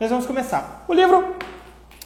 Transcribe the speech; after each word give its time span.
Nós 0.00 0.10
vamos 0.10 0.26
começar. 0.26 0.84
O 0.86 0.94
livro, 0.94 1.34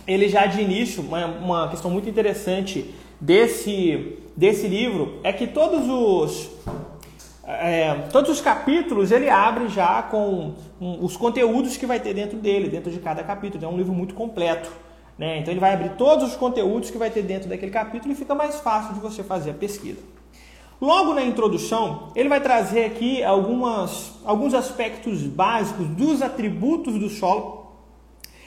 ele 0.07 0.27
já 0.27 0.47
de 0.47 0.63
início, 0.63 1.03
uma, 1.03 1.27
uma 1.27 1.69
questão 1.69 1.91
muito 1.91 2.09
interessante 2.09 2.95
desse, 3.21 4.17
desse 4.35 4.67
livro 4.67 5.21
é 5.23 5.31
que 5.31 5.47
todos 5.47 5.87
os 5.87 6.51
é, 7.45 8.07
todos 8.11 8.31
os 8.31 8.41
capítulos 8.41 9.13
ele 9.13 9.29
abre 9.29 9.69
já 9.69 10.03
com 10.05 10.55
um, 10.81 11.05
os 11.05 11.19
conteúdos 11.19 11.77
que 11.77 11.85
vai 11.85 12.01
ter 12.01 12.15
dentro 12.15 12.39
dele, 12.39 12.71
dentro 12.71 12.91
de 12.91 12.99
cada 12.99 13.23
capítulo. 13.23 13.63
É 13.63 13.69
um 13.69 13.77
livro 13.77 13.93
muito 13.93 14.15
completo. 14.15 14.71
Né? 15.19 15.41
Então 15.41 15.53
ele 15.53 15.61
vai 15.61 15.75
abrir 15.75 15.91
todos 15.91 16.31
os 16.31 16.35
conteúdos 16.35 16.91
que 16.91 16.97
vai 16.97 17.11
ter 17.11 17.23
dentro 17.23 17.47
daquele 17.47 17.71
capítulo 17.71 18.11
e 18.13 18.17
fica 18.17 18.35
mais 18.35 18.59
fácil 18.61 18.95
de 18.95 19.01
você 19.01 19.23
fazer 19.23 19.51
a 19.51 19.55
pesquisa. 19.55 20.01
Logo 20.81 21.13
na 21.13 21.23
introdução, 21.23 22.09
ele 22.17 22.31
vai 22.31 22.41
trazer 22.41 22.87
aqui 22.87 23.23
algumas, 23.23 24.15
alguns 24.25 24.55
aspectos 24.55 25.25
básicos 25.25 25.87
dos 25.89 26.23
atributos 26.23 26.99
do 26.99 27.11
solo 27.11 27.62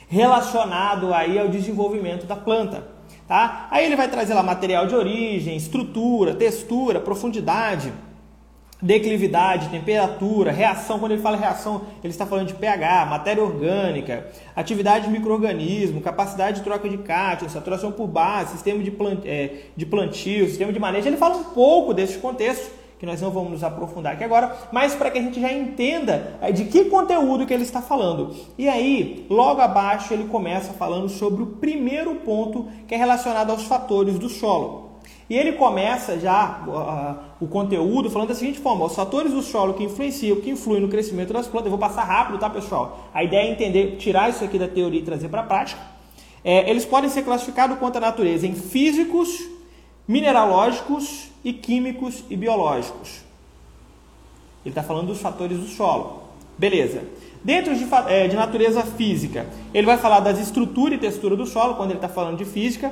relacionado 0.07 1.13
aí 1.13 1.38
ao 1.39 1.48
desenvolvimento 1.48 2.25
da 2.25 2.35
planta. 2.35 2.84
Tá? 3.27 3.67
Aí 3.71 3.85
ele 3.85 3.95
vai 3.95 4.07
trazer 4.07 4.34
lá 4.34 4.43
material 4.43 4.85
de 4.85 4.95
origem, 4.95 5.57
estrutura, 5.57 6.35
textura, 6.35 6.99
profundidade, 6.99 7.91
declividade, 8.81 9.70
temperatura, 9.70 10.52
reação. 10.52 10.99
Quando 10.99 11.13
ele 11.13 11.21
fala 11.21 11.35
reação, 11.35 11.81
ele 12.03 12.11
está 12.11 12.25
falando 12.25 12.47
de 12.47 12.53
pH, 12.53 13.05
matéria 13.07 13.44
orgânica, 13.44 14.27
atividade 14.55 15.05
de 15.05 15.11
microorganismo, 15.11 16.02
capacidade 16.02 16.58
de 16.58 16.63
troca 16.63 16.88
de 16.88 16.99
cátion, 16.99 17.49
saturação 17.49 17.91
por 17.91 18.08
base, 18.08 18.52
sistema 18.52 18.83
de, 18.83 18.91
plant, 18.91 19.25
é, 19.25 19.69
de 19.75 19.85
plantio, 19.85 20.47
sistema 20.47 20.72
de 20.72 20.80
manejo. 20.80 21.08
Ele 21.08 21.17
fala 21.17 21.38
um 21.38 21.45
pouco 21.45 21.94
desses 21.95 22.17
contextos 22.17 22.69
que 22.99 23.05
nós 23.05 23.22
não 23.22 23.30
vamos 23.30 23.52
nos 23.52 23.63
aprofundar 23.63 24.13
aqui 24.13 24.23
agora, 24.23 24.55
mas 24.72 24.95
para 24.95 25.12
que 25.12 25.17
a 25.17 25.22
gente 25.22 25.40
já 25.40 25.52
entenda 25.52 26.38
é, 26.41 26.52
de 26.52 26.66
que 26.66 26.86
conteúdo 26.86 27.45
que 27.45 27.53
ele 27.53 27.63
está 27.63 27.81
falando. 27.81 28.34
E 28.58 28.70
aí, 28.70 29.26
logo 29.30 29.62
abaixo, 29.62 30.13
ele 30.13 30.26
começa 30.26 30.73
falando 30.73 31.09
sobre 31.09 31.44
o 31.44 31.48
primeiro 31.48 32.16
ponto 32.16 32.67
que 32.88 32.95
é 32.95 32.98
relacionado 32.98 33.52
aos 33.52 33.64
fatores 33.64 34.17
do 34.17 34.30
solo. 34.30 34.86
E 35.30 35.36
ele 35.36 35.53
começa 35.53 36.19
já 36.19 36.64
uh, 36.67 37.44
o 37.44 37.47
conteúdo 37.47 38.11
falando 38.11 38.30
da 38.30 38.36
seguinte 38.36 38.59
forma: 38.59 38.86
os 38.86 38.95
fatores 38.95 39.34
do 39.34 39.41
solo 39.41 39.73
que 39.73 39.84
influenciam, 39.84 40.39
que 40.39 40.52
influem 40.52 40.81
no 40.81 40.88
crescimento 40.88 41.34
das 41.34 41.47
plantas. 41.47 41.66
Eu 41.66 41.72
vou 41.72 41.80
passar 41.80 42.03
rápido, 42.03 42.38
tá, 42.38 42.50
pessoal? 42.50 43.09
A 43.12 43.23
ideia 43.23 43.47
é 43.47 43.52
entender, 43.52 43.97
tirar 43.97 44.30
isso 44.30 44.44
aqui 44.44 44.59
da 44.59 44.67
teoria 44.67 45.00
e 45.00 45.03
trazer 45.03 45.28
para 45.30 45.41
a 45.41 45.45
prática. 45.45 45.81
É, 46.44 46.69
eles 46.69 46.86
podem 46.86 47.09
ser 47.09 47.23
classificados 47.23 47.80
quanto 47.80 47.97
à 47.97 48.00
natureza 48.00 48.45
em 48.45 48.53
físicos, 48.53 49.50
mineralógicos 50.08 51.31
e 51.45 51.53
químicos 51.53 52.23
e 52.29 52.35
biológicos. 52.35 53.23
Ele 54.65 54.71
está 54.71 54.81
falando 54.81 55.07
dos 55.07 55.21
fatores 55.21 55.59
do 55.59 55.67
solo. 55.67 56.23
Beleza. 56.57 57.03
Dentro 57.43 57.75
de, 57.75 57.85
é, 58.07 58.27
de 58.27 58.35
natureza 58.35 58.81
física, 58.81 59.45
ele 59.71 59.85
vai 59.85 59.97
falar 59.97 60.21
das 60.21 60.39
estrutura 60.39 60.95
e 60.95 60.97
textura 60.97 61.35
do 61.35 61.45
solo, 61.45 61.75
quando 61.75 61.91
ele 61.91 61.99
está 61.99 62.09
falando 62.09 62.39
de 62.39 62.45
física. 62.45 62.91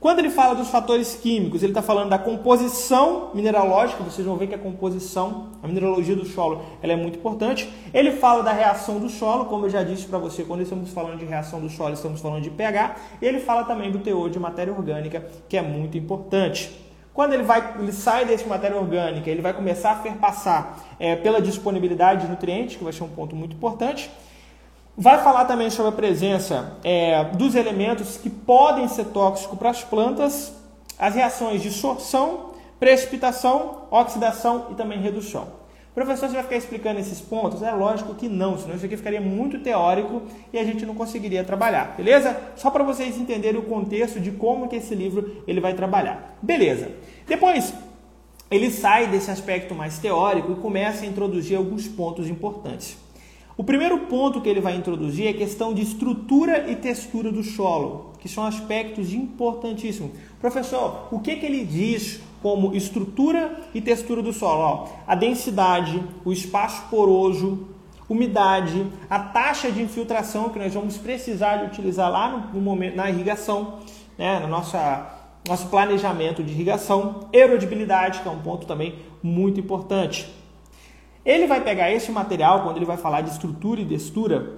Quando 0.00 0.18
ele 0.18 0.28
fala 0.28 0.54
dos 0.54 0.68
fatores 0.68 1.14
químicos, 1.14 1.62
ele 1.62 1.70
está 1.70 1.80
falando 1.80 2.10
da 2.10 2.18
composição 2.18 3.30
mineralógica, 3.32 4.02
vocês 4.04 4.26
vão 4.26 4.36
ver 4.36 4.48
que 4.48 4.54
a 4.54 4.58
composição, 4.58 5.50
a 5.62 5.68
mineralogia 5.68 6.14
do 6.14 6.26
solo, 6.26 6.60
ela 6.82 6.92
é 6.92 6.96
muito 6.96 7.18
importante. 7.18 7.72
Ele 7.92 8.10
fala 8.10 8.42
da 8.42 8.52
reação 8.52 8.98
do 8.98 9.08
solo, 9.08 9.46
como 9.46 9.64
eu 9.64 9.70
já 9.70 9.82
disse 9.82 10.04
para 10.04 10.18
você, 10.18 10.42
quando 10.42 10.60
estamos 10.60 10.90
falando 10.90 11.18
de 11.18 11.24
reação 11.24 11.58
do 11.58 11.70
solo, 11.70 11.94
estamos 11.94 12.20
falando 12.20 12.42
de 12.42 12.50
pH. 12.50 12.96
E 13.22 13.24
ele 13.24 13.38
fala 13.38 13.64
também 13.64 13.90
do 13.90 14.00
teor 14.00 14.28
de 14.28 14.38
matéria 14.38 14.74
orgânica, 14.74 15.26
que 15.48 15.56
é 15.56 15.62
muito 15.62 15.96
importante. 15.96 16.83
Quando 17.14 17.32
ele, 17.32 17.44
vai, 17.44 17.76
ele 17.78 17.92
sai 17.92 18.24
desse 18.24 18.44
matéria 18.46 18.76
orgânica, 18.76 19.30
ele 19.30 19.40
vai 19.40 19.54
começar 19.54 19.92
a 19.92 19.94
perpassar 19.94 20.80
é, 20.98 21.14
pela 21.14 21.40
disponibilidade 21.40 22.22
de 22.22 22.28
nutrientes, 22.28 22.76
que 22.76 22.82
vai 22.82 22.92
ser 22.92 23.04
um 23.04 23.08
ponto 23.08 23.36
muito 23.36 23.54
importante. 23.54 24.10
Vai 24.96 25.22
falar 25.22 25.44
também 25.44 25.70
sobre 25.70 25.90
a 25.90 25.94
presença 25.94 26.76
é, 26.82 27.22
dos 27.24 27.54
elementos 27.54 28.16
que 28.16 28.28
podem 28.28 28.88
ser 28.88 29.06
tóxicos 29.06 29.56
para 29.56 29.70
as 29.70 29.84
plantas, 29.84 30.52
as 30.98 31.14
reações 31.14 31.62
de 31.62 31.70
sorção, 31.70 32.50
precipitação, 32.80 33.82
oxidação 33.92 34.66
e 34.72 34.74
também 34.74 35.00
redução. 35.00 35.63
Professor, 35.94 36.28
você 36.28 36.34
vai 36.34 36.42
ficar 36.42 36.56
explicando 36.56 36.98
esses 36.98 37.20
pontos? 37.20 37.62
É 37.62 37.70
lógico 37.70 38.16
que 38.16 38.28
não, 38.28 38.58
senão 38.58 38.74
isso 38.74 38.84
aqui 38.84 38.96
ficaria 38.96 39.20
muito 39.20 39.60
teórico 39.60 40.22
e 40.52 40.58
a 40.58 40.64
gente 40.64 40.84
não 40.84 40.94
conseguiria 40.94 41.44
trabalhar, 41.44 41.94
beleza? 41.96 42.36
Só 42.56 42.68
para 42.68 42.82
vocês 42.82 43.16
entenderem 43.16 43.60
o 43.60 43.64
contexto 43.64 44.18
de 44.18 44.32
como 44.32 44.66
que 44.66 44.74
esse 44.74 44.92
livro 44.92 45.44
ele 45.46 45.60
vai 45.60 45.72
trabalhar. 45.72 46.36
Beleza. 46.42 46.90
Depois, 47.28 47.72
ele 48.50 48.72
sai 48.72 49.06
desse 49.06 49.30
aspecto 49.30 49.72
mais 49.72 49.98
teórico 49.98 50.50
e 50.50 50.56
começa 50.56 51.04
a 51.04 51.06
introduzir 51.06 51.56
alguns 51.56 51.86
pontos 51.86 52.28
importantes. 52.28 52.96
O 53.56 53.62
primeiro 53.62 53.98
ponto 54.06 54.40
que 54.40 54.48
ele 54.48 54.60
vai 54.60 54.74
introduzir 54.74 55.28
é 55.28 55.30
a 55.30 55.34
questão 55.34 55.72
de 55.72 55.82
estrutura 55.82 56.68
e 56.68 56.74
textura 56.74 57.30
do 57.30 57.44
solo, 57.44 58.12
que 58.18 58.28
são 58.28 58.44
aspectos 58.44 59.12
importantíssimos. 59.12 60.10
Professor, 60.40 61.06
o 61.12 61.20
que, 61.20 61.36
que 61.36 61.46
ele 61.46 61.64
diz 61.64 62.20
como 62.44 62.76
estrutura 62.76 63.58
e 63.72 63.80
textura 63.80 64.20
do 64.20 64.30
solo? 64.30 64.60
Ó, 64.60 64.88
a 65.06 65.14
densidade, 65.14 66.04
o 66.26 66.30
espaço 66.30 66.90
poroso, 66.90 67.66
umidade, 68.06 68.86
a 69.08 69.18
taxa 69.18 69.72
de 69.72 69.80
infiltração 69.80 70.50
que 70.50 70.58
nós 70.58 70.74
vamos 70.74 70.98
precisar 70.98 71.56
de 71.56 71.64
utilizar 71.68 72.10
lá 72.10 72.28
no, 72.28 72.52
no 72.52 72.60
momento 72.60 72.96
na 72.96 73.08
irrigação, 73.08 73.78
né, 74.18 74.40
no 74.40 74.48
nossa, 74.48 75.10
nosso 75.48 75.68
planejamento 75.68 76.44
de 76.44 76.52
irrigação, 76.52 77.30
erodibilidade, 77.32 78.20
que 78.20 78.28
é 78.28 78.30
um 78.30 78.42
ponto 78.42 78.66
também 78.66 78.96
muito 79.22 79.58
importante. 79.58 80.28
Ele 81.24 81.46
vai 81.46 81.62
pegar 81.62 81.90
esse 81.90 82.12
material, 82.12 82.62
quando 82.62 82.76
ele 82.76 82.84
vai 82.84 82.98
falar 82.98 83.22
de 83.22 83.30
estrutura 83.30 83.80
e 83.80 83.86
textura, 83.86 84.52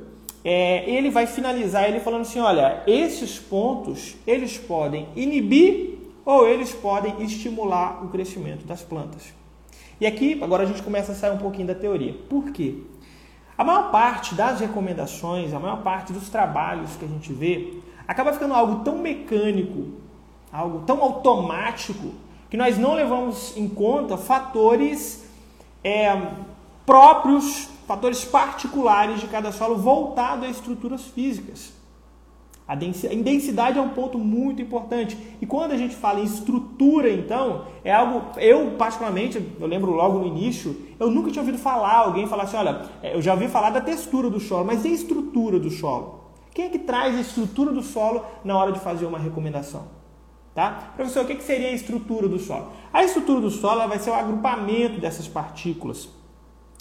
é, 0.44 0.90
ele 0.90 1.08
vai 1.08 1.28
finalizar 1.28 1.88
ele 1.88 2.00
falando 2.00 2.22
assim, 2.22 2.40
olha, 2.40 2.82
esses 2.84 3.38
pontos, 3.38 4.16
eles 4.26 4.58
podem 4.58 5.06
inibir 5.14 5.95
ou 6.26 6.48
eles 6.48 6.72
podem 6.72 7.22
estimular 7.22 8.04
o 8.04 8.08
crescimento 8.08 8.66
das 8.66 8.82
plantas. 8.82 9.32
E 10.00 10.06
aqui, 10.06 10.42
agora 10.42 10.64
a 10.64 10.66
gente 10.66 10.82
começa 10.82 11.12
a 11.12 11.14
sair 11.14 11.30
um 11.30 11.38
pouquinho 11.38 11.68
da 11.68 11.74
teoria. 11.74 12.14
Por 12.28 12.50
quê? 12.50 12.82
A 13.56 13.62
maior 13.62 13.92
parte 13.92 14.34
das 14.34 14.58
recomendações, 14.60 15.54
a 15.54 15.60
maior 15.60 15.82
parte 15.82 16.12
dos 16.12 16.28
trabalhos 16.28 16.96
que 16.96 17.04
a 17.04 17.08
gente 17.08 17.32
vê, 17.32 17.74
acaba 18.06 18.32
ficando 18.32 18.54
algo 18.54 18.84
tão 18.84 18.98
mecânico, 18.98 19.92
algo 20.52 20.80
tão 20.80 21.00
automático, 21.00 22.12
que 22.50 22.56
nós 22.56 22.76
não 22.76 22.94
levamos 22.94 23.56
em 23.56 23.68
conta 23.68 24.16
fatores 24.16 25.24
é, 25.82 26.10
próprios, 26.84 27.68
fatores 27.86 28.24
particulares 28.24 29.20
de 29.20 29.28
cada 29.28 29.52
solo 29.52 29.76
voltado 29.76 30.44
a 30.44 30.48
estruturas 30.48 31.02
físicas. 31.02 31.75
A 32.68 32.74
densidade 32.74 33.78
é 33.78 33.80
um 33.80 33.90
ponto 33.90 34.18
muito 34.18 34.60
importante. 34.60 35.16
E 35.40 35.46
quando 35.46 35.70
a 35.70 35.76
gente 35.76 35.94
fala 35.94 36.18
em 36.18 36.24
estrutura, 36.24 37.08
então, 37.08 37.66
é 37.84 37.92
algo. 37.92 38.32
Eu, 38.36 38.72
particularmente, 38.72 39.40
eu 39.60 39.66
lembro 39.68 39.92
logo 39.92 40.18
no 40.18 40.26
início, 40.26 40.76
eu 40.98 41.08
nunca 41.08 41.30
tinha 41.30 41.42
ouvido 41.42 41.58
falar, 41.58 41.98
alguém 41.98 42.26
falar 42.26 42.42
assim: 42.42 42.56
olha, 42.56 42.82
é, 43.02 43.14
eu 43.14 43.22
já 43.22 43.34
ouvi 43.34 43.46
falar 43.46 43.70
da 43.70 43.80
textura 43.80 44.28
do 44.28 44.40
solo, 44.40 44.64
mas 44.64 44.84
e 44.84 44.88
a 44.88 44.90
estrutura 44.90 45.60
do 45.60 45.70
solo? 45.70 46.24
Quem 46.52 46.64
é 46.64 46.68
que 46.68 46.78
traz 46.78 47.16
a 47.16 47.20
estrutura 47.20 47.70
do 47.70 47.82
solo 47.82 48.24
na 48.44 48.56
hora 48.56 48.72
de 48.72 48.80
fazer 48.80 49.06
uma 49.06 49.18
recomendação? 49.18 49.84
Tá? 50.52 50.92
Professor, 50.96 51.24
o 51.24 51.26
que 51.26 51.40
seria 51.42 51.68
a 51.68 51.72
estrutura 51.72 52.26
do 52.26 52.38
solo? 52.38 52.72
A 52.92 53.04
estrutura 53.04 53.42
do 53.42 53.50
solo 53.50 53.86
vai 53.86 53.98
ser 53.98 54.10
o 54.10 54.14
agrupamento 54.14 54.98
dessas 54.98 55.28
partículas 55.28 56.08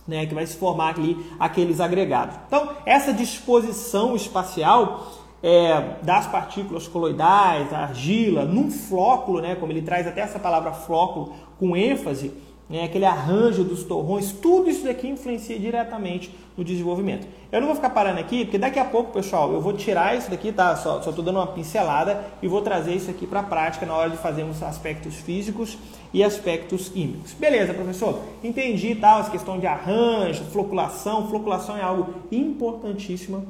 né, 0.07 0.25
que 0.25 0.33
vai 0.33 0.45
se 0.45 0.55
formar 0.55 0.95
ali 0.95 1.17
aqueles 1.39 1.79
agregados. 1.79 2.35
Então, 2.47 2.69
essa 2.85 3.13
disposição 3.13 4.15
espacial 4.15 5.24
é, 5.45 5.97
das 6.01 6.25
partículas 6.25 6.87
coloidais, 6.87 7.71
argila, 7.71 8.45
num 8.45 8.71
flóculo, 8.71 9.39
né, 9.41 9.53
como 9.53 9.71
ele 9.71 9.83
traz 9.83 10.07
até 10.07 10.21
essa 10.21 10.39
palavra 10.39 10.71
flóculo 10.71 11.33
com 11.59 11.77
ênfase, 11.77 12.33
né, 12.67 12.85
aquele 12.85 13.05
arranjo 13.05 13.63
dos 13.63 13.83
torrões, 13.83 14.31
tudo 14.31 14.71
isso 14.71 14.83
daqui 14.83 15.07
influencia 15.07 15.59
diretamente 15.59 16.33
no 16.57 16.63
desenvolvimento. 16.63 17.27
Eu 17.51 17.59
não 17.59 17.67
vou 17.67 17.75
ficar 17.75 17.91
parando 17.91 18.19
aqui, 18.19 18.43
porque 18.43 18.57
daqui 18.57 18.79
a 18.79 18.85
pouco, 18.85 19.11
pessoal, 19.11 19.53
eu 19.53 19.61
vou 19.61 19.73
tirar 19.73 20.17
isso 20.17 20.31
daqui, 20.31 20.51
tá? 20.51 20.75
Só 20.77 20.97
estou 20.97 21.23
dando 21.23 21.37
uma 21.37 21.45
pincelada 21.45 22.25
e 22.41 22.47
vou 22.47 22.63
trazer 22.63 22.95
isso 22.95 23.11
aqui 23.11 23.27
para 23.27 23.41
a 23.41 23.43
prática 23.43 23.85
na 23.85 23.93
hora 23.93 24.09
de 24.09 24.17
fazermos 24.17 24.63
aspectos 24.63 25.13
físicos 25.13 25.77
e 26.11 26.23
aspectos 26.23 26.89
químicos. 26.89 27.33
Beleza, 27.33 27.71
professor? 27.71 28.19
Entendi 28.43 28.95
tal, 28.95 29.19
essa 29.19 29.29
questão 29.29 29.59
de 29.59 29.67
arranjo, 29.67 30.43
floculação. 30.45 31.27
Floculação 31.27 31.77
é 31.77 31.83
algo 31.83 32.15
importantíssimo. 32.31 33.45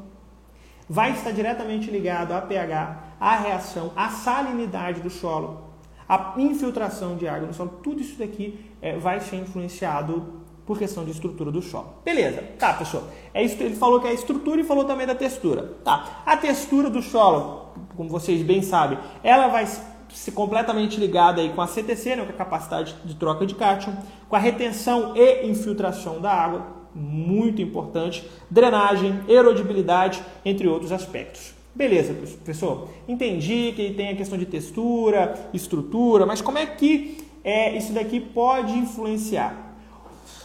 Vai 0.88 1.12
estar 1.12 1.32
diretamente 1.32 1.90
ligado 1.90 2.32
a 2.32 2.42
pH, 2.42 3.04
a 3.20 3.36
reação, 3.38 3.92
a 3.96 4.10
salinidade 4.10 5.02
do 5.02 5.10
solo, 5.10 5.72
a 6.08 6.36
infiltração 6.38 7.16
de 7.16 7.28
água 7.28 7.48
no 7.48 7.54
solo. 7.54 7.80
Tudo 7.84 8.02
isso 8.02 8.18
daqui 8.20 8.60
é, 8.82 8.98
vai 8.98 9.20
ser 9.20 9.38
influenciado 9.38 10.44
por 10.66 10.80
questão 10.80 11.06
de 11.06 11.12
estrutura 11.12 11.52
do 11.52 11.62
solo. 11.62 11.96
Beleza, 12.04 12.44
tá, 12.58 12.74
pessoal. 12.74 13.04
É 13.34 13.44
isso, 13.44 13.62
ele 13.62 13.76
falou 13.76 14.00
que 14.00 14.08
é 14.08 14.12
a 14.12 14.14
estrutura 14.14 14.60
e 14.62 14.64
falou 14.64 14.86
também 14.86 15.06
da 15.06 15.16
textura. 15.16 15.74
Tá. 15.84 16.24
A 16.26 16.36
textura 16.36 16.90
do 16.90 17.02
solo, 17.02 17.70
como 17.96 18.10
vocês 18.10 18.42
bem 18.42 18.62
sabem, 18.62 18.98
ela 19.24 19.48
vai 19.48 19.68
se 20.10 20.32
completamente 20.32 21.00
ligada 21.00 21.42
aí 21.42 21.50
com 21.50 21.62
a 21.62 21.68
CTC, 21.68 22.16
né, 22.16 22.24
com 22.24 22.32
a 22.32 22.36
capacidade 22.36 22.96
de 23.04 23.16
troca 23.16 23.46
de 23.46 23.54
cátion, 23.54 23.94
com 24.30 24.36
a 24.36 24.40
retenção 24.40 25.16
e 25.16 25.48
infiltração 25.48 26.22
da 26.22 26.32
água. 26.32 26.75
Muito 26.96 27.62
importante, 27.62 28.24
drenagem, 28.50 29.20
erodibilidade, 29.28 30.24
entre 30.46 30.68
outros 30.68 30.92
aspectos. 30.92 31.54
Beleza, 31.76 32.14
professor. 32.14 32.88
Entendi 33.06 33.74
que 33.76 33.94
tem 33.94 34.10
a 34.10 34.16
questão 34.16 34.38
de 34.38 34.46
textura, 34.46 35.50
estrutura, 35.54 36.26
mas 36.26 36.42
como 36.42 36.58
é 36.58 36.66
que 36.66 37.18
é, 37.44 37.78
isso 37.78 37.92
daqui 37.92 38.22
pode 38.22 38.72
influenciar? 38.72 39.76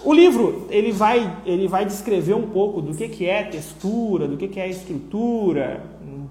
O 0.02 0.12
livro 0.12 0.66
ele 0.70 0.90
vai, 0.90 1.36
ele 1.46 1.68
vai 1.68 1.84
descrever 1.84 2.34
um 2.34 2.48
pouco 2.48 2.80
do 2.80 2.94
que, 2.94 3.08
que 3.08 3.26
é 3.26 3.44
textura, 3.44 4.26
do 4.26 4.36
que, 4.36 4.48
que 4.48 4.58
é 4.58 4.68
estrutura, 4.68 5.84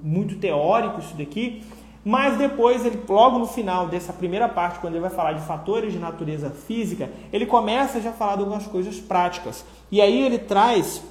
muito 0.03 0.35
teórico 0.35 0.99
isso 0.99 1.15
daqui, 1.15 1.61
mas 2.09 2.39
depois, 2.39 2.83
ele, 2.83 2.99
logo 3.07 3.37
no 3.37 3.45
final 3.45 3.87
dessa 3.87 4.11
primeira 4.11 4.49
parte, 4.49 4.79
quando 4.79 4.95
ele 4.95 5.01
vai 5.01 5.11
falar 5.11 5.33
de 5.33 5.41
fatores 5.41 5.93
de 5.93 5.99
natureza 5.99 6.49
física, 6.49 7.07
ele 7.31 7.45
começa 7.45 8.01
já 8.01 8.09
a 8.09 8.13
falar 8.13 8.37
de 8.37 8.41
algumas 8.41 8.65
coisas 8.65 8.99
práticas. 8.99 9.63
E 9.91 10.01
aí 10.01 10.25
ele 10.25 10.39
traz 10.39 11.03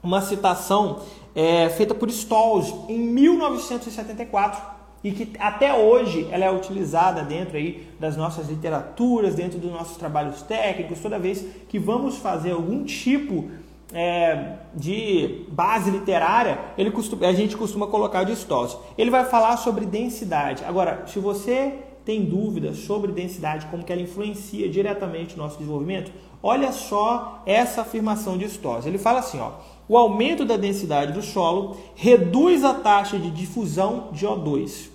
uma 0.00 0.20
citação 0.20 1.00
é, 1.34 1.68
feita 1.70 1.96
por 1.96 2.08
Stolz 2.08 2.72
em 2.88 2.96
1974 2.96 4.62
e 5.02 5.10
que 5.10 5.32
até 5.36 5.74
hoje 5.74 6.28
ela 6.30 6.44
é 6.44 6.52
utilizada 6.52 7.24
dentro 7.24 7.56
aí 7.56 7.88
das 7.98 8.16
nossas 8.16 8.48
literaturas, 8.48 9.34
dentro 9.34 9.58
dos 9.58 9.72
nossos 9.72 9.96
trabalhos 9.96 10.42
técnicos, 10.42 11.00
toda 11.00 11.18
vez 11.18 11.44
que 11.68 11.76
vamos 11.76 12.18
fazer 12.18 12.52
algum 12.52 12.84
tipo 12.84 13.50
é, 13.92 14.56
de 14.74 15.44
base 15.48 15.90
literária, 15.90 16.58
ele 16.78 16.90
costuma, 16.90 17.26
a 17.26 17.32
gente 17.32 17.56
costuma 17.56 17.86
colocar 17.86 18.24
de 18.24 18.32
Stolz. 18.32 18.76
Ele 18.96 19.10
vai 19.10 19.24
falar 19.24 19.56
sobre 19.56 19.86
densidade. 19.86 20.64
Agora, 20.64 21.04
se 21.06 21.18
você 21.18 21.74
tem 22.04 22.24
dúvidas 22.24 22.78
sobre 22.78 23.12
densidade, 23.12 23.66
como 23.66 23.84
que 23.84 23.92
ela 23.92 24.02
influencia 24.02 24.68
diretamente 24.68 25.36
no 25.36 25.42
nosso 25.42 25.58
desenvolvimento, 25.58 26.12
olha 26.42 26.72
só 26.72 27.42
essa 27.44 27.82
afirmação 27.82 28.38
de 28.38 28.46
Stolz. 28.46 28.86
Ele 28.86 28.98
fala 28.98 29.20
assim, 29.20 29.38
ó, 29.38 29.52
o 29.88 29.96
aumento 29.96 30.44
da 30.44 30.56
densidade 30.56 31.12
do 31.12 31.22
solo 31.22 31.76
reduz 31.94 32.64
a 32.64 32.74
taxa 32.74 33.18
de 33.18 33.30
difusão 33.30 34.08
de 34.12 34.26
O2. 34.26 34.88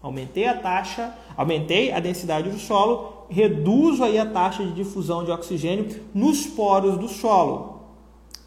Aumentei 0.00 0.46
a 0.46 0.56
taxa, 0.56 1.12
aumentei 1.36 1.90
a 1.90 1.98
densidade 1.98 2.48
do 2.48 2.58
solo, 2.58 3.26
reduzo 3.28 4.04
aí 4.04 4.16
a 4.16 4.24
taxa 4.24 4.64
de 4.64 4.72
difusão 4.72 5.24
de 5.24 5.30
oxigênio 5.30 5.88
nos 6.14 6.46
poros 6.46 6.96
do 6.96 7.08
solo. 7.08 7.77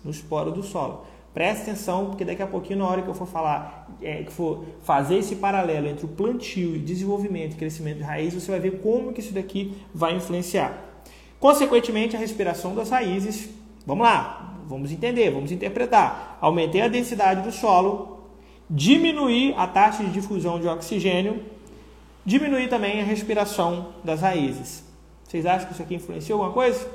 Nos 0.04 0.22
poros 0.22 0.54
do 0.54 0.64
solo. 0.64 1.06
Preste 1.34 1.62
atenção, 1.62 2.08
porque 2.08 2.26
daqui 2.26 2.42
a 2.42 2.48
pouquinho, 2.48 2.80
na 2.80 2.88
hora 2.88 3.02
que 3.02 3.08
eu 3.08 3.14
for 3.14 3.28
falar, 3.28 3.90
é, 4.02 4.24
que 4.24 4.32
for 4.32 4.66
fazer 4.84 5.16
esse 5.16 5.38
paralelo 5.38 5.88
entre 5.88 6.06
o 6.06 6.10
plantio 6.10 6.76
e 6.76 6.80
desenvolvimento 6.80 7.54
e 7.54 7.58
crescimento 7.58 7.98
de 7.98 8.04
raiz, 8.04 8.34
você 8.34 8.52
vai 8.52 8.60
ver 8.60 8.82
como 8.82 9.14
que 9.14 9.22
isso 9.22 9.34
daqui 9.34 9.74
vai 9.94 10.14
influenciar. 10.16 10.78
Consequentemente, 11.40 12.16
a 12.16 12.20
respiração 12.20 12.76
das 12.76 12.90
raízes. 12.90 13.50
Vamos 13.86 14.04
lá, 14.04 14.58
vamos 14.68 14.92
entender, 14.92 15.32
vamos 15.32 15.52
interpretar. 15.52 16.38
Aumentei 16.42 16.82
a 16.82 16.90
densidade 16.90 17.42
do 17.42 17.52
solo, 17.52 18.28
diminuir 18.70 19.54
a 19.58 19.66
taxa 19.68 20.04
de 20.04 20.12
difusão 20.12 20.60
de 20.60 20.68
oxigênio, 20.68 21.44
diminuir 22.26 22.68
também 22.68 23.00
a 23.00 23.06
respiração 23.06 23.88
das 24.04 24.22
raízes. 24.22 24.84
Vocês 25.24 25.46
acham 25.46 25.68
que 25.68 25.74
isso 25.74 25.82
aqui 25.82 25.96
influencia 25.96 26.36
alguma 26.36 26.52
coisa? 26.52 26.86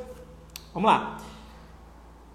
Vamos 0.75 0.91
lá. 0.91 1.19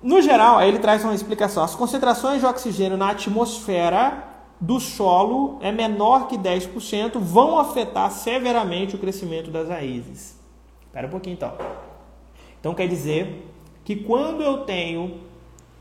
No 0.02 0.22
geral, 0.22 0.58
aí 0.58 0.70
ele 0.70 0.80
traz 0.80 1.04
uma 1.04 1.14
explicação. 1.14 1.64
As 1.64 1.76
concentrações 1.76 2.40
de 2.40 2.46
oxigênio 2.46 2.98
na 2.98 3.12
atmosfera 3.12 4.32
do 4.62 4.80
solo 4.80 5.58
é 5.60 5.72
menor 5.72 6.28
que 6.28 6.38
10%, 6.38 7.20
vão 7.20 7.58
afetar 7.58 8.12
severamente 8.12 8.96
o 8.96 9.00
crescimento 9.00 9.50
das 9.50 9.70
raízes. 9.70 10.40
Espera 10.86 11.08
um 11.08 11.10
pouquinho 11.10 11.34
então. 11.34 11.54
Então 12.60 12.76
quer 12.76 12.88
dizer 12.88 13.52
que 13.84 13.96
quando 13.96 14.44
eu 14.44 14.60
tenho 14.60 15.20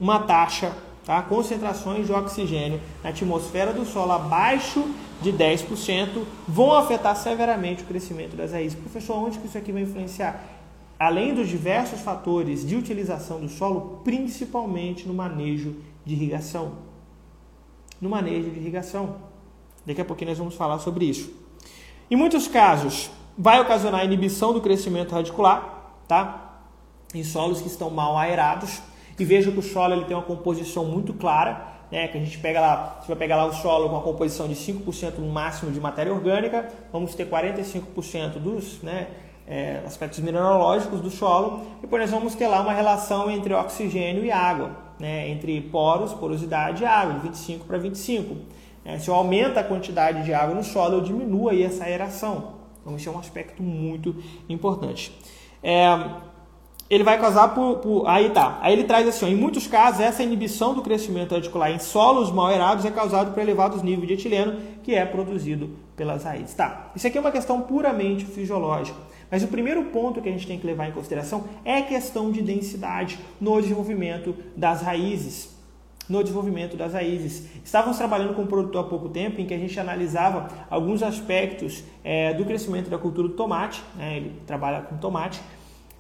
uma 0.01 0.21
taxa 0.21 0.73
tá? 1.05 1.21
concentrações 1.21 2.07
de 2.07 2.13
oxigênio 2.13 2.81
na 3.05 3.11
atmosfera 3.11 3.73
do 3.73 3.85
solo 3.85 4.13
abaixo 4.13 4.83
de 5.21 5.31
10% 5.31 6.25
vão 6.49 6.73
afetar 6.73 7.15
severamente 7.17 7.83
o 7.83 7.87
crescimento 7.87 8.35
das 8.35 8.53
raízes. 8.53 8.79
Professor, 8.79 9.17
onde 9.17 9.39
que 9.39 9.47
isso 9.47 9.59
aqui 9.59 9.73
vai 9.73 9.83
influenciar? 9.83 10.43
Além 11.01 11.33
dos 11.33 11.49
diversos 11.49 12.03
fatores 12.03 12.67
de 12.67 12.77
utilização 12.77 13.41
do 13.41 13.49
solo, 13.49 14.03
principalmente 14.05 15.09
no 15.09 15.15
manejo 15.15 15.77
de 16.05 16.13
irrigação. 16.13 16.73
No 17.99 18.11
manejo 18.11 18.51
de 18.51 18.61
irrigação. 18.61 19.17
Daqui 19.87 20.03
a 20.03 20.05
pouquinho 20.05 20.29
nós 20.29 20.37
vamos 20.39 20.55
falar 20.55 20.79
sobre 20.79 21.07
isso. 21.07 21.33
Em 22.11 22.17
muitos 22.17 22.47
casos, 22.47 23.11
vai 23.39 23.59
ocasionar 23.63 24.05
inibição 24.05 24.53
do 24.53 24.61
crescimento 24.61 25.13
radicular, 25.13 25.95
tá? 26.07 26.65
Em 27.15 27.25
solos 27.25 27.63
que 27.63 27.69
estão 27.69 27.89
mal 27.89 28.19
aerados, 28.19 28.83
e 29.19 29.25
veja 29.25 29.51
que 29.51 29.59
o 29.59 29.63
solo 29.63 29.95
ele 29.95 30.05
tem 30.05 30.15
uma 30.15 30.23
composição 30.23 30.85
muito 30.85 31.15
clara, 31.15 31.67
né, 31.91 32.09
que 32.09 32.19
a 32.19 32.21
gente 32.21 32.39
pega 32.39 32.61
lá, 32.61 32.99
você 33.01 33.09
vai 33.09 33.17
pegar 33.17 33.37
lá 33.37 33.47
o 33.47 33.55
solo 33.55 33.89
com 33.89 33.95
uma 33.95 34.03
composição 34.03 34.47
de 34.47 34.55
5% 34.55 35.17
no 35.17 35.31
máximo 35.31 35.73
de 35.73 35.81
matéria 35.81 36.13
orgânica, 36.13 36.69
vamos 36.93 37.15
ter 37.15 37.27
45% 37.27 38.39
dos 38.39 38.83
né, 38.83 39.09
é, 39.51 39.83
aspectos 39.85 40.21
mineralógicos 40.21 41.01
do 41.01 41.11
solo, 41.11 41.67
e 41.83 41.99
nós 41.99 42.11
vamos 42.13 42.37
ter 42.37 42.47
lá 42.47 42.61
uma 42.61 42.73
relação 42.73 43.29
entre 43.29 43.53
oxigênio 43.53 44.25
e 44.25 44.31
água, 44.31 44.71
né, 44.97 45.29
entre 45.29 45.61
poros, 45.61 46.15
porosidade 46.15 46.85
e 46.85 46.87
água, 46.87 47.15
de 47.15 47.21
25 47.21 47.65
para 47.67 47.77
25. 47.77 48.37
É, 48.85 48.97
se 48.99 49.09
eu 49.09 49.15
aumento 49.15 49.59
a 49.59 49.65
quantidade 49.65 50.25
de 50.25 50.33
água 50.33 50.55
no 50.55 50.63
solo, 50.63 50.99
eu 50.99 51.01
diminuo 51.01 51.49
aí 51.49 51.65
essa 51.65 51.85
aeração. 51.85 52.61
Então, 52.81 52.95
esse 52.95 53.09
é 53.09 53.11
um 53.11 53.19
aspecto 53.19 53.61
muito 53.61 54.15
importante. 54.49 55.13
É, 55.61 55.85
ele 56.89 57.05
vai 57.05 57.21
causar 57.21 57.49
por, 57.49 57.79
por, 57.79 58.09
Aí 58.09 58.31
tá. 58.31 58.59
Aí 58.63 58.73
ele 58.73 58.85
traz 58.85 59.07
assim: 59.07 59.27
ó, 59.27 59.29
em 59.29 59.35
muitos 59.35 59.67
casos, 59.67 60.01
essa 60.01 60.23
inibição 60.23 60.75
do 60.75 60.83
crescimento 60.83 61.35
radicular 61.35 61.71
em 61.71 61.79
solos 61.79 62.31
mal 62.33 62.47
aerados 62.47 62.85
é 62.85 62.91
causada 62.91 63.31
por 63.31 63.41
elevados 63.41 63.83
níveis 63.83 64.09
de 64.09 64.15
etileno 64.15 64.59
que 64.83 64.95
é 64.95 65.05
produzido 65.05 65.71
pelas 65.95 66.25
raízes. 66.25 66.55
Tá. 66.55 66.91
Isso 66.97 67.07
aqui 67.07 67.19
é 67.19 67.21
uma 67.21 67.31
questão 67.31 67.61
puramente 67.61 68.25
fisiológica. 68.25 69.11
Mas 69.31 69.43
o 69.43 69.49
primeiro 69.49 69.85
ponto 69.87 70.21
que 70.21 70.29
a 70.29 70.33
gente 70.33 70.47
tem 70.47 70.59
que 70.59 70.67
levar 70.67 70.89
em 70.89 70.93
consideração 70.93 71.45
é 71.65 71.79
a 71.79 71.83
questão 71.83 72.31
de 72.31 72.43
densidade 72.43 73.19
no 73.41 73.61
desenvolvimento 73.61 74.35
das 74.57 74.83
raízes. 74.83 75.57
No 76.09 76.23
desenvolvimento 76.23 76.77
das 76.77 76.93
raízes. 76.93 77.49
Estávamos 77.65 77.97
trabalhando 77.97 78.35
com 78.35 78.43
um 78.43 78.47
produtor 78.47 78.85
há 78.85 78.89
pouco 78.89 79.09
tempo 79.09 79.41
em 79.41 79.47
que 79.47 79.55
a 79.55 79.59
gente 79.59 79.79
analisava 79.79 80.49
alguns 80.69 81.03
aspectos 81.05 81.85
é, 82.03 82.35
do 82.35 82.45
crescimento 82.45 82.91
da 82.91 82.99
cultura 82.99 83.29
do 83.29 83.35
tomate. 83.35 83.81
Né? 83.97 84.17
Ele 84.17 84.33
trabalha 84.45 84.81
com 84.81 84.97
tomate 84.97 85.41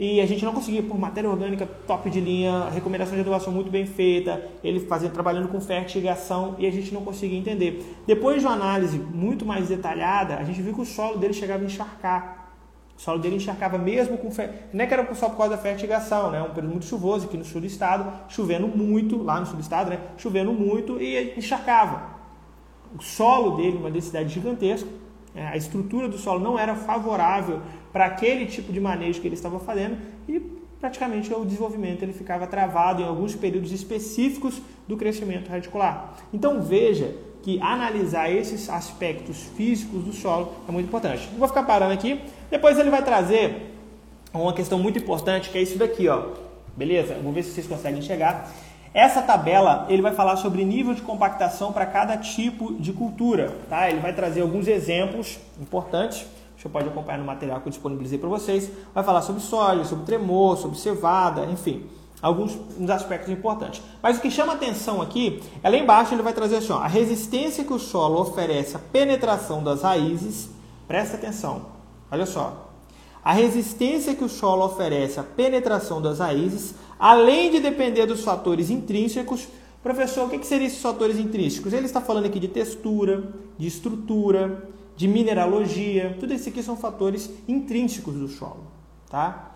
e 0.00 0.18
a 0.18 0.24
gente 0.24 0.42
não 0.46 0.54
conseguia, 0.54 0.82
por 0.82 0.98
matéria 0.98 1.28
orgânica 1.28 1.66
top 1.86 2.08
de 2.08 2.20
linha, 2.20 2.70
recomendação 2.70 3.14
de 3.14 3.20
adubação 3.20 3.52
muito 3.52 3.70
bem 3.70 3.84
feita, 3.84 4.42
ele 4.64 4.80
fazendo, 4.80 5.12
trabalhando 5.12 5.48
com 5.48 5.60
fertigação 5.60 6.56
e 6.58 6.66
a 6.66 6.70
gente 6.70 6.92
não 6.94 7.02
conseguia 7.02 7.38
entender. 7.38 8.00
Depois 8.06 8.40
de 8.40 8.46
uma 8.46 8.54
análise 8.54 8.98
muito 8.98 9.44
mais 9.44 9.68
detalhada, 9.68 10.36
a 10.36 10.42
gente 10.42 10.62
viu 10.62 10.72
que 10.72 10.80
o 10.80 10.86
solo 10.86 11.18
dele 11.18 11.34
chegava 11.34 11.62
a 11.62 11.66
encharcar. 11.66 12.39
O 13.00 13.02
solo 13.02 13.18
dele 13.18 13.36
encharcava 13.36 13.78
mesmo 13.78 14.18
com 14.18 14.30
fer... 14.30 14.68
Não 14.74 14.84
é 14.84 14.86
que 14.86 14.92
era 14.92 15.14
só 15.14 15.30
por 15.30 15.38
causa 15.38 15.56
da 15.56 15.62
fertigação, 15.62 16.30
né? 16.30 16.42
Um 16.42 16.50
período 16.50 16.72
muito 16.72 16.84
chuvoso 16.84 17.24
aqui 17.24 17.38
no 17.38 17.44
sul 17.46 17.62
do 17.62 17.66
estado, 17.66 18.12
chovendo 18.28 18.68
muito, 18.68 19.22
lá 19.22 19.40
no 19.40 19.46
sul 19.46 19.56
do 19.56 19.62
estado, 19.62 19.88
né? 19.88 19.98
Chovendo 20.18 20.52
muito 20.52 21.00
e 21.00 21.32
encharcava. 21.34 22.02
O 22.94 23.02
solo 23.02 23.56
dele, 23.56 23.78
uma 23.78 23.90
densidade 23.90 24.28
gigantesca, 24.28 24.86
é, 25.34 25.46
a 25.46 25.56
estrutura 25.56 26.08
do 26.08 26.18
solo 26.18 26.40
não 26.40 26.58
era 26.58 26.74
favorável 26.74 27.62
para 27.90 28.04
aquele 28.04 28.44
tipo 28.44 28.70
de 28.70 28.80
manejo 28.80 29.18
que 29.18 29.26
ele 29.26 29.34
estava 29.34 29.58
fazendo 29.58 29.96
e 30.28 30.38
praticamente 30.78 31.32
o 31.32 31.42
desenvolvimento 31.42 32.02
ele 32.02 32.12
ficava 32.12 32.46
travado 32.46 33.00
em 33.00 33.06
alguns 33.06 33.34
períodos 33.34 33.72
específicos 33.72 34.60
do 34.86 34.98
crescimento 34.98 35.48
radicular. 35.48 36.16
Então 36.34 36.60
veja 36.60 37.16
que 37.42 37.60
analisar 37.60 38.30
esses 38.30 38.68
aspectos 38.68 39.38
físicos 39.56 40.04
do 40.04 40.12
solo 40.12 40.52
é 40.68 40.72
muito 40.72 40.86
importante. 40.86 41.28
vou 41.38 41.48
ficar 41.48 41.62
parando 41.62 41.92
aqui. 41.92 42.20
Depois 42.50 42.78
ele 42.78 42.90
vai 42.90 43.02
trazer 43.02 43.74
uma 44.32 44.52
questão 44.52 44.78
muito 44.78 44.98
importante 44.98 45.50
que 45.50 45.58
é 45.58 45.62
isso 45.62 45.78
daqui, 45.78 46.08
ó. 46.08 46.28
Beleza? 46.76 47.14
Vou 47.22 47.32
ver 47.32 47.42
se 47.42 47.50
vocês 47.50 47.66
conseguem 47.66 48.02
chegar. 48.02 48.50
Essa 48.92 49.22
tabela 49.22 49.86
ele 49.88 50.02
vai 50.02 50.12
falar 50.12 50.36
sobre 50.36 50.64
nível 50.64 50.94
de 50.94 51.02
compactação 51.02 51.72
para 51.72 51.86
cada 51.86 52.16
tipo 52.16 52.74
de 52.74 52.92
cultura, 52.92 53.54
tá? 53.68 53.88
Ele 53.88 54.00
vai 54.00 54.12
trazer 54.12 54.40
alguns 54.40 54.66
exemplos 54.66 55.38
importantes. 55.60 56.26
Você 56.56 56.68
pode 56.68 56.88
acompanhar 56.88 57.18
no 57.18 57.24
material 57.24 57.60
que 57.60 57.68
eu 57.68 57.70
disponibilizei 57.70 58.18
para 58.18 58.28
vocês. 58.28 58.70
Vai 58.94 59.02
falar 59.02 59.22
sobre 59.22 59.40
soja, 59.40 59.84
sobre 59.84 60.04
tremor, 60.04 60.58
sobre 60.58 60.78
cevada, 60.78 61.46
enfim, 61.46 61.86
alguns 62.20 62.58
aspectos 62.90 63.30
importantes. 63.30 63.82
Mas 64.02 64.18
o 64.18 64.20
que 64.20 64.30
chama 64.30 64.52
atenção 64.52 65.00
aqui 65.00 65.42
é 65.62 65.70
lá 65.70 65.76
embaixo 65.76 66.14
ele 66.14 66.22
vai 66.22 66.32
trazer 66.32 66.56
assim, 66.56 66.72
ó, 66.72 66.78
a 66.78 66.86
resistência 66.86 67.64
que 67.64 67.72
o 67.72 67.78
solo 67.78 68.20
oferece 68.20 68.76
à 68.76 68.78
penetração 68.78 69.62
das 69.62 69.82
raízes. 69.82 70.50
Presta 70.86 71.16
atenção. 71.16 71.66
Olha 72.10 72.26
só. 72.26 72.70
A 73.24 73.32
resistência 73.32 74.14
que 74.14 74.24
o 74.24 74.28
solo 74.28 74.64
oferece 74.64 75.20
à 75.20 75.22
penetração 75.22 76.00
das 76.00 76.18
raízes 76.18 76.74
além 77.00 77.50
de 77.50 77.60
depender 77.60 78.04
dos 78.04 78.22
fatores 78.22 78.68
intrínsecos. 78.68 79.48
Professor, 79.82 80.26
o 80.26 80.28
que, 80.28 80.38
que 80.38 80.46
seriam 80.46 80.66
esses 80.66 80.82
fatores 80.82 81.18
intrínsecos? 81.18 81.72
Ele 81.72 81.86
está 81.86 82.02
falando 82.02 82.26
aqui 82.26 82.38
de 82.38 82.48
textura, 82.48 83.32
de 83.56 83.66
estrutura, 83.66 84.68
de 84.94 85.08
mineralogia, 85.08 86.14
tudo 86.20 86.34
isso 86.34 86.50
aqui 86.50 86.62
são 86.62 86.76
fatores 86.76 87.30
intrínsecos 87.48 88.14
do 88.14 88.28
solo. 88.28 88.66
Tá? 89.08 89.49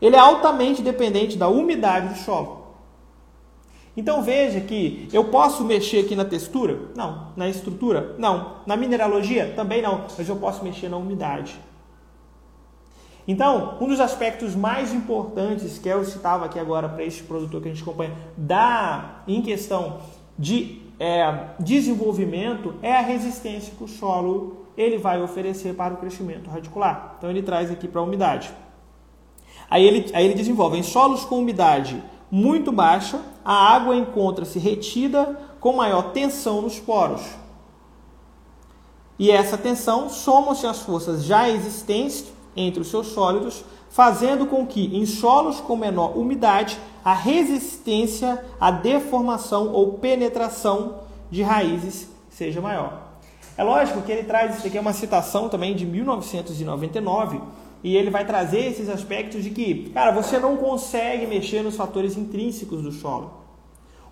Ele 0.00 0.16
é 0.16 0.18
altamente 0.18 0.82
dependente 0.82 1.36
da 1.36 1.48
umidade 1.48 2.08
do 2.14 2.18
solo. 2.18 2.58
Então 3.96 4.22
veja 4.22 4.60
que 4.60 5.08
eu 5.12 5.24
posso 5.24 5.64
mexer 5.64 6.04
aqui 6.04 6.14
na 6.14 6.24
textura? 6.24 6.78
Não. 6.94 7.32
Na 7.36 7.48
estrutura? 7.48 8.14
Não. 8.16 8.58
Na 8.64 8.76
mineralogia? 8.76 9.52
Também 9.56 9.82
não. 9.82 10.04
Mas 10.16 10.28
eu 10.28 10.36
posso 10.36 10.62
mexer 10.62 10.88
na 10.88 10.96
umidade. 10.96 11.58
Então, 13.26 13.76
um 13.80 13.88
dos 13.88 13.98
aspectos 13.98 14.54
mais 14.54 14.94
importantes 14.94 15.78
que 15.78 15.88
eu 15.88 16.04
citava 16.04 16.46
aqui 16.46 16.60
agora 16.60 16.88
para 16.88 17.04
este 17.04 17.24
produtor 17.24 17.60
que 17.60 17.68
a 17.68 17.72
gente 17.72 17.82
acompanha, 17.82 18.14
da, 18.36 19.22
em 19.26 19.42
questão 19.42 19.98
de 20.38 20.80
é, 20.98 21.48
desenvolvimento, 21.58 22.76
é 22.80 22.96
a 22.96 23.02
resistência 23.02 23.74
que 23.76 23.84
o 23.84 23.88
solo 23.88 24.68
ele 24.78 24.96
vai 24.96 25.20
oferecer 25.20 25.74
para 25.74 25.92
o 25.92 25.96
crescimento 25.96 26.48
radicular. 26.48 27.16
Então, 27.18 27.28
ele 27.28 27.42
traz 27.42 27.70
aqui 27.70 27.88
para 27.88 28.00
a 28.00 28.04
umidade. 28.04 28.50
Aí 29.70 29.84
ele, 29.84 30.10
aí 30.14 30.24
ele 30.24 30.34
desenvolve 30.34 30.78
em 30.78 30.82
solos 30.82 31.24
com 31.24 31.38
umidade 31.38 32.02
muito 32.30 32.70
baixa, 32.70 33.20
a 33.44 33.74
água 33.74 33.96
encontra-se 33.96 34.58
retida 34.58 35.38
com 35.60 35.72
maior 35.72 36.12
tensão 36.12 36.62
nos 36.62 36.78
poros. 36.78 37.22
E 39.18 39.30
essa 39.30 39.58
tensão 39.58 40.08
soma-se 40.08 40.66
às 40.66 40.80
forças 40.80 41.24
já 41.24 41.48
existentes 41.48 42.26
entre 42.54 42.80
os 42.80 42.88
seus 42.88 43.08
sólidos, 43.08 43.64
fazendo 43.90 44.46
com 44.46 44.66
que 44.66 44.96
em 44.96 45.06
solos 45.06 45.60
com 45.60 45.76
menor 45.76 46.16
umidade 46.16 46.78
a 47.04 47.14
resistência 47.14 48.44
à 48.60 48.70
deformação 48.70 49.72
ou 49.72 49.94
penetração 49.94 51.00
de 51.30 51.42
raízes 51.42 52.08
seja 52.30 52.60
maior. 52.60 53.08
É 53.56 53.64
lógico 53.64 54.02
que 54.02 54.12
ele 54.12 54.22
traz 54.22 54.56
isso 54.56 54.66
aqui 54.66 54.78
é 54.78 54.80
uma 54.80 54.92
citação 54.92 55.48
também 55.48 55.74
de 55.74 55.84
1999 55.84 57.40
e 57.82 57.96
ele 57.96 58.10
vai 58.10 58.24
trazer 58.24 58.66
esses 58.66 58.88
aspectos 58.88 59.42
de 59.42 59.50
que, 59.50 59.90
cara, 59.90 60.10
você 60.10 60.38
não 60.38 60.56
consegue 60.56 61.26
mexer 61.26 61.62
nos 61.62 61.76
fatores 61.76 62.16
intrínsecos 62.16 62.82
do 62.82 62.90
solo. 62.90 63.38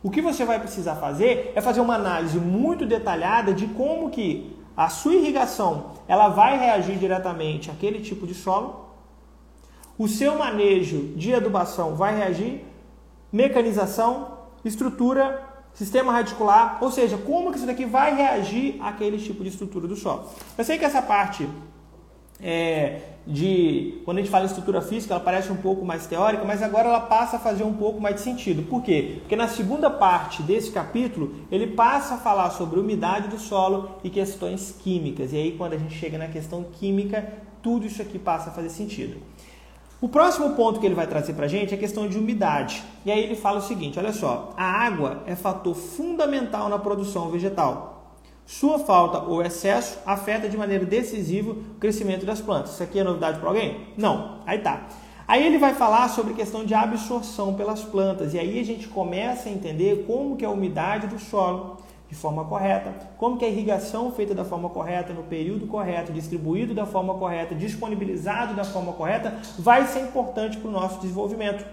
O 0.02 0.10
que 0.10 0.22
você 0.22 0.44
vai 0.44 0.58
precisar 0.60 0.96
fazer 0.96 1.52
é 1.54 1.60
fazer 1.60 1.80
uma 1.80 1.94
análise 1.94 2.38
muito 2.38 2.86
detalhada 2.86 3.52
de 3.52 3.66
como 3.66 4.10
que 4.10 4.56
a 4.76 4.88
sua 4.88 5.14
irrigação 5.14 5.92
ela 6.06 6.28
vai 6.28 6.58
reagir 6.58 6.96
diretamente 6.96 7.70
àquele 7.70 8.00
tipo 8.00 8.26
de 8.26 8.34
solo. 8.34 8.86
O 9.98 10.06
seu 10.06 10.38
manejo 10.38 11.14
de 11.16 11.34
adubação 11.34 11.96
vai 11.96 12.16
reagir, 12.16 12.64
mecanização, 13.32 14.36
estrutura, 14.64 15.42
sistema 15.72 16.12
radicular, 16.12 16.78
ou 16.80 16.90
seja, 16.90 17.18
como 17.18 17.50
que 17.50 17.56
isso 17.58 17.66
daqui 17.66 17.84
vai 17.84 18.14
reagir 18.14 18.78
àquele 18.80 19.18
tipo 19.18 19.42
de 19.42 19.48
estrutura 19.48 19.88
do 19.88 19.96
solo. 19.96 20.28
Eu 20.56 20.64
sei 20.64 20.78
que 20.78 20.84
essa 20.84 21.02
parte 21.02 21.48
é, 22.40 23.00
de 23.26 24.00
quando 24.04 24.18
a 24.18 24.20
gente 24.20 24.30
fala 24.30 24.44
em 24.44 24.46
estrutura 24.46 24.80
física, 24.80 25.14
ela 25.14 25.22
parece 25.22 25.50
um 25.50 25.56
pouco 25.56 25.84
mais 25.84 26.06
teórica, 26.06 26.44
mas 26.44 26.62
agora 26.62 26.88
ela 26.88 27.00
passa 27.00 27.36
a 27.36 27.40
fazer 27.40 27.64
um 27.64 27.72
pouco 27.72 28.00
mais 28.00 28.16
de 28.16 28.20
sentido. 28.20 28.62
Por 28.62 28.82
quê? 28.82 29.16
Porque 29.20 29.34
na 29.34 29.48
segunda 29.48 29.90
parte 29.90 30.42
desse 30.42 30.70
capítulo, 30.70 31.34
ele 31.50 31.66
passa 31.68 32.14
a 32.14 32.18
falar 32.18 32.50
sobre 32.50 32.78
umidade 32.78 33.28
do 33.28 33.38
solo 33.38 33.90
e 34.04 34.10
questões 34.10 34.76
químicas. 34.78 35.32
E 35.32 35.36
aí 35.36 35.52
quando 35.52 35.72
a 35.72 35.78
gente 35.78 35.94
chega 35.94 36.16
na 36.16 36.28
questão 36.28 36.64
química, 36.64 37.32
tudo 37.62 37.86
isso 37.86 38.00
aqui 38.00 38.18
passa 38.18 38.50
a 38.50 38.52
fazer 38.52 38.70
sentido. 38.70 39.16
O 39.98 40.08
próximo 40.08 40.50
ponto 40.50 40.78
que 40.78 40.86
ele 40.86 40.94
vai 40.94 41.06
trazer 41.06 41.32
para 41.32 41.46
a 41.46 41.48
gente 41.48 41.72
é 41.72 41.76
a 41.76 41.80
questão 41.80 42.06
de 42.06 42.18
umidade. 42.18 42.82
E 43.04 43.10
aí 43.10 43.24
ele 43.24 43.34
fala 43.34 43.58
o 43.58 43.62
seguinte: 43.62 43.98
olha 43.98 44.12
só, 44.12 44.52
a 44.56 44.64
água 44.64 45.22
é 45.26 45.34
fator 45.34 45.74
fundamental 45.74 46.68
na 46.68 46.78
produção 46.78 47.30
vegetal. 47.30 47.95
Sua 48.46 48.78
falta 48.78 49.18
ou 49.18 49.42
excesso 49.42 49.98
afeta 50.06 50.48
de 50.48 50.56
maneira 50.56 50.84
decisiva 50.84 51.50
o 51.50 51.74
crescimento 51.80 52.24
das 52.24 52.40
plantas. 52.40 52.74
Isso 52.74 52.82
aqui 52.82 53.00
é 53.00 53.04
novidade 53.04 53.40
para 53.40 53.48
alguém? 53.48 53.88
Não. 53.96 54.38
Aí 54.46 54.60
tá. 54.60 54.86
Aí 55.26 55.44
ele 55.44 55.58
vai 55.58 55.74
falar 55.74 56.08
sobre 56.08 56.32
questão 56.32 56.64
de 56.64 56.72
absorção 56.72 57.54
pelas 57.54 57.82
plantas 57.82 58.32
e 58.32 58.38
aí 58.38 58.60
a 58.60 58.64
gente 58.64 58.86
começa 58.86 59.48
a 59.48 59.52
entender 59.52 60.04
como 60.06 60.36
que 60.36 60.44
é 60.44 60.48
a 60.48 60.50
umidade 60.52 61.08
do 61.08 61.18
solo 61.18 61.78
de 62.08 62.14
forma 62.14 62.44
correta, 62.44 62.94
como 63.18 63.36
que 63.36 63.44
a 63.44 63.48
irrigação 63.48 64.12
feita 64.12 64.32
da 64.32 64.44
forma 64.44 64.68
correta, 64.70 65.12
no 65.12 65.24
período 65.24 65.66
correto, 65.66 66.12
distribuído 66.12 66.72
da 66.72 66.86
forma 66.86 67.14
correta, 67.14 67.52
disponibilizado 67.52 68.54
da 68.54 68.62
forma 68.62 68.92
correta, 68.92 69.36
vai 69.58 69.88
ser 69.88 70.02
importante 70.02 70.56
para 70.58 70.68
o 70.68 70.72
nosso 70.72 71.00
desenvolvimento. 71.00 71.66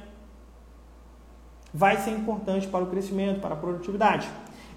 Vai 1.72 1.98
ser 1.98 2.10
importante 2.10 2.68
para 2.68 2.84
o 2.84 2.88
crescimento, 2.88 3.40
para 3.40 3.54
a 3.54 3.58
produtividade. 3.58 4.28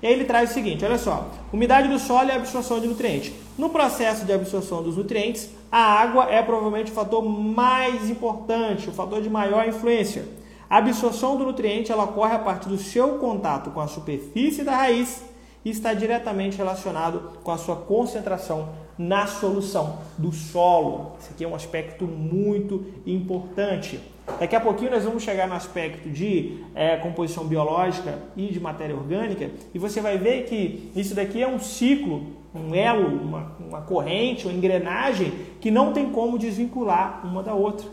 E 0.03 0.07
aí 0.07 0.13
ele 0.13 0.25
traz 0.25 0.51
o 0.51 0.55
seguinte, 0.55 0.85
olha 0.85 0.99
só, 0.99 1.29
umidade 1.53 1.89
do 1.89 1.99
solo 1.99 2.29
e 2.29 2.33
absorção 2.33 2.81
de 2.81 2.87
nutrientes. 2.87 3.33
No 3.57 3.71
processo 3.71 4.25
de 4.25 4.33
absorção 4.33 4.83
dos 4.83 4.97
nutrientes, 4.97 5.49
a 5.73 5.79
água 5.79 6.31
é 6.31 6.43
provavelmente 6.43 6.93
o 6.93 6.95
fator 6.95 7.23
mais 7.23 8.11
importante, 8.11 8.89
o 8.89 8.93
fator 8.93 9.23
de 9.23 9.31
maior 9.31 9.67
influência. 9.67 10.27
A 10.69 10.79
absorção 10.79 11.37
do 11.37 11.45
nutriente 11.45 11.93
ela 11.93 12.05
ocorre 12.05 12.35
a 12.35 12.39
partir 12.39 12.69
do 12.69 12.77
seu 12.77 13.19
contato 13.19 13.71
com 13.71 13.81
a 13.81 13.87
superfície 13.87 14.65
da 14.65 14.77
raiz 14.77 15.23
e 15.65 15.71
está 15.71 15.95
diretamente 15.95 16.57
relacionado 16.57 17.39
com 17.43 17.51
a 17.51 17.59
sua 17.59 17.77
concentração 17.77 18.69
na 18.99 19.27
solução 19.27 19.99
do 20.19 20.33
solo. 20.33 21.13
Esse 21.21 21.31
aqui 21.31 21.45
é 21.45 21.49
um 21.49 21.55
aspecto 21.55 22.05
muito 22.05 22.85
importante. 23.07 24.01
Daqui 24.41 24.55
a 24.55 24.61
pouquinho 24.61 24.91
nós 24.91 25.05
vamos 25.05 25.23
chegar 25.23 25.47
no 25.49 25.55
aspecto 25.55 26.11
de 26.11 26.59
é, 26.75 26.97
composição 26.97 27.47
biológica 27.47 28.19
e 28.37 28.49
de 28.49 28.61
matéria 28.61 28.95
orgânica 28.95 29.51
e 29.73 29.79
você 29.79 30.01
vai 30.01 30.19
ver 30.19 30.45
que 30.45 30.91
isso 30.95 31.15
daqui 31.15 31.43
é 31.43 31.49
um 31.49 31.59
ciclo, 31.59 32.27
um 32.55 32.75
elo, 32.75 33.07
uma, 33.07 33.57
uma 33.59 33.81
corrente, 33.83 34.47
uma 34.47 34.53
engrenagem 34.53 35.33
que 35.61 35.71
não 35.71 35.93
tem 35.93 36.11
como 36.11 36.39
desvincular 36.39 37.25
uma 37.25 37.43
da 37.43 37.55
outra. 37.55 37.89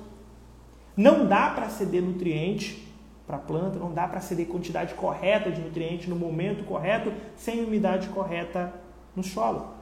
Não 0.98 1.26
dá 1.26 1.50
para 1.50 1.70
ceder 1.70 2.02
nutriente 2.02 2.84
para 3.26 3.38
a 3.38 3.40
planta, 3.40 3.80
não 3.80 3.94
dá 3.94 4.08
para 4.08 4.20
ceder 4.20 4.48
quantidade 4.48 4.96
correta 4.96 5.50
de 5.50 5.62
nutriente 5.62 6.10
no 6.10 6.16
momento 6.16 6.66
correto 6.66 7.14
sem 7.38 7.64
umidade 7.64 8.10
correta 8.10 8.74
no 9.16 9.24
solo. 9.24 9.73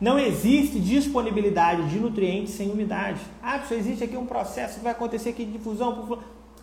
Não 0.00 0.18
existe 0.18 0.78
disponibilidade 0.78 1.88
de 1.88 1.98
nutrientes 1.98 2.54
sem 2.54 2.70
umidade. 2.70 3.20
Ah, 3.42 3.60
só 3.66 3.74
existe 3.74 4.04
aqui 4.04 4.16
um 4.16 4.26
processo 4.26 4.78
que 4.78 4.84
vai 4.84 4.92
acontecer 4.92 5.30
aqui 5.30 5.44
de 5.44 5.52
difusão. 5.52 6.18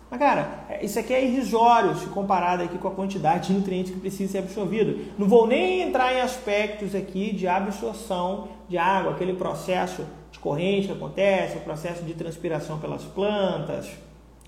Mas, 0.08 0.20
cara, 0.20 0.64
é, 0.68 0.84
isso 0.84 0.98
aqui 0.98 1.12
é 1.12 1.24
irrisório 1.24 1.96
se 1.96 2.06
comparado 2.06 2.62
aqui 2.62 2.78
com 2.78 2.86
a 2.86 2.92
quantidade 2.92 3.48
de 3.48 3.54
nutrientes 3.54 3.92
que 3.92 3.98
precisa 3.98 4.32
ser 4.32 4.38
absorvido. 4.38 5.12
Não 5.18 5.26
vou 5.26 5.46
nem 5.46 5.82
entrar 5.82 6.14
em 6.14 6.20
aspectos 6.20 6.94
aqui 6.94 7.34
de 7.34 7.48
absorção 7.48 8.48
de 8.68 8.78
água, 8.78 9.12
aquele 9.12 9.34
processo 9.34 10.04
de 10.30 10.38
corrente 10.38 10.86
que 10.86 10.92
acontece, 10.92 11.56
o 11.56 11.62
processo 11.62 12.04
de 12.04 12.14
transpiração 12.14 12.78
pelas 12.78 13.02
plantas, 13.02 13.90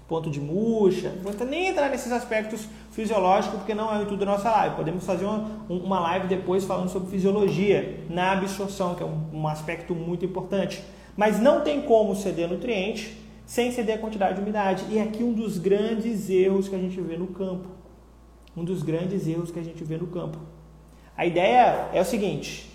ponto 0.08 0.30
de 0.30 0.40
murcha. 0.40 1.12
Não 1.22 1.32
vou 1.32 1.46
nem 1.46 1.68
entrar 1.68 1.90
nesses 1.90 2.12
aspectos 2.12 2.68
fisiológicos, 2.92 3.58
porque 3.58 3.74
não 3.74 3.92
é 3.92 3.98
o 3.98 4.02
intuito 4.02 4.24
da 4.24 4.32
nossa 4.32 4.50
live. 4.50 4.76
Podemos 4.76 5.04
fazer 5.04 5.24
uma, 5.24 5.50
uma 5.68 6.00
live 6.00 6.28
depois 6.28 6.64
falando 6.64 6.88
sobre 6.88 7.10
fisiologia 7.10 8.04
na 8.08 8.32
absorção, 8.32 8.94
que 8.94 9.02
é 9.02 9.06
um, 9.06 9.40
um 9.40 9.48
aspecto 9.48 9.94
muito 9.94 10.24
importante. 10.24 10.82
Mas 11.16 11.40
não 11.40 11.62
tem 11.62 11.82
como 11.82 12.14
ceder 12.14 12.48
nutriente 12.48 13.16
sem 13.46 13.70
ceder 13.70 13.96
a 13.96 13.98
quantidade 13.98 14.34
de 14.34 14.40
umidade. 14.40 14.84
E 14.90 15.00
aqui 15.00 15.22
um 15.22 15.32
dos 15.32 15.56
grandes 15.58 16.28
erros 16.28 16.68
que 16.68 16.74
a 16.74 16.78
gente 16.78 17.00
vê 17.00 17.16
no 17.16 17.28
campo. 17.28 17.68
Um 18.56 18.64
dos 18.64 18.82
grandes 18.82 19.26
erros 19.26 19.50
que 19.50 19.58
a 19.58 19.62
gente 19.62 19.82
vê 19.84 19.96
no 19.96 20.08
campo. 20.08 20.38
A 21.16 21.24
ideia 21.24 21.88
é 21.92 22.00
o 22.00 22.04
seguinte: 22.04 22.70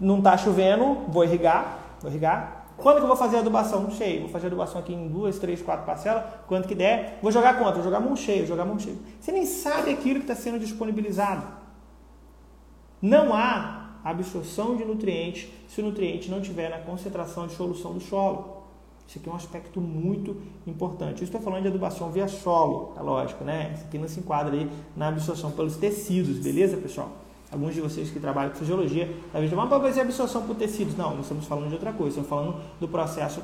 não 0.00 0.18
está 0.18 0.36
chovendo, 0.36 1.02
vou 1.08 1.24
irrigar, 1.24 1.96
vou 2.00 2.10
irrigar, 2.10 2.63
quando 2.76 2.96
que 2.96 3.02
eu 3.02 3.08
vou 3.08 3.16
fazer 3.16 3.36
a 3.36 3.40
adubação? 3.40 3.82
Não 3.82 3.90
sei. 3.90 4.20
Vou 4.20 4.28
fazer 4.28 4.46
a 4.46 4.48
adubação 4.48 4.80
aqui 4.80 4.92
em 4.92 5.08
duas, 5.08 5.38
três, 5.38 5.62
quatro 5.62 5.86
parcelas. 5.86 6.24
Quanto 6.46 6.66
que 6.66 6.74
der. 6.74 7.18
Vou 7.22 7.30
jogar 7.30 7.58
quanto? 7.58 7.74
Vou 7.74 7.84
jogar 7.84 8.00
mão 8.00 8.16
cheia, 8.16 8.38
vou 8.38 8.48
jogar 8.48 8.64
mão 8.64 8.78
cheia. 8.78 8.96
Você 9.20 9.32
nem 9.32 9.46
sabe 9.46 9.90
aquilo 9.90 10.16
que 10.20 10.30
está 10.30 10.34
sendo 10.34 10.58
disponibilizado. 10.58 11.46
Não 13.00 13.32
há 13.32 13.98
absorção 14.02 14.76
de 14.76 14.84
nutrientes 14.84 15.48
se 15.68 15.80
o 15.80 15.84
nutriente 15.84 16.30
não 16.30 16.40
estiver 16.40 16.68
na 16.68 16.78
concentração 16.78 17.46
de 17.46 17.54
solução 17.54 17.92
do 17.92 18.00
solo. 18.00 18.64
Isso 19.06 19.18
aqui 19.18 19.28
é 19.28 19.32
um 19.32 19.36
aspecto 19.36 19.80
muito 19.80 20.40
importante. 20.66 21.20
Eu 21.20 21.24
estou 21.24 21.40
falando 21.40 21.62
de 21.62 21.68
adubação 21.68 22.10
via 22.10 22.26
solo, 22.26 22.94
é 22.96 23.02
lógico, 23.02 23.44
né? 23.44 23.72
Isso 23.74 23.84
aqui 23.84 23.98
não 23.98 24.08
se 24.08 24.20
enquadra 24.20 24.54
aí 24.54 24.70
na 24.96 25.08
absorção 25.08 25.50
pelos 25.50 25.76
tecidos, 25.76 26.38
beleza, 26.38 26.76
pessoal? 26.78 27.23
Alguns 27.54 27.72
de 27.72 27.80
vocês 27.80 28.10
que 28.10 28.18
trabalham 28.18 28.50
com 28.50 28.56
fisiologia, 28.56 29.08
talvez 29.30 29.48
chamar 29.48 29.68
para 29.68 29.78
fazer 29.78 30.00
absorção 30.00 30.42
por 30.42 30.56
tecidos. 30.56 30.96
Não, 30.96 31.10
nós 31.10 31.20
estamos 31.20 31.46
falando 31.46 31.68
de 31.68 31.74
outra 31.74 31.92
coisa, 31.92 32.18
estamos 32.18 32.28
falando 32.28 32.60
do 32.80 32.88
processo 32.88 33.40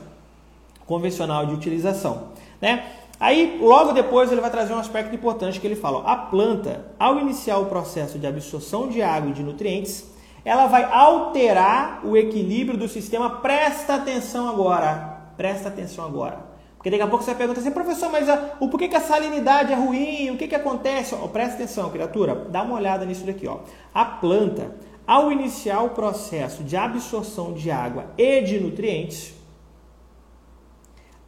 convencional 0.84 1.46
de 1.46 1.54
utilização. 1.54 2.30
Né? 2.60 2.90
Aí, 3.20 3.60
logo 3.62 3.92
depois, 3.92 4.32
ele 4.32 4.40
vai 4.40 4.50
trazer 4.50 4.72
um 4.72 4.80
aspecto 4.80 5.14
importante 5.14 5.60
que 5.60 5.66
ele 5.66 5.76
fala: 5.76 5.98
ó, 5.98 6.08
a 6.08 6.16
planta, 6.16 6.86
ao 6.98 7.20
iniciar 7.20 7.58
o 7.58 7.66
processo 7.66 8.18
de 8.18 8.26
absorção 8.26 8.88
de 8.88 9.00
água 9.00 9.30
e 9.30 9.32
de 9.32 9.44
nutrientes, 9.44 10.10
ela 10.44 10.66
vai 10.66 10.82
alterar 10.82 12.00
o 12.04 12.16
equilíbrio 12.16 12.76
do 12.76 12.88
sistema. 12.88 13.30
Presta 13.30 13.94
atenção 13.94 14.48
agora, 14.48 15.20
presta 15.36 15.68
atenção 15.68 16.04
agora. 16.04 16.50
Porque 16.80 16.88
daqui 16.88 17.02
a 17.02 17.06
pouco 17.06 17.22
você 17.22 17.32
vai 17.32 17.36
perguntar 17.36 17.60
assim, 17.60 17.72
professor, 17.72 18.10
mas 18.10 18.26
a, 18.26 18.56
o 18.58 18.66
porquê 18.68 18.88
que 18.88 18.96
a 18.96 19.02
salinidade 19.02 19.70
é 19.70 19.76
ruim? 19.76 20.30
O 20.30 20.38
que, 20.38 20.48
que 20.48 20.54
acontece? 20.54 21.14
Presta 21.30 21.56
atenção, 21.56 21.90
criatura, 21.90 22.34
dá 22.48 22.62
uma 22.62 22.76
olhada 22.76 23.04
nisso 23.04 23.26
daqui. 23.26 23.46
Ó. 23.46 23.58
A 23.92 24.02
planta, 24.02 24.74
ao 25.06 25.30
iniciar 25.30 25.82
o 25.82 25.90
processo 25.90 26.64
de 26.64 26.78
absorção 26.78 27.52
de 27.52 27.70
água 27.70 28.06
e 28.16 28.40
de 28.40 28.58
nutrientes, 28.58 29.34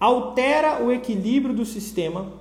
altera 0.01 0.83
o 0.83 0.91
equilíbrio 0.91 1.55
do 1.55 1.67
sistema 1.67 2.33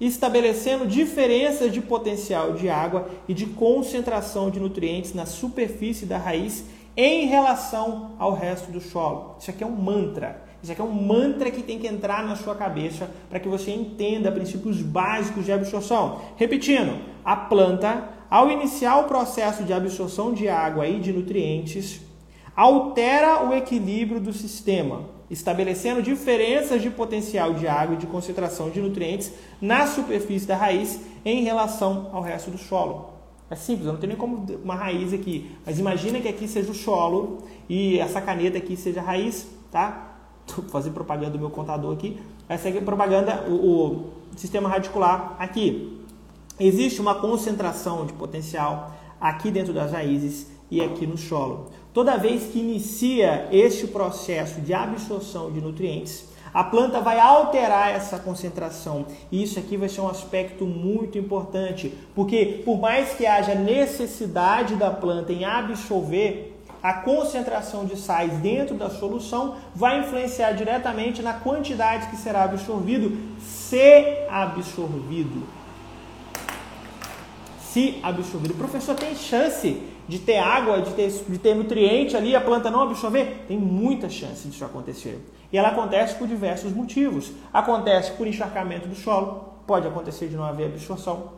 estabelecendo 0.00 0.88
diferenças 0.88 1.72
de 1.72 1.80
potencial 1.80 2.54
de 2.54 2.68
água 2.68 3.08
e 3.28 3.32
de 3.32 3.46
concentração 3.46 4.50
de 4.50 4.58
nutrientes 4.58 5.14
na 5.14 5.24
superfície 5.24 6.04
da 6.04 6.18
raiz 6.18 6.64
em 6.96 7.26
relação 7.26 8.16
ao 8.18 8.32
resto 8.32 8.72
do 8.72 8.80
solo. 8.80 9.36
Isso 9.38 9.52
aqui 9.52 9.62
é 9.62 9.66
um 9.68 9.70
mantra. 9.70 10.50
Isso 10.62 10.70
aqui 10.70 10.80
é 10.80 10.84
um 10.84 10.92
mantra 10.92 11.50
que 11.50 11.62
tem 11.62 11.78
que 11.78 11.88
entrar 11.88 12.24
na 12.24 12.36
sua 12.36 12.54
cabeça 12.54 13.10
para 13.28 13.40
que 13.40 13.48
você 13.48 13.72
entenda 13.72 14.30
princípios 14.30 14.80
básicos 14.80 15.44
de 15.44 15.52
absorção. 15.52 16.20
Repetindo, 16.36 17.00
a 17.24 17.34
planta, 17.34 18.08
ao 18.30 18.50
iniciar 18.50 18.98
o 18.98 19.04
processo 19.04 19.64
de 19.64 19.72
absorção 19.72 20.32
de 20.32 20.48
água 20.48 20.86
e 20.86 21.00
de 21.00 21.12
nutrientes, 21.12 22.00
altera 22.54 23.44
o 23.44 23.52
equilíbrio 23.52 24.20
do 24.20 24.32
sistema, 24.32 25.06
estabelecendo 25.28 26.00
diferenças 26.00 26.80
de 26.80 26.90
potencial 26.90 27.54
de 27.54 27.66
água 27.66 27.96
e 27.96 27.98
de 27.98 28.06
concentração 28.06 28.70
de 28.70 28.80
nutrientes 28.80 29.32
na 29.60 29.86
superfície 29.88 30.46
da 30.46 30.56
raiz 30.56 31.00
em 31.24 31.42
relação 31.42 32.08
ao 32.12 32.22
resto 32.22 32.52
do 32.52 32.58
solo. 32.58 33.10
É 33.50 33.56
simples, 33.56 33.86
eu 33.86 33.92
não 33.94 34.00
tenho 34.00 34.12
nem 34.12 34.18
como 34.18 34.46
uma 34.62 34.76
raiz 34.76 35.12
aqui, 35.12 35.50
mas 35.66 35.78
imagina 35.78 36.20
que 36.20 36.28
aqui 36.28 36.46
seja 36.46 36.70
o 36.70 36.74
solo 36.74 37.38
e 37.68 37.98
essa 37.98 38.20
caneta 38.20 38.58
aqui 38.58 38.76
seja 38.76 39.00
a 39.00 39.04
raiz, 39.04 39.46
tá? 39.70 40.11
Fazendo 40.70 40.94
propaganda 40.94 41.30
do 41.30 41.38
meu 41.38 41.50
contador 41.50 41.92
aqui. 41.92 42.20
Aqui 42.48 42.78
é 42.78 42.80
propaganda, 42.80 43.44
o, 43.48 43.52
o 43.52 44.12
sistema 44.36 44.68
radicular 44.68 45.36
aqui. 45.38 46.00
Existe 46.60 47.00
uma 47.00 47.14
concentração 47.14 48.04
de 48.06 48.12
potencial 48.12 48.92
aqui 49.20 49.50
dentro 49.50 49.72
das 49.72 49.92
raízes 49.92 50.48
e 50.70 50.80
aqui 50.80 51.06
no 51.06 51.16
solo. 51.16 51.70
Toda 51.92 52.16
vez 52.16 52.44
que 52.50 52.58
inicia 52.58 53.48
este 53.52 53.86
processo 53.86 54.60
de 54.60 54.72
absorção 54.72 55.50
de 55.50 55.60
nutrientes, 55.60 56.28
a 56.52 56.62
planta 56.62 57.00
vai 57.00 57.18
alterar 57.18 57.94
essa 57.94 58.18
concentração. 58.18 59.06
E 59.30 59.42
isso 59.42 59.58
aqui 59.58 59.76
vai 59.76 59.88
ser 59.88 60.02
um 60.02 60.08
aspecto 60.08 60.66
muito 60.66 61.16
importante, 61.16 61.92
porque 62.14 62.62
por 62.64 62.78
mais 62.78 63.14
que 63.14 63.26
haja 63.26 63.54
necessidade 63.54 64.76
da 64.76 64.90
planta 64.90 65.32
em 65.32 65.44
absorver, 65.44 66.51
a 66.82 66.92
concentração 66.94 67.84
de 67.84 67.96
sais 67.96 68.32
dentro 68.38 68.74
da 68.74 68.90
solução 68.90 69.56
vai 69.74 70.00
influenciar 70.00 70.52
diretamente 70.52 71.22
na 71.22 71.34
quantidade 71.34 72.08
que 72.08 72.16
será 72.16 72.42
absorvido, 72.42 73.16
se 73.40 74.26
absorvido. 74.28 75.46
Se 77.60 78.00
absorvido. 78.02 78.52
O 78.52 78.56
professor 78.56 78.96
tem 78.96 79.14
chance 79.14 79.80
de 80.08 80.18
ter 80.18 80.38
água, 80.38 80.82
de 80.82 80.92
ter, 80.92 81.08
de 81.08 81.38
ter 81.38 81.54
nutriente 81.54 82.16
ali, 82.16 82.34
a 82.34 82.40
planta 82.40 82.70
não 82.70 82.82
absorver? 82.82 83.44
Tem 83.46 83.56
muita 83.56 84.10
chance 84.10 84.48
disso 84.48 84.64
acontecer. 84.64 85.24
E 85.52 85.56
ela 85.56 85.68
acontece 85.68 86.16
por 86.16 86.26
diversos 86.26 86.72
motivos. 86.72 87.30
Acontece 87.52 88.10
por 88.12 88.26
encharcamento 88.26 88.88
do 88.88 88.94
solo, 88.96 89.52
pode 89.66 89.86
acontecer 89.86 90.28
de 90.28 90.34
não 90.34 90.44
haver 90.44 90.66
absorção. 90.66 91.30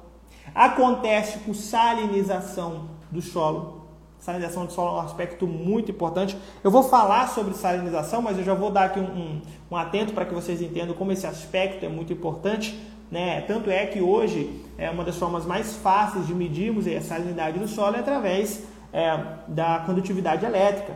Acontece 0.55 1.39
por 1.41 1.55
salinização 1.55 2.89
do 3.11 3.21
solo. 3.21 3.84
Salinização 4.25 4.65
do 4.65 4.73
solo 4.73 4.97
é 4.97 5.03
um 5.03 5.05
aspecto 5.05 5.47
muito 5.47 5.91
importante. 5.91 6.35
Eu 6.63 6.71
vou 6.71 6.83
falar 6.83 7.29
sobre 7.29 7.53
salinização, 7.53 8.23
mas 8.23 8.39
eu 8.39 8.43
já 8.43 8.55
vou 8.55 8.71
dar 8.71 8.85
aqui 8.85 8.99
um, 8.99 9.03
um, 9.03 9.43
um 9.73 9.77
atento 9.77 10.15
para 10.15 10.25
que 10.25 10.33
vocês 10.33 10.63
entendam 10.63 10.97
como 10.97 11.13
esse 11.13 11.27
aspecto 11.27 11.85
é 11.85 11.91
muito 11.91 12.11
importante. 12.11 12.75
Né? 13.11 13.43
Tanto 13.43 13.69
é 13.69 13.85
que 13.85 14.01
hoje 14.01 14.63
é 14.79 14.89
uma 14.89 15.05
das 15.05 15.19
formas 15.19 15.45
mais 15.45 15.77
fáceis 15.77 16.27
de 16.27 16.35
medirmos 16.35 16.87
a 16.87 17.03
salinidade 17.03 17.59
do 17.59 17.69
solo 17.69 17.97
é 17.97 18.01
através 18.01 18.65
é, 18.95 19.15
da 19.47 19.81
condutividade 19.85 20.43
elétrica. 20.47 20.95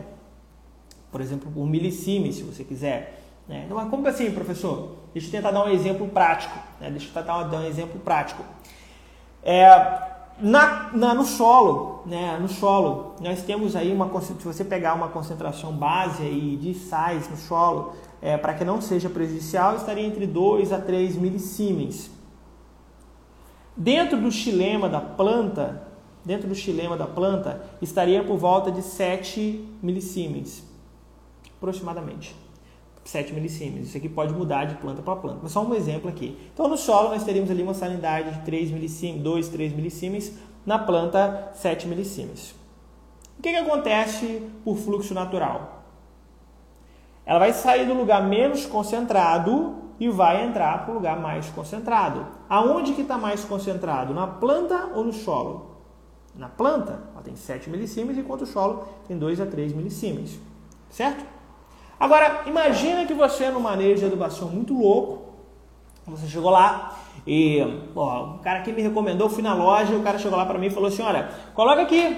Por 1.11 1.21
exemplo, 1.21 1.51
por 1.51 1.67
milisimes, 1.67 2.37
se 2.37 2.41
você 2.41 2.63
quiser. 2.63 3.21
Né? 3.47 3.65
Então, 3.67 3.89
como 3.91 4.07
assim, 4.07 4.31
professor? 4.31 4.95
Deixa 5.13 5.27
eu 5.27 5.31
tentar 5.33 5.51
dar 5.51 5.65
um 5.65 5.69
exemplo 5.69 6.07
prático. 6.07 6.57
Né? 6.81 6.89
Deixa 6.89 7.09
eu 7.09 7.13
tentar 7.13 7.43
dar 7.43 7.59
um 7.59 7.67
exemplo 7.67 7.99
prático. 7.99 8.43
É, 9.43 10.08
na, 10.41 10.91
na, 10.93 11.13
no 11.13 11.25
solo, 11.25 12.03
né, 12.05 12.37
no 12.39 12.47
solo, 12.47 13.15
nós 13.21 13.41
temos 13.43 13.75
aí 13.75 13.91
uma 13.91 14.09
se 14.21 14.33
você 14.33 14.63
pegar 14.63 14.93
uma 14.93 15.09
concentração 15.09 15.73
base 15.73 16.23
aí 16.23 16.55
de 16.55 16.73
sais 16.73 17.29
no 17.29 17.37
solo, 17.37 17.93
é, 18.21 18.37
para 18.37 18.53
que 18.53 18.63
não 18.63 18.81
seja 18.81 19.09
prejudicial, 19.09 19.75
estaria 19.75 20.05
entre 20.05 20.25
2 20.25 20.71
a 20.71 20.79
3 20.79 21.15
milisiemens. 21.15 22.09
Dentro 23.75 24.19
do 24.19 24.31
xilema 24.31 24.89
da 24.89 24.99
planta, 24.99 25.83
dentro 26.23 26.47
do 26.47 26.55
xilema 26.55 26.97
da 26.97 27.07
planta, 27.07 27.63
estaria 27.81 28.23
por 28.23 28.37
volta 28.37 28.71
de 28.71 28.81
7 28.81 29.77
milisiemens, 29.81 30.63
aproximadamente. 31.57 32.35
7 33.09 33.33
milisiemens. 33.33 33.87
Isso 33.87 33.97
aqui 33.97 34.07
pode 34.07 34.33
mudar 34.33 34.65
de 34.65 34.75
planta 34.75 35.01
para 35.01 35.15
planta, 35.15 35.39
mas 35.43 35.51
só 35.51 35.63
um 35.63 35.73
exemplo 35.73 36.09
aqui. 36.09 36.37
Então, 36.53 36.67
no 36.67 36.77
solo, 36.77 37.09
nós 37.09 37.23
teríamos 37.23 37.49
ali 37.49 37.63
uma 37.63 37.73
salinidade 37.73 38.31
de 38.31 38.41
3 38.45 38.71
milisiemens, 38.71 39.23
2, 39.23 39.47
3 39.49 39.73
milisiemens, 39.73 40.33
na 40.65 40.77
planta 40.77 41.51
7 41.53 41.87
milisiemens. 41.87 42.51
O 43.37 43.41
que, 43.41 43.49
que 43.49 43.55
acontece 43.55 44.47
por 44.63 44.77
fluxo 44.77 45.13
natural? 45.13 45.83
Ela 47.25 47.39
vai 47.39 47.53
sair 47.53 47.85
do 47.85 47.93
lugar 47.93 48.27
menos 48.27 48.65
concentrado 48.65 49.75
e 49.99 50.09
vai 50.09 50.45
entrar 50.45 50.85
para 50.85 50.91
o 50.91 50.95
lugar 50.95 51.19
mais 51.19 51.47
concentrado. 51.49 52.25
Aonde 52.47 52.93
que 52.93 53.01
está 53.01 53.17
mais 53.17 53.43
concentrado? 53.43 54.13
Na 54.13 54.27
planta 54.27 54.91
ou 54.93 55.03
no 55.03 55.13
solo? 55.13 55.77
Na 56.35 56.47
planta, 56.47 57.03
ela 57.13 57.21
tem 57.23 57.35
7 57.35 57.69
milisiemens, 57.69 58.17
enquanto 58.17 58.43
o 58.43 58.45
solo 58.45 58.87
tem 59.07 59.17
2 59.17 59.41
a 59.41 59.45
3 59.45 59.73
milisiemens. 59.73 60.39
Certo? 60.89 61.38
Agora, 61.99 62.43
imagina 62.45 63.05
que 63.05 63.13
você, 63.13 63.49
no 63.49 63.59
manejo 63.59 63.99
de 63.99 64.05
adubação 64.05 64.47
muito 64.47 64.73
louco, 64.73 65.29
você 66.07 66.27
chegou 66.27 66.49
lá 66.49 66.97
e 67.27 67.59
ó, 67.95 68.35
o 68.35 68.39
cara 68.39 68.61
que 68.61 68.71
me 68.71 68.81
recomendou, 68.81 69.29
fui 69.29 69.43
na 69.43 69.53
loja, 69.53 69.93
o 69.95 70.01
cara 70.01 70.17
chegou 70.17 70.37
lá 70.37 70.45
para 70.45 70.57
mim 70.57 70.67
e 70.67 70.69
falou 70.69 70.87
assim, 70.87 71.01
olha, 71.01 71.29
coloca 71.53 71.81
aqui 71.81 72.17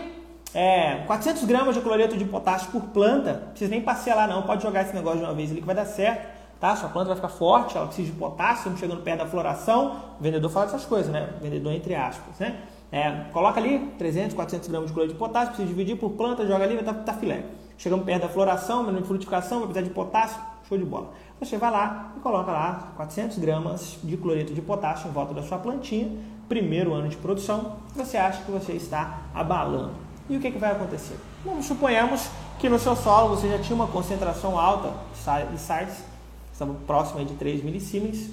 é, 0.53 1.03
400 1.07 1.43
gramas 1.45 1.75
de 1.75 1.81
cloreto 1.81 2.15
de 2.15 2.25
potássio 2.25 2.71
por 2.71 2.81
planta, 2.83 3.33
não 3.33 3.49
precisa 3.49 3.71
nem 3.71 3.83
lá 4.15 4.27
não, 4.27 4.43
pode 4.43 4.61
jogar 4.61 4.83
esse 4.83 4.93
negócio 4.93 5.19
de 5.19 5.25
uma 5.25 5.33
vez 5.33 5.49
ali 5.51 5.61
que 5.61 5.65
vai 5.65 5.75
dar 5.75 5.85
certo, 5.85 6.29
tá? 6.59 6.75
Sua 6.75 6.89
planta 6.89 7.07
vai 7.07 7.15
ficar 7.15 7.29
forte, 7.29 7.75
ela 7.75 7.87
precisa 7.87 8.11
de 8.11 8.17
potássio, 8.17 8.57
estamos 8.57 8.79
chegando 8.79 9.01
perto 9.01 9.19
da 9.19 9.25
floração, 9.25 9.95
o 10.19 10.23
vendedor 10.23 10.49
fala 10.51 10.67
essas 10.67 10.85
coisas, 10.85 11.11
né? 11.11 11.29
O 11.39 11.43
vendedor 11.43 11.73
entre 11.73 11.95
aspas, 11.95 12.37
né? 12.39 12.57
É, 12.91 13.09
coloca 13.31 13.59
ali 13.59 13.79
300, 13.97 14.35
400 14.35 14.67
gramas 14.67 14.89
de 14.89 14.93
cloreto 14.93 15.13
de 15.13 15.19
potássio, 15.19 15.47
precisa 15.47 15.67
dividir 15.67 15.97
por 15.97 16.11
planta, 16.11 16.45
joga 16.45 16.65
ali, 16.65 16.75
vai 16.75 16.83
estar 16.83 16.93
tá, 16.93 17.03
tá 17.03 17.13
filé. 17.13 17.43
Chegamos 17.77 18.05
perto 18.05 18.21
da 18.23 18.29
floração, 18.29 18.93
de 18.93 19.03
frutificação, 19.03 19.59
vai 19.59 19.67
precisar 19.69 19.87
de 19.87 19.93
potássio, 19.93 20.39
show 20.67 20.77
de 20.77 20.85
bola. 20.85 21.11
Você 21.39 21.57
vai 21.57 21.71
lá 21.71 22.13
e 22.15 22.19
coloca 22.19 22.51
lá 22.51 22.93
400 22.95 23.37
gramas 23.39 23.97
de 24.03 24.15
cloreto 24.17 24.53
de 24.53 24.61
potássio 24.61 25.09
em 25.09 25.11
volta 25.11 25.33
da 25.33 25.41
sua 25.41 25.57
plantinha, 25.57 26.11
primeiro 26.47 26.93
ano 26.93 27.07
de 27.09 27.17
produção, 27.17 27.77
você 27.95 28.17
acha 28.17 28.43
que 28.43 28.51
você 28.51 28.73
está 28.73 29.21
abalando. 29.33 29.93
E 30.29 30.37
o 30.37 30.39
que, 30.39 30.51
que 30.51 30.57
vai 30.57 30.71
acontecer? 30.71 31.17
Vamos 31.43 31.65
suponhamos 31.65 32.29
que 32.59 32.69
no 32.69 32.77
seu 32.77 32.95
solo 32.95 33.35
você 33.35 33.49
já 33.49 33.57
tinha 33.57 33.75
uma 33.75 33.87
concentração 33.87 34.57
alta 34.57 34.93
de 35.51 35.59
sais, 35.59 36.03
estamos 36.53 36.77
próximo 36.85 37.25
de 37.25 37.33
3 37.33 37.63
milisiemens, 37.63 38.29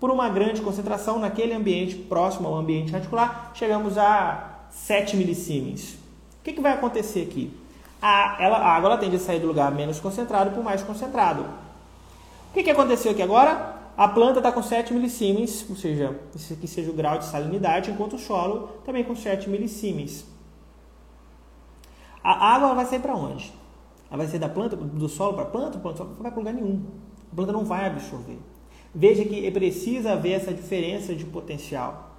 por 0.00 0.10
uma 0.10 0.28
grande 0.28 0.60
concentração 0.62 1.18
naquele 1.18 1.52
ambiente 1.52 1.94
próximo 1.94 2.48
ao 2.48 2.56
ambiente 2.56 2.90
radicular, 2.90 3.52
chegamos 3.54 3.98
a 3.98 4.64
7 4.70 5.16
milisiemens. 5.16 5.94
O 6.40 6.44
que, 6.44 6.52
que 6.54 6.60
vai 6.60 6.72
acontecer 6.72 7.22
aqui? 7.22 7.52
A, 8.02 8.36
ela, 8.40 8.58
a 8.58 8.74
água 8.74 8.90
ela 8.90 8.98
tende 8.98 9.14
a 9.14 9.20
sair 9.20 9.38
do 9.38 9.46
lugar 9.46 9.70
menos 9.70 10.00
concentrado 10.00 10.50
para 10.50 10.60
o 10.60 10.64
mais 10.64 10.82
concentrado. 10.82 11.42
O 12.50 12.52
que, 12.52 12.64
que 12.64 12.70
aconteceu 12.70 13.12
aqui 13.12 13.22
agora? 13.22 13.80
A 13.96 14.08
planta 14.08 14.40
está 14.40 14.50
com 14.50 14.62
7 14.62 14.92
milisiemens, 14.92 15.64
ou 15.70 15.76
seja, 15.76 16.18
esse 16.34 16.54
aqui 16.54 16.66
seja 16.66 16.90
o 16.90 16.94
grau 16.94 17.18
de 17.18 17.26
salinidade, 17.26 17.90
enquanto 17.90 18.16
o 18.16 18.18
solo 18.18 18.70
também 18.84 19.04
com 19.04 19.14
7 19.14 19.48
milisiemens. 19.48 20.24
A 22.24 22.54
água 22.54 22.74
vai 22.74 22.86
sair 22.86 23.00
para 23.00 23.14
onde? 23.14 23.52
Ela 24.10 24.18
vai 24.18 24.26
sair 24.26 24.40
da 24.40 24.48
planta, 24.48 24.76
do 24.76 25.08
solo 25.08 25.34
para 25.34 25.44
a 25.44 25.46
planta? 25.46 25.78
O 25.78 25.80
planta 25.80 26.04
não 26.04 26.14
vai 26.14 26.30
para 26.30 26.38
lugar 26.38 26.54
nenhum. 26.54 26.84
A 27.30 27.36
planta 27.36 27.52
não 27.52 27.64
vai 27.64 27.86
absorver. 27.86 28.38
Veja 28.94 29.24
que 29.24 29.50
precisa 29.50 30.12
haver 30.12 30.32
essa 30.32 30.52
diferença 30.52 31.14
de 31.14 31.24
potencial. 31.24 32.11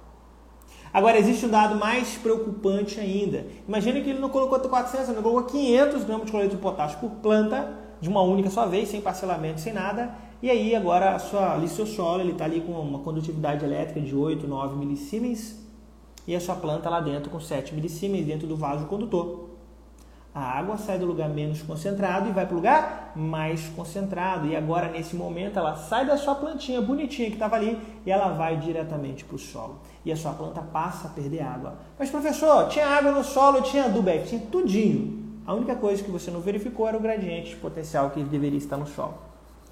Agora, 0.94 1.18
existe 1.18 1.44
um 1.44 1.48
dado 1.48 1.74
mais 1.74 2.16
preocupante 2.16 3.00
ainda. 3.00 3.44
Imagina 3.66 4.00
que 4.00 4.10
ele 4.10 4.20
não 4.20 4.28
colocou 4.28 4.60
400, 4.60 5.08
ele 5.08 5.20
colocou 5.20 5.42
500 5.42 6.04
gramas 6.04 6.26
de 6.26 6.30
cloreto 6.30 6.54
de 6.54 6.62
potássio 6.62 7.00
por 7.00 7.10
planta, 7.16 7.68
de 8.00 8.08
uma 8.08 8.22
única 8.22 8.48
só 8.48 8.64
vez, 8.64 8.90
sem 8.90 9.00
parcelamento, 9.00 9.60
sem 9.60 9.72
nada. 9.72 10.14
E 10.40 10.48
aí, 10.48 10.72
agora, 10.72 11.16
a 11.16 11.18
sua, 11.18 11.54
ali, 11.54 11.66
seu 11.66 11.84
solo 11.84 12.30
está 12.30 12.44
ali 12.44 12.60
com 12.60 12.70
uma 12.74 13.00
condutividade 13.00 13.64
elétrica 13.64 14.00
de 14.00 14.14
8, 14.14 14.46
9 14.46 14.76
milisiemens 14.76 15.58
e 16.28 16.36
a 16.36 16.40
sua 16.40 16.54
planta 16.54 16.88
lá 16.88 17.00
dentro 17.00 17.28
com 17.28 17.40
7 17.40 17.74
milisiemens 17.74 18.24
dentro 18.24 18.46
do 18.46 18.56
vaso 18.56 18.86
condutor. 18.86 19.50
A 20.32 20.58
água 20.58 20.76
sai 20.76 20.98
do 20.98 21.06
lugar 21.06 21.28
menos 21.28 21.62
concentrado 21.62 22.28
e 22.28 22.32
vai 22.32 22.44
para 22.44 22.54
o 22.54 22.56
lugar 22.56 23.12
mais 23.16 23.68
concentrado. 23.68 24.46
E 24.46 24.54
agora, 24.56 24.88
nesse 24.88 25.14
momento, 25.14 25.58
ela 25.58 25.74
sai 25.74 26.06
da 26.06 26.16
sua 26.16 26.34
plantinha 26.34 26.80
bonitinha 26.80 27.28
que 27.28 27.34
estava 27.34 27.56
ali 27.56 27.78
e 28.06 28.10
ela 28.10 28.28
vai 28.28 28.56
diretamente 28.56 29.24
para 29.24 29.36
o 29.36 29.38
solo. 29.38 29.78
E 30.04 30.12
a 30.12 30.16
sua 30.16 30.32
planta 30.32 30.60
passa 30.60 31.08
a 31.08 31.10
perder 31.10 31.42
água. 31.42 31.74
Mas, 31.98 32.10
professor, 32.10 32.68
tinha 32.68 32.86
água 32.86 33.12
no 33.12 33.24
solo, 33.24 33.62
tinha 33.62 33.86
adubo, 33.86 34.10
é, 34.10 34.18
tinha 34.18 34.40
tudinho. 34.40 35.24
A 35.46 35.54
única 35.54 35.74
coisa 35.74 36.02
que 36.02 36.10
você 36.10 36.30
não 36.30 36.40
verificou 36.40 36.86
era 36.86 36.96
o 36.96 37.00
gradiente 37.00 37.56
potencial 37.56 38.10
que 38.10 38.22
deveria 38.22 38.58
estar 38.58 38.76
no 38.76 38.86
solo. 38.86 39.14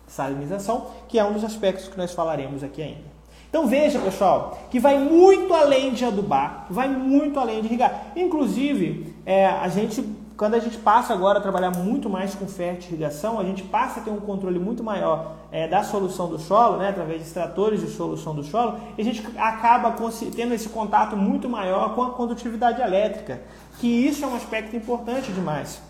Salinização, 0.07 0.87
que 1.09 1.18
é 1.18 1.25
um 1.25 1.33
dos 1.33 1.45
aspectos 1.45 1.88
que 1.88 1.97
nós 1.97 2.12
falaremos 2.12 2.62
aqui 2.62 2.83
ainda. 2.83 3.12
Então 3.49 3.66
veja, 3.66 3.99
pessoal, 3.99 4.59
que 4.71 4.81
vai 4.81 4.99
muito 4.99 5.53
além 5.53 5.92
de 5.92 6.07
adubar, 6.07 6.66
vai 6.71 6.88
muito 6.88 7.38
além 7.38 7.61
de 7.61 7.66
irrigar. 7.66 8.07
Inclusive, 8.16 9.14
é, 9.27 9.47
a 9.47 9.68
gente, 9.68 10.03
quando 10.37 10.55
a 10.55 10.59
gente 10.59 10.79
passa 10.79 11.12
agora 11.12 11.38
a 11.38 11.42
trabalhar 11.42 11.71
muito 11.71 12.09
mais 12.09 12.35
com 12.35 12.47
fertirrigação, 12.47 13.38
a 13.38 13.45
gente 13.45 13.62
passa 13.62 14.01
a 14.01 14.03
ter 14.03 14.11
um 14.11 14.21
controle 14.21 14.59
muito 14.59 14.83
maior 14.83 15.37
é, 15.51 15.68
da 15.68 15.83
solução 15.83 16.29
do 16.29 16.38
solo, 16.38 16.79
né, 16.79 16.88
através 16.88 17.21
de 17.21 17.27
extratores 17.27 17.81
de 17.81 17.88
solução 17.88 18.35
do 18.35 18.42
solo, 18.42 18.79
e 18.97 19.01
a 19.01 19.05
gente 19.05 19.25
acaba 19.38 19.95
tendo 20.35 20.55
esse 20.55 20.68
contato 20.68 21.16
muito 21.16 21.49
maior 21.49 21.95
com 21.95 22.03
a 22.03 22.11
condutividade 22.11 22.81
elétrica, 22.81 23.42
que 23.79 23.87
isso 23.87 24.25
é 24.25 24.29
um 24.29 24.35
aspecto 24.35 24.75
importante 24.77 25.33
demais. 25.33 25.81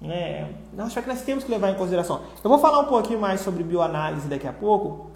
Né? 0.00 0.48
É 0.76 0.82
um 0.82 0.86
aspecto 0.86 1.08
que 1.08 1.14
nós 1.14 1.24
temos 1.24 1.44
que 1.44 1.50
levar 1.50 1.70
em 1.70 1.74
consideração. 1.74 2.20
Eu 2.42 2.50
vou 2.50 2.58
falar 2.58 2.80
um 2.80 2.86
pouquinho 2.86 3.20
mais 3.20 3.40
sobre 3.40 3.62
bioanálise 3.62 4.26
daqui 4.26 4.48
a 4.48 4.52
pouco, 4.52 5.10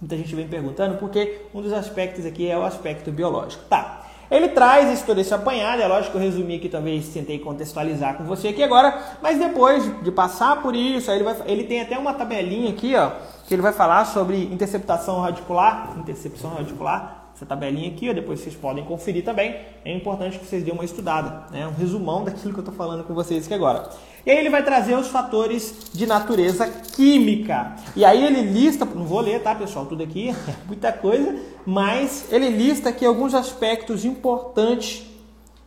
Muita 0.00 0.18
gente 0.18 0.34
vem 0.34 0.46
perguntando 0.46 0.98
porque 0.98 1.46
um 1.54 1.62
dos 1.62 1.72
aspectos 1.72 2.26
aqui 2.26 2.46
é 2.46 2.58
o 2.58 2.62
aspecto 2.62 3.10
biológico. 3.10 3.64
Tá. 3.70 4.03
Ele 4.34 4.48
traz 4.48 4.90
esse, 4.90 5.04
todo 5.04 5.20
esse 5.20 5.32
apanhado, 5.32 5.80
é 5.80 5.86
lógico 5.86 6.10
que 6.10 6.16
eu 6.18 6.20
resumi 6.20 6.56
aqui, 6.56 6.68
talvez 6.68 7.08
tentei 7.08 7.38
contextualizar 7.38 8.16
com 8.16 8.24
você 8.24 8.48
aqui 8.48 8.64
agora, 8.64 8.98
mas 9.22 9.38
depois 9.38 9.84
de 10.02 10.10
passar 10.10 10.60
por 10.60 10.74
isso, 10.74 11.08
ele, 11.08 11.22
vai, 11.22 11.36
ele 11.46 11.62
tem 11.62 11.80
até 11.80 11.96
uma 11.96 12.12
tabelinha 12.12 12.70
aqui, 12.70 12.96
ó, 12.96 13.12
que 13.46 13.54
ele 13.54 13.62
vai 13.62 13.72
falar 13.72 14.04
sobre 14.06 14.42
interceptação 14.42 15.20
radicular, 15.20 15.94
intercepção 15.96 16.50
radicular, 16.50 17.28
essa 17.32 17.46
tabelinha 17.46 17.88
aqui, 17.88 18.10
ó, 18.10 18.12
depois 18.12 18.40
vocês 18.40 18.56
podem 18.56 18.84
conferir 18.84 19.24
também. 19.24 19.54
É 19.84 19.94
importante 19.94 20.36
que 20.36 20.44
vocês 20.44 20.64
dêem 20.64 20.74
uma 20.74 20.84
estudada, 20.84 21.44
né? 21.52 21.68
um 21.68 21.72
resumão 21.72 22.22
daquilo 22.26 22.52
que 22.52 22.58
eu 22.58 22.64
estou 22.64 22.74
falando 22.74 23.04
com 23.04 23.14
vocês 23.14 23.44
aqui 23.44 23.54
agora. 23.54 23.88
E 24.26 24.30
aí 24.30 24.38
ele 24.38 24.48
vai 24.48 24.62
trazer 24.62 24.94
os 24.94 25.08
fatores 25.08 25.90
de 25.92 26.06
natureza 26.06 26.66
química. 26.66 27.76
E 27.94 28.04
aí 28.04 28.24
ele 28.24 28.40
lista, 28.40 28.84
não 28.84 29.04
vou 29.04 29.20
ler, 29.20 29.42
tá, 29.42 29.54
pessoal, 29.54 29.84
tudo 29.84 30.02
aqui, 30.02 30.30
é 30.48 30.66
muita 30.66 30.92
coisa, 30.92 31.36
mas 31.66 32.32
ele 32.32 32.48
lista 32.48 32.88
aqui 32.88 33.04
alguns 33.04 33.34
aspectos 33.34 34.04
importantes 34.04 35.06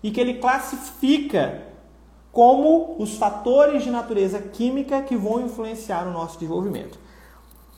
e 0.02 0.10
que 0.10 0.20
ele 0.20 0.36
classifica 0.36 1.64
como 2.32 2.96
os 3.00 3.16
fatores 3.16 3.84
de 3.84 3.90
natureza 3.90 4.40
química 4.40 5.02
que 5.02 5.16
vão 5.16 5.42
influenciar 5.42 6.08
o 6.08 6.12
nosso 6.12 6.40
desenvolvimento. 6.40 7.00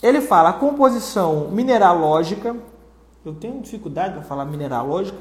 Ele 0.02 0.22
fala 0.22 0.50
a 0.50 0.54
composição 0.54 1.50
mineralógica, 1.50 2.56
eu 3.26 3.34
tenho 3.36 3.62
dificuldade 3.62 4.13
para 4.13 4.24
falar 4.24 4.46
mineralógica, 4.46 5.18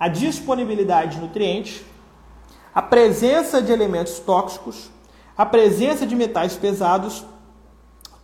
a 0.00 0.08
disponibilidade 0.08 1.16
de 1.16 1.20
nutrientes, 1.20 1.82
a 2.78 2.82
presença 2.82 3.60
de 3.60 3.72
elementos 3.72 4.20
tóxicos, 4.20 4.88
a 5.36 5.44
presença 5.44 6.06
de 6.06 6.14
metais 6.14 6.54
pesados, 6.54 7.24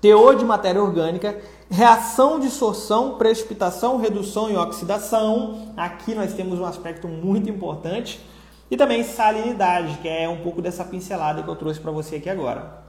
teor 0.01 0.37
de 0.37 0.45
matéria 0.45 0.81
orgânica, 0.81 1.43
reação 1.69 2.39
de 2.39 2.49
sorção, 2.49 3.19
precipitação, 3.19 3.97
redução 3.97 4.49
e 4.49 4.57
oxidação. 4.57 5.73
Aqui 5.77 6.15
nós 6.15 6.35
temos 6.35 6.61
um 6.61 6.65
aspecto 6.65 7.09
muito 7.09 7.51
importante. 7.51 8.25
E 8.71 8.77
também 8.77 9.03
salinidade, 9.03 9.99
que 9.99 10.09
é 10.09 10.29
um 10.29 10.41
pouco 10.45 10.63
dessa 10.63 10.85
pincelada 10.85 11.43
que 11.43 11.51
eu 11.51 11.57
trouxe 11.57 11.81
para 11.81 11.91
você 11.91 12.15
aqui 12.15 12.31
agora. 12.31 12.84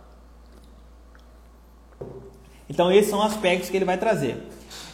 Então, 2.70 2.92
esses 2.92 3.10
são 3.10 3.22
aspectos 3.22 3.70
que 3.70 3.78
ele 3.78 3.86
vai 3.86 3.98
trazer. 3.98 4.38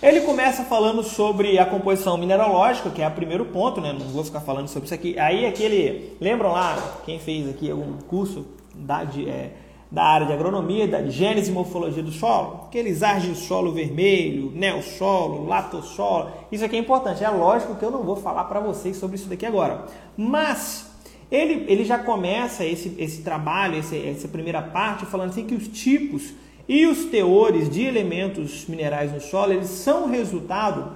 Ele 0.01 0.21
começa 0.21 0.63
falando 0.63 1.03
sobre 1.03 1.59
a 1.59 1.65
composição 1.65 2.17
mineralógica, 2.17 2.89
que 2.89 3.03
é 3.03 3.07
o 3.07 3.11
primeiro 3.11 3.45
ponto, 3.45 3.79
né? 3.79 3.93
Não 3.93 4.07
vou 4.07 4.23
ficar 4.23 4.41
falando 4.41 4.67
sobre 4.67 4.85
isso 4.85 4.95
aqui. 4.95 5.17
Aí 5.19 5.45
aquele, 5.45 6.17
lembram 6.19 6.51
lá 6.51 6.75
quem 7.05 7.19
fez 7.19 7.47
aqui 7.47 7.69
algum 7.69 7.99
curso 8.07 8.47
da, 8.73 9.03
de, 9.03 9.29
é, 9.29 9.51
da 9.91 10.03
área 10.03 10.25
de 10.25 10.33
agronomia, 10.33 10.87
da 10.87 11.03
gênese 11.03 11.51
e 11.51 11.53
morfologia 11.53 12.01
do 12.01 12.11
solo? 12.11 12.61
Aqueles 12.67 13.01
solo 13.35 13.71
vermelho, 13.73 14.51
neossolo, 14.55 15.45
latossolo. 15.45 16.31
Isso 16.51 16.65
aqui 16.65 16.77
é 16.77 16.79
importante. 16.79 17.23
É 17.23 17.29
lógico 17.29 17.75
que 17.75 17.85
eu 17.85 17.91
não 17.91 18.01
vou 18.01 18.15
falar 18.15 18.45
para 18.45 18.59
vocês 18.59 18.97
sobre 18.97 19.17
isso 19.17 19.29
daqui 19.29 19.45
agora. 19.45 19.85
Mas 20.17 20.91
ele, 21.31 21.65
ele 21.71 21.85
já 21.85 21.99
começa 21.99 22.65
esse, 22.65 22.95
esse 22.97 23.21
trabalho, 23.21 23.77
esse, 23.77 24.03
essa 24.03 24.27
primeira 24.27 24.63
parte, 24.63 25.05
falando 25.05 25.29
assim 25.29 25.45
que 25.45 25.53
os 25.53 25.67
tipos 25.67 26.33
e 26.67 26.85
os 26.85 27.05
teores 27.05 27.69
de 27.69 27.83
elementos 27.83 28.65
minerais 28.67 29.11
no 29.11 29.19
solo, 29.19 29.53
eles 29.53 29.69
são 29.69 30.09
resultado 30.09 30.93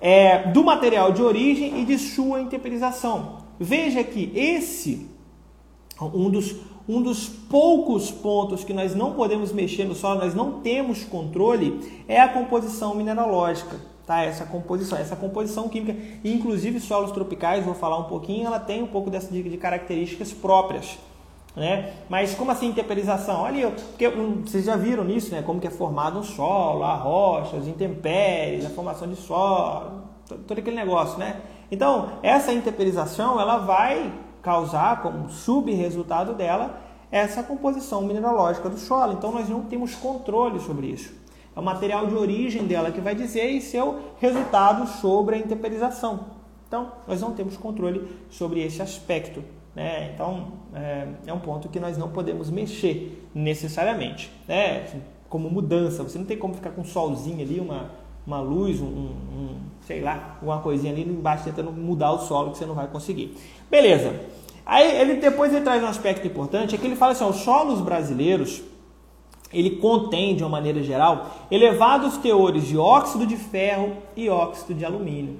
é, 0.00 0.50
do 0.50 0.64
material 0.64 1.12
de 1.12 1.22
origem 1.22 1.80
e 1.80 1.84
de 1.84 1.98
sua 1.98 2.40
intemperização. 2.40 3.38
Veja 3.58 4.02
que 4.02 4.32
esse, 4.34 5.06
um 6.00 6.30
dos, 6.30 6.56
um 6.88 7.02
dos 7.02 7.28
poucos 7.28 8.10
pontos 8.10 8.64
que 8.64 8.72
nós 8.72 8.94
não 8.94 9.12
podemos 9.12 9.52
mexer 9.52 9.84
no 9.84 9.94
solo, 9.94 10.20
nós 10.20 10.34
não 10.34 10.60
temos 10.60 11.04
controle, 11.04 11.80
é 12.08 12.20
a 12.20 12.28
composição 12.28 12.94
mineralógica. 12.94 13.76
Tá? 14.06 14.22
Essa 14.22 14.44
composição, 14.44 14.98
essa 14.98 15.14
composição 15.14 15.68
química, 15.68 15.96
inclusive 16.24 16.80
solos 16.80 17.12
tropicais, 17.12 17.64
vou 17.64 17.74
falar 17.74 17.98
um 17.98 18.04
pouquinho, 18.04 18.46
ela 18.46 18.58
tem 18.58 18.82
um 18.82 18.86
pouco 18.86 19.10
dessa 19.10 19.30
de, 19.30 19.42
de 19.42 19.56
características 19.56 20.32
próprias. 20.32 20.98
Né? 21.54 21.94
Mas 22.08 22.34
como 22.34 22.50
assim 22.52 22.72
temperização? 22.72 23.42
Olha, 23.42 23.70
porque 23.70 24.06
hum, 24.06 24.42
vocês 24.46 24.64
já 24.64 24.76
viram 24.76 25.04
nisso, 25.04 25.32
né? 25.32 25.42
Como 25.42 25.60
que 25.60 25.66
é 25.66 25.70
formado 25.70 26.18
um 26.18 26.22
solo, 26.22 26.84
a 26.84 26.94
rocha, 26.94 27.56
as 27.56 27.66
intempéries, 27.66 28.64
a 28.64 28.70
formação 28.70 29.08
de 29.08 29.16
solo, 29.16 30.02
todo 30.46 30.58
aquele 30.58 30.76
negócio, 30.76 31.18
né? 31.18 31.40
Então, 31.70 32.12
essa 32.22 32.52
intemperização, 32.52 33.40
ela 33.40 33.58
vai 33.58 34.12
causar 34.42 35.02
como 35.02 35.28
sub-resultado 35.28 36.34
dela 36.34 36.80
essa 37.10 37.42
composição 37.42 38.02
mineralógica 38.02 38.68
do 38.68 38.78
solo. 38.78 39.14
Então, 39.14 39.32
nós 39.32 39.48
não 39.48 39.62
temos 39.62 39.94
controle 39.94 40.60
sobre 40.60 40.86
isso. 40.86 41.12
É 41.54 41.58
o 41.58 41.62
material 41.62 42.06
de 42.06 42.14
origem 42.14 42.66
dela 42.66 42.92
que 42.92 43.00
vai 43.00 43.14
dizer 43.14 43.50
e 43.50 43.60
seu 43.60 43.98
resultado 44.20 44.86
sobre 44.86 45.36
a 45.36 45.38
intemperização. 45.38 46.26
Então, 46.66 46.92
nós 47.06 47.20
não 47.20 47.32
temos 47.32 47.56
controle 47.56 48.08
sobre 48.30 48.62
esse 48.64 48.80
aspecto. 48.80 49.42
Né? 49.74 50.10
Então, 50.14 50.48
é, 50.74 51.06
é, 51.26 51.32
um 51.32 51.38
ponto 51.38 51.68
que 51.68 51.78
nós 51.78 51.96
não 51.96 52.08
podemos 52.08 52.50
mexer 52.50 53.28
necessariamente. 53.34 54.30
Né? 54.46 54.86
Como 55.28 55.48
mudança, 55.48 56.02
você 56.02 56.18
não 56.18 56.24
tem 56.24 56.36
como 56.36 56.54
ficar 56.54 56.70
com 56.70 56.80
um 56.80 56.84
solzinho 56.84 57.40
ali, 57.40 57.60
uma, 57.60 57.90
uma 58.26 58.40
luz, 58.40 58.80
um, 58.80 58.86
um, 58.86 59.56
sei 59.82 60.00
lá, 60.00 60.38
uma 60.42 60.58
coisinha 60.60 60.92
ali 60.92 61.02
embaixo 61.02 61.44
tentando 61.44 61.70
mudar 61.72 62.12
o 62.12 62.18
solo 62.18 62.50
que 62.50 62.58
você 62.58 62.66
não 62.66 62.74
vai 62.74 62.88
conseguir. 62.88 63.36
Beleza. 63.70 64.14
Aí 64.66 65.00
ele 65.00 65.14
depois 65.14 65.52
ele 65.52 65.64
traz 65.64 65.82
um 65.82 65.86
aspecto 65.86 66.26
importante, 66.26 66.74
é 66.74 66.78
que 66.78 66.86
ele 66.86 66.96
fala 66.96 67.12
assim, 67.12 67.24
ó, 67.24 67.30
os 67.30 67.36
solos 67.36 67.80
brasileiros, 67.80 68.62
ele 69.52 69.76
contém, 69.76 70.36
de 70.36 70.42
uma 70.42 70.50
maneira 70.50 70.82
geral, 70.82 71.30
elevados 71.50 72.18
teores 72.18 72.66
de 72.66 72.76
óxido 72.76 73.26
de 73.26 73.36
ferro 73.36 73.96
e 74.16 74.28
óxido 74.28 74.74
de 74.74 74.84
alumínio. 74.84 75.38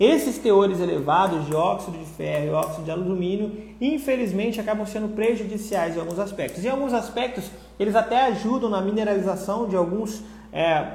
Esses 0.00 0.38
teores 0.38 0.80
elevados 0.80 1.44
de 1.44 1.54
óxido 1.54 1.98
de 1.98 2.06
ferro 2.06 2.46
e 2.46 2.50
óxido 2.50 2.84
de 2.84 2.90
alumínio, 2.90 3.74
infelizmente, 3.78 4.58
acabam 4.58 4.86
sendo 4.86 5.14
prejudiciais 5.14 5.94
em 5.94 6.00
alguns 6.00 6.18
aspectos. 6.18 6.64
Em 6.64 6.70
alguns 6.70 6.94
aspectos, 6.94 7.50
eles 7.78 7.94
até 7.94 8.22
ajudam 8.28 8.70
na 8.70 8.80
mineralização 8.80 9.68
de 9.68 9.76
alguns, 9.76 10.22
é, 10.54 10.94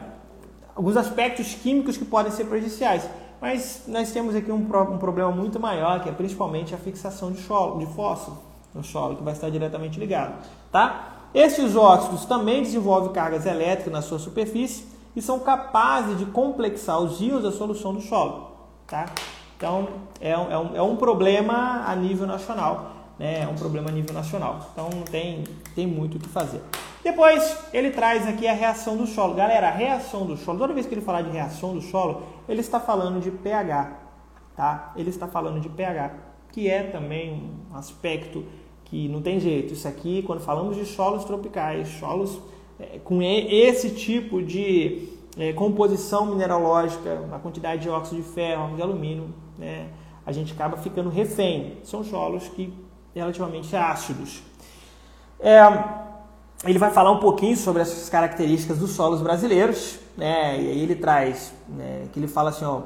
alguns 0.75 0.97
aspectos 0.97 1.53
químicos 1.53 1.97
que 1.97 2.05
podem 2.05 2.31
ser 2.31 2.45
prejudiciais. 2.45 3.07
Mas 3.39 3.83
nós 3.87 4.11
temos 4.11 4.35
aqui 4.35 4.51
um, 4.51 4.55
um 4.55 4.97
problema 4.97 5.29
muito 5.29 5.59
maior, 5.59 6.01
que 6.01 6.09
é 6.09 6.11
principalmente 6.11 6.73
a 6.73 6.77
fixação 6.79 7.31
de, 7.31 7.39
solo, 7.41 7.77
de 7.77 7.85
fósforo 7.93 8.39
no 8.73 8.83
solo, 8.83 9.17
que 9.17 9.23
vai 9.23 9.33
estar 9.33 9.51
diretamente 9.51 9.99
ligado. 9.99 10.33
Tá? 10.71 11.27
Esses 11.31 11.75
óxidos 11.75 12.25
também 12.25 12.63
desenvolvem 12.63 13.13
cargas 13.13 13.45
elétricas 13.45 13.93
na 13.93 14.01
sua 14.01 14.17
superfície 14.17 14.87
e 15.15 15.21
são 15.21 15.37
capazes 15.37 16.17
de 16.17 16.25
complexar 16.25 16.99
os 16.99 17.21
íons 17.21 17.43
da 17.43 17.51
solução 17.51 17.93
do 17.93 18.01
solo. 18.01 18.54
Tá? 18.87 19.05
Então, 19.57 19.87
é 20.19 20.37
um, 20.37 20.51
é, 20.51 20.57
um, 20.57 20.75
é 20.75 20.81
um 20.81 20.95
problema 20.95 21.83
a 21.87 21.95
nível 21.95 22.27
nacional. 22.27 22.91
Né? 23.17 23.41
É 23.41 23.47
um 23.47 23.55
problema 23.55 23.89
a 23.89 23.91
nível 23.91 24.13
nacional. 24.13 24.69
Então, 24.71 24.89
não 24.93 25.03
tem, 25.03 25.43
tem 25.73 25.87
muito 25.87 26.17
o 26.17 26.19
que 26.19 26.27
fazer. 26.27 26.61
Depois, 27.03 27.57
ele 27.73 27.91
traz 27.91 28.27
aqui 28.27 28.47
a 28.47 28.53
reação 28.53 28.97
do 28.97 29.07
solo. 29.07 29.35
Galera, 29.35 29.67
a 29.67 29.71
reação 29.71 30.25
do 30.25 30.35
solo, 30.35 30.59
toda 30.59 30.73
vez 30.73 30.85
que 30.85 30.93
ele 30.93 31.01
falar 31.01 31.21
de 31.21 31.29
reação 31.29 31.73
do 31.73 31.81
solo, 31.81 32.23
ele 32.49 32.61
está 32.61 32.79
falando 32.79 33.21
de 33.21 33.31
pH. 33.31 33.99
Tá? 34.55 34.91
Ele 34.95 35.09
está 35.09 35.27
falando 35.27 35.59
de 35.59 35.69
pH, 35.69 36.13
que 36.51 36.69
é 36.69 36.83
também 36.83 37.33
um 37.71 37.75
aspecto 37.75 38.43
que 38.85 39.07
não 39.07 39.21
tem 39.21 39.39
jeito. 39.39 39.73
Isso 39.73 39.87
aqui, 39.87 40.23
quando 40.23 40.41
falamos 40.41 40.75
de 40.75 40.85
solos 40.85 41.25
tropicais, 41.25 41.87
solos 41.99 42.39
é, 42.79 42.99
com 43.03 43.21
esse 43.21 43.91
tipo 43.91 44.41
de 44.41 45.09
é, 45.37 45.53
composição 45.53 46.25
mineralógica, 46.25 47.21
a 47.31 47.39
quantidade 47.39 47.81
de 47.81 47.89
óxido 47.89 48.21
de 48.21 48.27
ferro, 48.27 48.75
de 48.75 48.81
alumínio, 48.81 49.33
né, 49.57 49.89
a 50.25 50.31
gente 50.31 50.53
acaba 50.53 50.77
ficando 50.77 51.09
refém. 51.09 51.77
São 51.83 52.03
solos 52.03 52.47
que 52.47 52.73
relativamente 53.13 53.75
ácidos. 53.75 54.41
É, 55.39 55.61
ele 56.63 56.79
vai 56.79 56.91
falar 56.91 57.11
um 57.11 57.19
pouquinho 57.19 57.55
sobre 57.55 57.81
essas 57.81 58.09
características 58.09 58.77
dos 58.77 58.91
solos 58.91 59.21
brasileiros, 59.21 59.99
né, 60.17 60.59
e 60.61 60.69
aí 60.69 60.81
ele 60.81 60.95
traz, 60.95 61.53
né, 61.67 62.07
que 62.11 62.19
ele 62.19 62.27
fala 62.27 62.49
assim, 62.49 62.65
ó, 62.65 62.81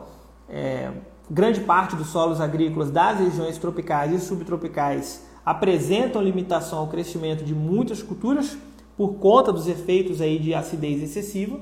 é, 0.50 0.92
grande 1.30 1.62
parte 1.62 1.96
dos 1.96 2.08
solos 2.08 2.42
agrícolas 2.42 2.90
das 2.90 3.20
regiões 3.20 3.58
tropicais 3.58 4.12
e 4.12 4.20
subtropicais 4.20 5.24
apresentam 5.46 6.22
limitação 6.22 6.80
ao 6.80 6.88
crescimento 6.88 7.44
de 7.44 7.54
muitas 7.54 8.04
culturas 8.04 8.58
por 8.98 9.16
conta 9.16 9.52
dos 9.54 9.68
efeitos 9.68 10.22
aí 10.22 10.38
de 10.38 10.54
acidez 10.54 11.02
excessiva. 11.02 11.60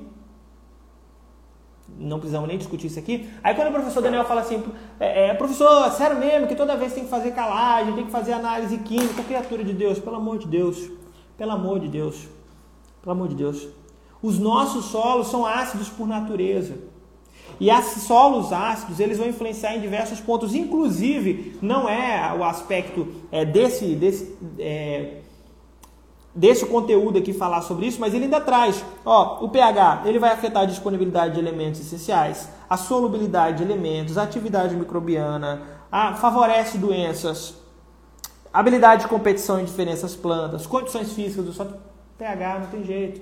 Não 2.00 2.20
precisamos 2.20 2.48
nem 2.48 2.58
discutir 2.58 2.88
isso 2.88 3.00
aqui. 3.00 3.30
Aí 3.44 3.54
quando 3.56 3.70
o 3.70 3.72
professor 3.72 4.02
Daniel 4.02 4.26
fala 4.26 4.42
assim, 4.42 4.64
é, 5.00 5.30
é, 5.30 5.34
professor, 5.34 5.92
sério 5.92 6.18
mesmo 6.18 6.48
que 6.48 6.56
toda 6.56 6.76
vez 6.76 6.94
tem 6.94 7.04
que 7.04 7.10
fazer 7.10 7.32
calagem, 7.32 7.94
tem 7.94 8.06
que 8.06 8.12
fazer 8.12 8.34
análise 8.34 8.78
química, 8.80 9.24
criatura 9.24 9.64
de 9.64 9.74
Deus, 9.74 10.00
pelo 10.00 10.16
amor 10.16 10.38
de 10.38 10.48
Deus, 10.48 10.90
pelo 11.38 11.52
amor 11.52 11.80
de 11.80 11.88
Deus, 11.88 12.28
pelo 13.02 13.12
amor 13.12 13.28
de 13.28 13.36
Deus. 13.36 13.68
Os 14.22 14.40
nossos 14.40 14.86
solos 14.86 15.28
são 15.28 15.46
ácidos 15.46 15.90
por 15.90 16.08
natureza. 16.08 16.76
E 17.60 17.70
esses 17.70 18.04
solos 18.04 18.54
ácidos, 18.54 19.00
eles 19.00 19.18
vão 19.18 19.28
influenciar 19.28 19.76
em 19.76 19.82
diversos 19.82 20.20
pontos, 20.20 20.54
inclusive, 20.54 21.58
não 21.62 21.90
é 21.90 22.36
o 22.38 22.44
aspecto 22.44 23.08
é, 23.32 23.46
desse, 23.46 23.96
desse 23.96 24.36
é, 24.60 25.22
desse 26.38 26.68
conteúdo 26.68 27.18
aqui 27.18 27.34
falar 27.34 27.62
sobre 27.62 27.88
isso, 27.88 28.00
mas 28.00 28.14
ele 28.14 28.26
ainda 28.26 28.40
traz, 28.40 28.86
ó, 29.04 29.44
o 29.44 29.50
pH, 29.50 30.04
ele 30.06 30.20
vai 30.20 30.32
afetar 30.32 30.64
a 30.64 30.66
disponibilidade 30.68 31.34
de 31.34 31.40
elementos 31.40 31.82
essenciais, 31.82 32.48
a 32.70 32.78
solubilidade 32.78 33.58
de 33.58 33.64
elementos, 33.64 34.20
a 34.20 34.24
atividade 34.24 34.76
microbiana, 34.76 35.64
a, 35.92 36.14
favorece 36.14 36.78
doenças, 36.78 37.56
habilidade 38.54 39.02
de 39.02 39.08
competição 39.08 39.60
em 39.60 39.66
diferentes 39.66 40.16
plantas, 40.16 40.68
condições 40.68 41.12
físicas 41.12 41.44
do 41.44 41.54
solo, 41.54 41.74
pH 42.20 42.60
não 42.60 42.68
tem 42.68 42.84
jeito. 42.84 43.22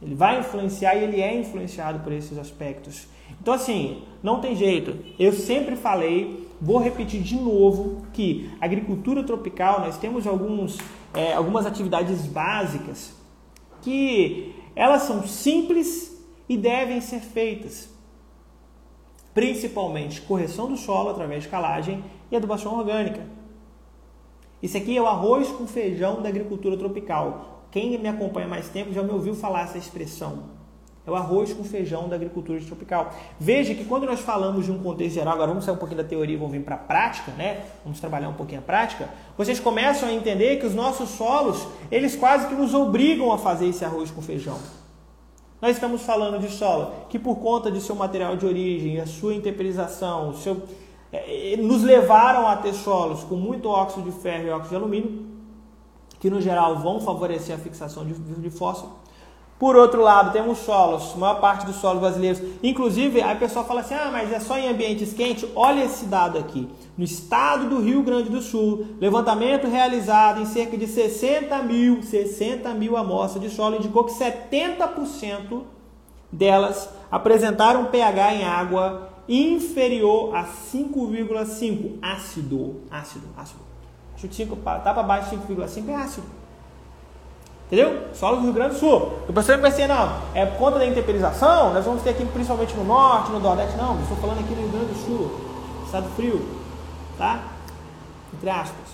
Ele 0.00 0.14
vai 0.14 0.38
influenciar 0.38 0.94
e 0.94 1.02
ele 1.02 1.20
é 1.20 1.34
influenciado 1.34 1.98
por 2.00 2.12
esses 2.12 2.38
aspectos. 2.38 3.08
Então 3.40 3.54
assim, 3.54 4.02
não 4.22 4.40
tem 4.40 4.54
jeito. 4.54 4.96
Eu 5.18 5.32
sempre 5.32 5.74
falei, 5.74 6.48
vou 6.60 6.78
repetir 6.78 7.20
de 7.22 7.34
novo 7.34 8.06
que 8.12 8.50
agricultura 8.60 9.24
tropical, 9.24 9.80
nós 9.80 9.98
temos 9.98 10.28
alguns 10.28 10.78
é, 11.14 11.34
algumas 11.34 11.66
atividades 11.66 12.26
básicas 12.26 13.12
que 13.82 14.54
elas 14.74 15.02
são 15.02 15.26
simples 15.26 16.12
e 16.48 16.56
devem 16.56 17.00
ser 17.00 17.20
feitas. 17.20 17.88
Principalmente 19.34 20.20
correção 20.22 20.68
do 20.68 20.76
solo 20.76 21.10
através 21.10 21.44
de 21.44 21.48
calagem 21.48 22.04
e 22.30 22.36
adubação 22.36 22.78
orgânica. 22.78 23.26
Isso 24.62 24.76
aqui 24.76 24.96
é 24.96 25.02
o 25.02 25.06
arroz 25.06 25.48
com 25.48 25.66
feijão 25.66 26.22
da 26.22 26.28
agricultura 26.28 26.76
tropical. 26.76 27.64
Quem 27.70 27.98
me 27.98 28.08
acompanha 28.08 28.46
mais 28.46 28.68
tempo 28.68 28.92
já 28.92 29.02
me 29.02 29.10
ouviu 29.10 29.34
falar 29.34 29.62
essa 29.62 29.78
expressão. 29.78 30.61
É 31.04 31.10
o 31.10 31.16
arroz 31.16 31.52
com 31.52 31.64
feijão 31.64 32.08
da 32.08 32.14
agricultura 32.14 32.60
tropical. 32.60 33.12
Veja 33.38 33.74
que 33.74 33.84
quando 33.84 34.06
nós 34.06 34.20
falamos 34.20 34.64
de 34.64 34.70
um 34.70 34.78
contexto 34.78 35.14
geral, 35.14 35.34
agora 35.34 35.48
vamos 35.48 35.64
sair 35.64 35.74
um 35.74 35.78
pouquinho 35.78 36.00
da 36.00 36.08
teoria 36.08 36.36
e 36.36 36.38
vamos 36.38 36.52
vir 36.52 36.62
para 36.62 36.76
a 36.76 36.78
prática, 36.78 37.32
né? 37.32 37.64
Vamos 37.82 37.98
trabalhar 37.98 38.28
um 38.28 38.34
pouquinho 38.34 38.60
a 38.60 38.62
prática. 38.62 39.08
Vocês 39.36 39.58
começam 39.58 40.08
a 40.08 40.12
entender 40.12 40.58
que 40.58 40.66
os 40.66 40.74
nossos 40.74 41.10
solos, 41.10 41.66
eles 41.90 42.14
quase 42.14 42.46
que 42.46 42.54
nos 42.54 42.72
obrigam 42.72 43.32
a 43.32 43.38
fazer 43.38 43.66
esse 43.66 43.84
arroz 43.84 44.12
com 44.12 44.22
feijão. 44.22 44.58
Nós 45.60 45.74
estamos 45.74 46.02
falando 46.02 46.38
de 46.38 46.48
solo 46.48 46.92
que 47.08 47.18
por 47.18 47.36
conta 47.36 47.70
de 47.70 47.80
seu 47.80 47.96
material 47.96 48.36
de 48.36 48.46
origem, 48.46 49.00
a 49.00 49.06
sua 49.06 49.34
intemperização, 49.34 50.34
seu, 50.34 50.62
é, 51.12 51.56
nos 51.56 51.82
levaram 51.82 52.46
a 52.46 52.56
ter 52.56 52.74
solos 52.74 53.24
com 53.24 53.34
muito 53.34 53.68
óxido 53.68 54.08
de 54.08 54.16
ferro 54.20 54.46
e 54.46 54.50
óxido 54.50 54.70
de 54.70 54.76
alumínio, 54.76 55.26
que 56.20 56.30
no 56.30 56.40
geral 56.40 56.78
vão 56.78 57.00
favorecer 57.00 57.56
a 57.56 57.58
fixação 57.58 58.04
de 58.04 58.50
fósforo. 58.50 59.01
Por 59.62 59.76
outro 59.76 60.02
lado, 60.02 60.32
temos 60.32 60.58
solos, 60.58 61.14
maior 61.14 61.40
parte 61.40 61.64
dos 61.64 61.76
solos 61.76 62.00
brasileiros. 62.00 62.42
Inclusive, 62.64 63.22
a 63.22 63.32
pessoa 63.36 63.64
fala 63.64 63.82
assim: 63.82 63.94
ah, 63.94 64.08
mas 64.10 64.32
é 64.32 64.40
só 64.40 64.58
em 64.58 64.68
ambientes 64.68 65.12
quentes. 65.12 65.48
Olha 65.54 65.84
esse 65.84 66.06
dado 66.06 66.36
aqui. 66.36 66.68
No 66.98 67.04
estado 67.04 67.68
do 67.68 67.80
Rio 67.80 68.02
Grande 68.02 68.28
do 68.28 68.42
Sul, 68.42 68.84
levantamento 69.00 69.68
realizado 69.68 70.40
em 70.40 70.46
cerca 70.46 70.76
de 70.76 70.88
60 70.88 71.56
mil, 71.62 72.02
60 72.02 72.74
mil 72.74 72.96
amostras 72.96 73.40
de 73.40 73.50
solo 73.50 73.76
indicou 73.76 74.02
que 74.02 74.12
70% 74.12 75.62
delas 76.32 76.88
apresentaram 77.08 77.84
pH 77.84 78.34
em 78.34 78.42
água 78.42 79.10
inferior 79.28 80.34
a 80.34 80.42
5,5 80.42 81.98
ácido. 82.02 82.80
Ácido, 82.90 83.28
ácido. 83.36 83.60
Chute 84.16 84.34
5, 84.34 84.56
tá 84.56 84.92
para 84.92 85.04
baixo 85.04 85.36
de 85.36 85.54
5,5 85.54 85.88
é 85.88 85.94
ácido. 85.94 86.41
Entendeu? 87.72 88.02
Solo 88.12 88.36
do 88.36 88.42
Rio 88.42 88.52
Grande 88.52 88.74
do 88.74 88.80
Sul. 88.80 89.14
O 89.26 89.32
pessoal 89.32 89.58
vai 89.58 89.70
ser, 89.70 89.88
não, 89.88 90.18
é 90.34 90.44
por 90.44 90.58
conta 90.58 90.78
da 90.78 90.84
intemperização, 90.84 91.72
nós 91.72 91.82
vamos 91.86 92.02
ter 92.02 92.10
aqui 92.10 92.22
principalmente 92.26 92.74
no 92.74 92.84
norte, 92.84 93.32
no 93.32 93.40
nordeste. 93.40 93.78
Não, 93.78 93.98
estou 94.02 94.18
falando 94.18 94.40
aqui 94.40 94.54
no 94.54 94.60
Rio 94.60 94.68
Grande 94.68 94.92
do 94.92 95.06
Sul, 95.06 95.40
estado 95.86 96.06
frio, 96.14 96.46
tá? 97.16 97.42
Entre 98.34 98.50
aspas. 98.50 98.92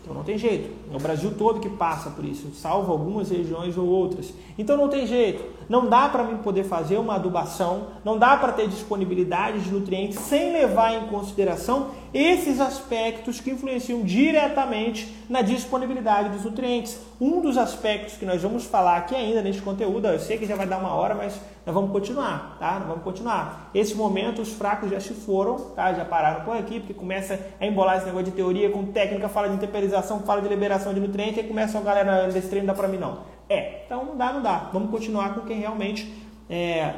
Então 0.00 0.14
não 0.14 0.22
tem 0.22 0.38
jeito. 0.38 0.72
É 0.92 0.96
o 0.96 1.00
Brasil 1.00 1.34
todo 1.36 1.58
que 1.58 1.68
passa 1.68 2.10
por 2.10 2.24
isso, 2.24 2.52
salvo 2.54 2.92
algumas 2.92 3.30
regiões 3.30 3.76
ou 3.76 3.84
outras. 3.84 4.32
Então 4.56 4.76
não 4.76 4.88
tem 4.88 5.04
jeito. 5.04 5.44
Não 5.68 5.88
dá 5.88 6.08
para 6.08 6.22
mim 6.22 6.36
poder 6.36 6.62
fazer 6.62 6.98
uma 6.98 7.16
adubação, 7.16 7.88
não 8.04 8.16
dá 8.16 8.36
para 8.36 8.52
ter 8.52 8.68
disponibilidade 8.68 9.60
de 9.60 9.72
nutrientes 9.72 10.20
sem 10.20 10.52
levar 10.52 10.94
em 10.94 11.08
consideração 11.08 11.88
esses 12.12 12.60
aspectos 12.60 13.40
que 13.40 13.50
influenciam 13.50 14.02
diretamente 14.02 15.14
na 15.28 15.42
disponibilidade 15.42 16.30
dos 16.30 16.44
nutrientes. 16.44 16.98
Um 17.20 17.40
dos 17.40 17.56
aspectos 17.56 18.16
que 18.16 18.24
nós 18.24 18.42
vamos 18.42 18.64
falar 18.64 18.96
aqui 18.96 19.14
ainda 19.14 19.42
neste 19.42 19.62
conteúdo, 19.62 20.08
eu 20.08 20.18
sei 20.18 20.38
que 20.38 20.46
já 20.46 20.56
vai 20.56 20.66
dar 20.66 20.78
uma 20.78 20.92
hora, 20.92 21.14
mas 21.14 21.40
nós 21.64 21.74
vamos 21.74 21.92
continuar, 21.92 22.56
tá? 22.58 22.78
Nós 22.78 22.88
vamos 22.88 23.04
continuar. 23.04 23.70
Esse 23.74 23.94
momento 23.94 24.42
os 24.42 24.52
fracos 24.52 24.90
já 24.90 24.98
se 24.98 25.14
foram, 25.14 25.56
tá? 25.76 25.92
Já 25.92 26.04
pararam 26.04 26.44
por 26.44 26.56
aqui, 26.56 26.80
porque 26.80 26.94
começa 26.94 27.38
a 27.60 27.66
embolar 27.66 27.98
esse 27.98 28.06
negócio 28.06 28.26
de 28.26 28.32
teoria 28.32 28.70
com 28.70 28.86
técnica, 28.86 29.28
fala 29.28 29.48
de 29.48 29.58
temperização, 29.58 30.20
fala 30.20 30.42
de 30.42 30.48
liberação 30.48 30.92
de 30.92 31.00
nutrientes, 31.00 31.44
e 31.44 31.46
começa 31.46 31.78
a 31.78 31.80
galera 31.80 32.28
desse 32.28 32.48
treino 32.48 32.66
não 32.66 32.74
dá 32.74 32.80
para 32.80 32.88
mim 32.88 32.98
não. 32.98 33.18
É, 33.48 33.82
então 33.84 34.04
não 34.04 34.16
dá, 34.16 34.32
não 34.32 34.42
dá. 34.42 34.70
Vamos 34.72 34.90
continuar 34.90 35.34
com 35.34 35.42
quem 35.42 35.60
realmente 35.60 36.12
é, 36.48 36.94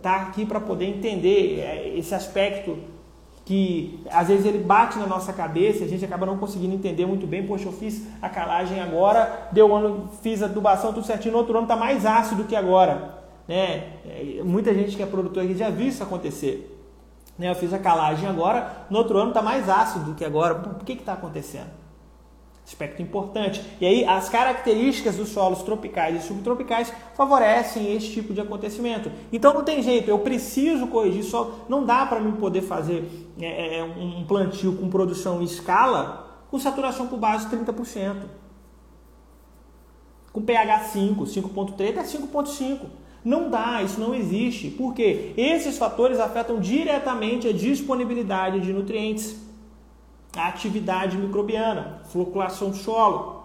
tá 0.00 0.16
aqui 0.16 0.44
para 0.44 0.60
poder 0.60 0.86
entender 0.86 1.60
é, 1.60 1.96
esse 1.96 2.14
aspecto 2.14 2.78
que 3.44 4.00
às 4.10 4.28
vezes 4.28 4.46
ele 4.46 4.58
bate 4.58 4.98
na 4.98 5.06
nossa 5.06 5.32
cabeça, 5.32 5.84
a 5.84 5.88
gente 5.88 6.04
acaba 6.04 6.24
não 6.24 6.38
conseguindo 6.38 6.74
entender 6.74 7.06
muito 7.06 7.26
bem. 7.26 7.46
Poxa, 7.46 7.66
eu 7.66 7.72
fiz 7.72 8.06
a 8.20 8.28
calagem 8.28 8.80
agora, 8.80 9.48
deu 9.50 9.74
ano, 9.74 10.08
fiz 10.22 10.42
a 10.42 10.46
adubação, 10.46 10.92
tudo 10.92 11.06
certinho, 11.06 11.32
no 11.32 11.38
outro 11.38 11.54
ano 11.54 11.64
está 11.64 11.76
mais 11.76 12.06
ácido 12.06 12.44
que 12.44 12.54
agora. 12.54 13.20
Né? 13.48 13.94
É, 14.06 14.40
muita 14.44 14.72
gente 14.72 14.96
que 14.96 15.02
é 15.02 15.06
produtor 15.06 15.42
aqui 15.42 15.54
já 15.54 15.70
viu 15.70 15.88
isso 15.88 16.02
acontecer. 16.02 16.68
Né? 17.38 17.50
Eu 17.50 17.54
fiz 17.54 17.72
a 17.72 17.78
calagem 17.78 18.28
agora, 18.28 18.86
no 18.88 18.98
outro 18.98 19.18
ano 19.18 19.28
está 19.28 19.42
mais 19.42 19.68
ácido 19.68 20.06
do 20.06 20.14
que 20.14 20.24
agora. 20.24 20.54
Por 20.54 20.84
que 20.84 20.92
está 20.92 21.14
acontecendo? 21.14 21.81
Aspecto 22.66 23.02
importante. 23.02 23.62
E 23.80 23.86
aí, 23.86 24.04
as 24.04 24.28
características 24.28 25.16
dos 25.16 25.30
solos 25.30 25.62
tropicais 25.62 26.22
e 26.22 26.26
subtropicais 26.26 26.92
favorecem 27.14 27.94
esse 27.94 28.10
tipo 28.12 28.32
de 28.32 28.40
acontecimento. 28.40 29.10
Então, 29.32 29.52
não 29.52 29.64
tem 29.64 29.82
jeito, 29.82 30.08
eu 30.08 30.18
preciso 30.20 30.86
corrigir 30.86 31.24
solo. 31.24 31.60
Não 31.68 31.84
dá 31.84 32.06
para 32.06 32.20
mim 32.20 32.32
poder 32.32 32.62
fazer 32.62 33.04
é, 33.40 33.78
é, 33.78 33.82
um 33.84 34.24
plantio 34.26 34.74
com 34.76 34.88
produção 34.88 35.42
em 35.42 35.44
escala 35.44 36.30
com 36.52 36.58
saturação 36.58 37.06
por 37.06 37.18
base 37.18 37.48
de 37.48 37.56
30%. 37.56 38.24
Com 40.30 40.42
pH 40.42 40.80
5, 40.80 41.24
5.3 41.24 41.90
até 41.90 42.02
5.5. 42.02 42.80
Não 43.24 43.48
dá, 43.48 43.82
isso 43.82 43.98
não 43.98 44.14
existe. 44.14 44.68
Por 44.68 44.92
quê? 44.92 45.32
Esses 45.36 45.78
fatores 45.78 46.20
afetam 46.20 46.60
diretamente 46.60 47.48
a 47.48 47.52
disponibilidade 47.52 48.60
de 48.60 48.70
nutrientes 48.70 49.34
a 50.36 50.48
atividade 50.48 51.16
microbiana, 51.16 52.00
floculação 52.10 52.70
do 52.70 52.76
solo, 52.76 53.42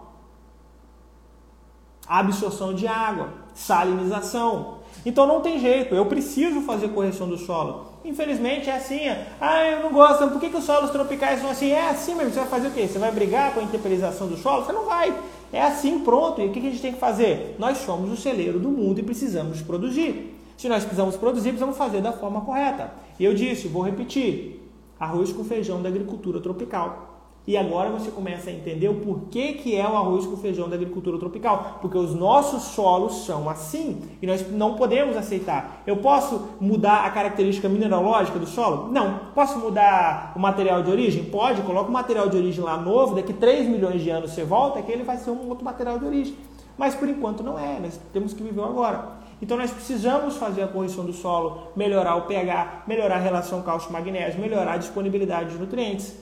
absorção 2.07 2.73
de 2.73 2.87
água, 2.87 3.29
salinização. 3.53 4.77
Então 5.05 5.27
não 5.27 5.41
tem 5.41 5.59
jeito, 5.59 5.93
eu 5.93 6.05
preciso 6.05 6.61
fazer 6.61 6.89
correção 6.89 7.27
do 7.27 7.37
solo. 7.37 7.87
Infelizmente 8.03 8.69
é 8.69 8.75
assim. 8.77 9.01
Ah, 9.39 9.65
eu 9.65 9.83
não 9.83 9.91
gosto. 9.91 10.29
Por 10.29 10.39
que, 10.39 10.49
que 10.49 10.55
os 10.55 10.63
solos 10.63 10.91
tropicais 10.91 11.41
são 11.41 11.49
assim? 11.49 11.71
É 11.71 11.89
assim 11.89 12.15
mesmo. 12.15 12.31
Você 12.31 12.39
vai 12.39 12.47
fazer 12.47 12.67
o 12.69 12.71
quê? 12.71 12.87
Você 12.87 12.97
vai 12.97 13.11
brigar 13.11 13.53
com 13.53 13.59
a 13.59 13.63
intemperização 13.63 14.27
do 14.27 14.37
solo? 14.37 14.63
Você 14.63 14.71
não 14.71 14.85
vai. 14.85 15.13
É 15.51 15.61
assim, 15.61 15.99
pronto. 15.99 16.39
E 16.39 16.45
o 16.45 16.51
que, 16.51 16.61
que 16.61 16.67
a 16.67 16.69
gente 16.69 16.81
tem 16.81 16.93
que 16.93 16.99
fazer? 16.99 17.57
Nós 17.59 17.79
somos 17.79 18.09
o 18.11 18.15
celeiro 18.15 18.59
do 18.59 18.69
mundo 18.69 18.99
e 18.99 19.03
precisamos 19.03 19.61
produzir. 19.61 20.37
Se 20.57 20.69
nós 20.69 20.83
precisamos 20.83 21.17
produzir, 21.17 21.49
precisamos 21.49 21.77
fazer 21.77 22.01
da 22.01 22.13
forma 22.13 22.41
correta. 22.41 22.91
E 23.19 23.25
eu 23.25 23.33
disse, 23.33 23.67
vou 23.67 23.83
repetir 23.83 24.66
arroz 24.99 25.31
com 25.31 25.43
feijão 25.43 25.81
da 25.81 25.89
agricultura 25.89 26.39
tropical. 26.39 27.17
E 27.47 27.55
agora 27.55 27.89
você 27.89 28.11
começa 28.11 28.49
a 28.49 28.53
entender 28.53 28.89
o 28.89 28.95
porquê 28.95 29.53
que 29.53 29.73
é 29.73 29.87
o 29.87 29.95
arroz 29.95 30.25
com 30.25 30.35
feijão 30.35 30.67
da 30.67 30.75
agricultura 30.75 31.17
tropical. 31.17 31.77
Porque 31.79 31.97
os 31.97 32.13
nossos 32.13 32.63
solos 32.63 33.25
são 33.25 33.49
assim 33.49 34.01
e 34.21 34.27
nós 34.27 34.51
não 34.51 34.75
podemos 34.75 35.15
aceitar. 35.15 35.81
Eu 35.87 35.95
posso 35.95 36.49
mudar 36.59 37.05
a 37.05 37.09
característica 37.09 37.69
mineralógica 37.69 38.37
do 38.37 38.45
solo? 38.45 38.91
Não. 38.91 39.19
Posso 39.33 39.57
mudar 39.59 40.33
o 40.35 40.39
material 40.39 40.83
de 40.83 40.91
origem? 40.91 41.23
Pode. 41.23 41.61
Coloca 41.61 41.89
o 41.89 41.93
material 41.93 42.27
de 42.27 42.35
origem 42.35 42.61
lá 42.61 42.75
novo, 42.75 43.15
daqui 43.15 43.31
3 43.31 43.69
milhões 43.69 44.01
de 44.01 44.09
anos 44.09 44.31
você 44.31 44.43
volta, 44.43 44.81
que 44.81 44.91
ele 44.91 45.03
vai 45.03 45.15
ser 45.15 45.31
um 45.31 45.47
outro 45.47 45.63
material 45.63 45.97
de 45.97 46.05
origem. 46.05 46.35
Mas 46.77 46.95
por 46.95 47.07
enquanto 47.07 47.43
não 47.43 47.57
é, 47.57 47.79
nós 47.79 47.97
temos 48.11 48.33
que 48.33 48.43
viver 48.43 48.61
agora. 48.61 49.17
Então 49.41 49.57
nós 49.57 49.71
precisamos 49.71 50.37
fazer 50.37 50.63
a 50.63 50.67
correção 50.67 51.05
do 51.05 51.13
solo, 51.13 51.71
melhorar 51.75 52.15
o 52.15 52.23
pH, 52.23 52.83
melhorar 52.87 53.15
a 53.15 53.19
relação 53.19 53.61
cálcio-magnésio, 53.61 54.39
melhorar 54.39 54.73
a 54.73 54.77
disponibilidade 54.77 55.51
de 55.51 55.57
nutrientes. 55.57 56.15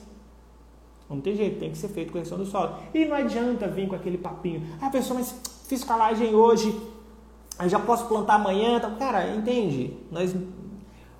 Não 1.08 1.20
tem 1.20 1.36
jeito, 1.36 1.58
tem 1.58 1.70
que 1.70 1.78
ser 1.78 1.88
feito 1.88 2.12
correção 2.12 2.36
do 2.36 2.44
solo. 2.44 2.76
E 2.92 3.04
não 3.04 3.16
adianta 3.16 3.68
vir 3.68 3.88
com 3.88 3.94
aquele 3.94 4.18
papinho. 4.18 4.66
Ah, 4.80 4.90
pessoal, 4.90 5.18
mas 5.18 5.34
fiz 5.68 5.84
calagem 5.84 6.34
hoje 6.34 6.74
eu 7.58 7.68
já 7.68 7.78
posso 7.78 8.06
plantar 8.06 8.34
amanhã. 8.34 8.76
Então, 8.76 8.94
cara, 8.96 9.34
entende? 9.34 9.96
Nós, 10.10 10.34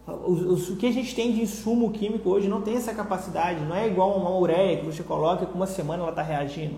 o, 0.06 0.54
o 0.54 0.76
que 0.76 0.86
a 0.86 0.92
gente 0.92 1.14
tem 1.14 1.32
de 1.32 1.40
insumo 1.40 1.90
químico 1.92 2.28
hoje 2.28 2.48
não 2.48 2.60
tem 2.60 2.76
essa 2.76 2.94
capacidade. 2.94 3.60
Não 3.64 3.74
é 3.74 3.86
igual 3.86 4.16
uma 4.18 4.30
ureia 4.36 4.78
que 4.78 4.86
você 4.86 5.02
coloca 5.02 5.44
e 5.44 5.46
com 5.46 5.54
uma 5.54 5.66
semana 5.66 6.02
ela 6.02 6.10
está 6.10 6.22
reagindo. 6.22 6.76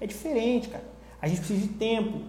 É 0.00 0.06
diferente, 0.06 0.68
cara. 0.68 0.84
A 1.20 1.26
gente 1.26 1.38
precisa 1.38 1.60
de 1.60 1.74
tempo. 1.74 2.20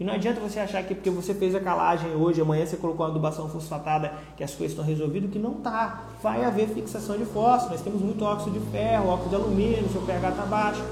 E 0.00 0.04
não 0.04 0.14
adianta 0.14 0.40
você 0.40 0.58
achar 0.58 0.82
que 0.82 0.94
porque 0.94 1.10
você 1.10 1.34
fez 1.34 1.54
a 1.54 1.60
calagem 1.60 2.14
hoje, 2.14 2.40
amanhã 2.40 2.64
você 2.64 2.78
colocou 2.78 3.04
uma 3.04 3.12
adubação 3.12 3.50
fosfatada, 3.50 4.14
que 4.34 4.42
as 4.42 4.50
coisas 4.54 4.72
estão 4.72 4.82
resolvidas, 4.82 5.30
que 5.30 5.38
não 5.38 5.56
tá. 5.56 6.04
Vai 6.22 6.42
haver 6.42 6.68
fixação 6.68 7.18
de 7.18 7.26
fósforo. 7.26 7.72
Nós 7.72 7.82
temos 7.82 8.00
muito 8.00 8.24
óxido 8.24 8.58
de 8.58 8.70
ferro, 8.70 9.10
óxido 9.10 9.28
de 9.28 9.34
alumínio, 9.34 9.86
seu 9.90 10.00
pH 10.00 10.30
está 10.30 10.46
baixo. 10.46 10.82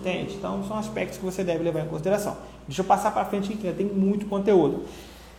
Entende? 0.00 0.34
Então 0.34 0.64
são 0.64 0.76
aspectos 0.76 1.16
que 1.18 1.24
você 1.24 1.44
deve 1.44 1.62
levar 1.62 1.82
em 1.82 1.86
consideração. 1.86 2.36
Deixa 2.66 2.82
eu 2.82 2.84
passar 2.84 3.12
para 3.12 3.24
frente 3.24 3.54
que 3.54 3.72
tem 3.72 3.86
muito 3.86 4.26
conteúdo. 4.26 4.82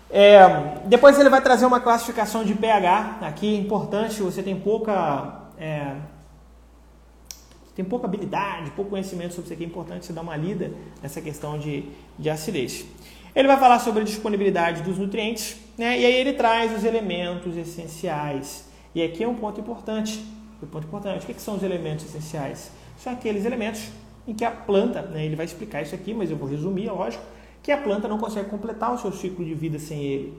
É, 0.10 0.78
depois 0.86 1.20
ele 1.20 1.30
vai 1.30 1.42
trazer 1.42 1.66
uma 1.66 1.82
classificação 1.82 2.46
de 2.46 2.56
pH. 2.56 3.18
Aqui 3.24 3.58
importante, 3.58 4.22
você 4.22 4.42
tem 4.42 4.58
pouca. 4.58 5.42
É, 5.58 5.96
tem 7.76 7.84
pouca 7.84 8.08
habilidade, 8.08 8.72
pouco 8.72 8.92
conhecimento 8.92 9.34
sobre 9.34 9.46
isso 9.46 9.54
aqui, 9.54 9.64
é 9.64 9.68
importante 9.68 10.06
você 10.06 10.14
dar 10.14 10.22
uma 10.22 10.38
lida 10.38 10.72
nessa 11.04 11.22
questão 11.22 11.60
de, 11.60 11.84
de 12.18 12.30
acidez. 12.30 12.86
Ele 13.36 13.50
vai 13.50 13.60
falar 13.60 13.80
sobre 13.80 14.02
a 14.02 14.06
disponibilidade 14.06 14.82
dos 14.82 14.98
nutrientes, 14.98 15.58
né? 15.78 16.00
e 16.00 16.06
aí 16.06 16.14
ele 16.14 16.34
traz 16.34 16.74
os 16.76 16.86
elementos 16.86 17.58
essenciais. 17.58 18.70
E 18.94 19.04
aqui 19.04 19.26
é 19.26 19.28
um 19.28 19.36
ponto 19.36 19.60
importante. 19.60 20.26
Um 20.64 20.68
ponto 20.68 20.88
importante. 20.88 21.24
O 21.24 21.26
que, 21.26 21.34
que 21.34 21.42
são 21.42 21.58
os 21.58 21.64
elementos 21.64 22.06
essenciais? 22.06 22.72
São 22.98 23.12
aqueles 23.12 23.44
elementos 23.44 23.90
em 24.26 24.34
que 24.34 24.46
a 24.46 24.52
planta, 24.52 25.02
né, 25.02 25.26
ele 25.26 25.36
vai 25.36 25.46
explicar 25.46 25.82
isso 25.82 25.94
aqui, 25.94 26.14
mas 26.14 26.32
eu 26.32 26.38
vou 26.38 26.48
resumir, 26.48 26.88
é 26.88 26.92
lógico, 26.94 27.24
que 27.62 27.74
a 27.74 27.78
planta 27.78 28.08
não 28.08 28.18
consegue 28.18 28.50
completar 28.50 28.94
o 28.94 28.98
seu 28.98 29.12
ciclo 29.12 29.44
de 29.44 29.54
vida 29.54 29.78
sem 29.78 30.02
ele. 30.02 30.38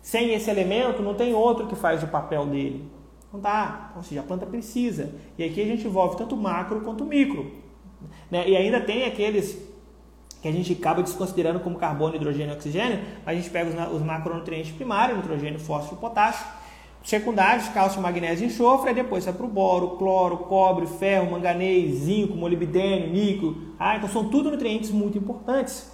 Sem 0.00 0.34
esse 0.34 0.50
elemento, 0.50 1.02
não 1.02 1.14
tem 1.14 1.32
outro 1.32 1.68
que 1.68 1.76
faz 1.76 2.02
o 2.02 2.08
papel 2.08 2.46
dele. 2.46 2.84
Não 3.32 3.40
dá. 3.40 3.92
Ou 3.96 4.02
seja, 4.02 4.20
a 4.20 4.24
planta 4.24 4.44
precisa. 4.44 5.14
E 5.38 5.44
aqui 5.44 5.60
a 5.60 5.64
gente 5.64 5.86
envolve 5.86 6.16
tanto 6.16 6.36
macro 6.36 6.80
quanto 6.82 7.04
micro. 7.04 7.50
Né? 8.30 8.48
E 8.48 8.56
ainda 8.56 8.80
tem 8.80 9.04
aqueles 9.04 9.58
que 10.42 10.48
a 10.48 10.52
gente 10.52 10.72
acaba 10.72 11.02
desconsiderando 11.02 11.60
como 11.60 11.78
carbono, 11.78 12.16
hidrogênio 12.16 12.52
e 12.52 12.56
oxigênio, 12.56 12.98
mas 13.24 13.38
a 13.38 13.40
gente 13.40 13.50
pega 13.50 13.70
os, 13.70 13.96
os 13.96 14.02
macronutrientes 14.02 14.72
primários, 14.72 15.16
nitrogênio, 15.16 15.60
fósforo 15.60 15.96
e 15.96 16.00
potássio, 16.00 16.44
secundários, 17.04 17.68
cálcio, 17.68 18.02
magnésio 18.02 18.44
e 18.44 18.48
enxofre, 18.48 18.90
e 18.90 18.94
depois 18.94 19.22
sai 19.22 19.32
para 19.32 19.46
o 19.46 19.48
boro, 19.48 19.96
cloro, 19.96 20.38
cobre, 20.38 20.86
ferro, 20.86 21.30
manganês, 21.30 21.94
zinco, 22.00 22.36
molibdênio, 22.36 23.08
níquel. 23.08 23.54
Ah, 23.78 23.96
então 23.96 24.08
são 24.08 24.28
tudo 24.28 24.50
nutrientes 24.50 24.90
muito 24.90 25.16
importantes. 25.16 25.92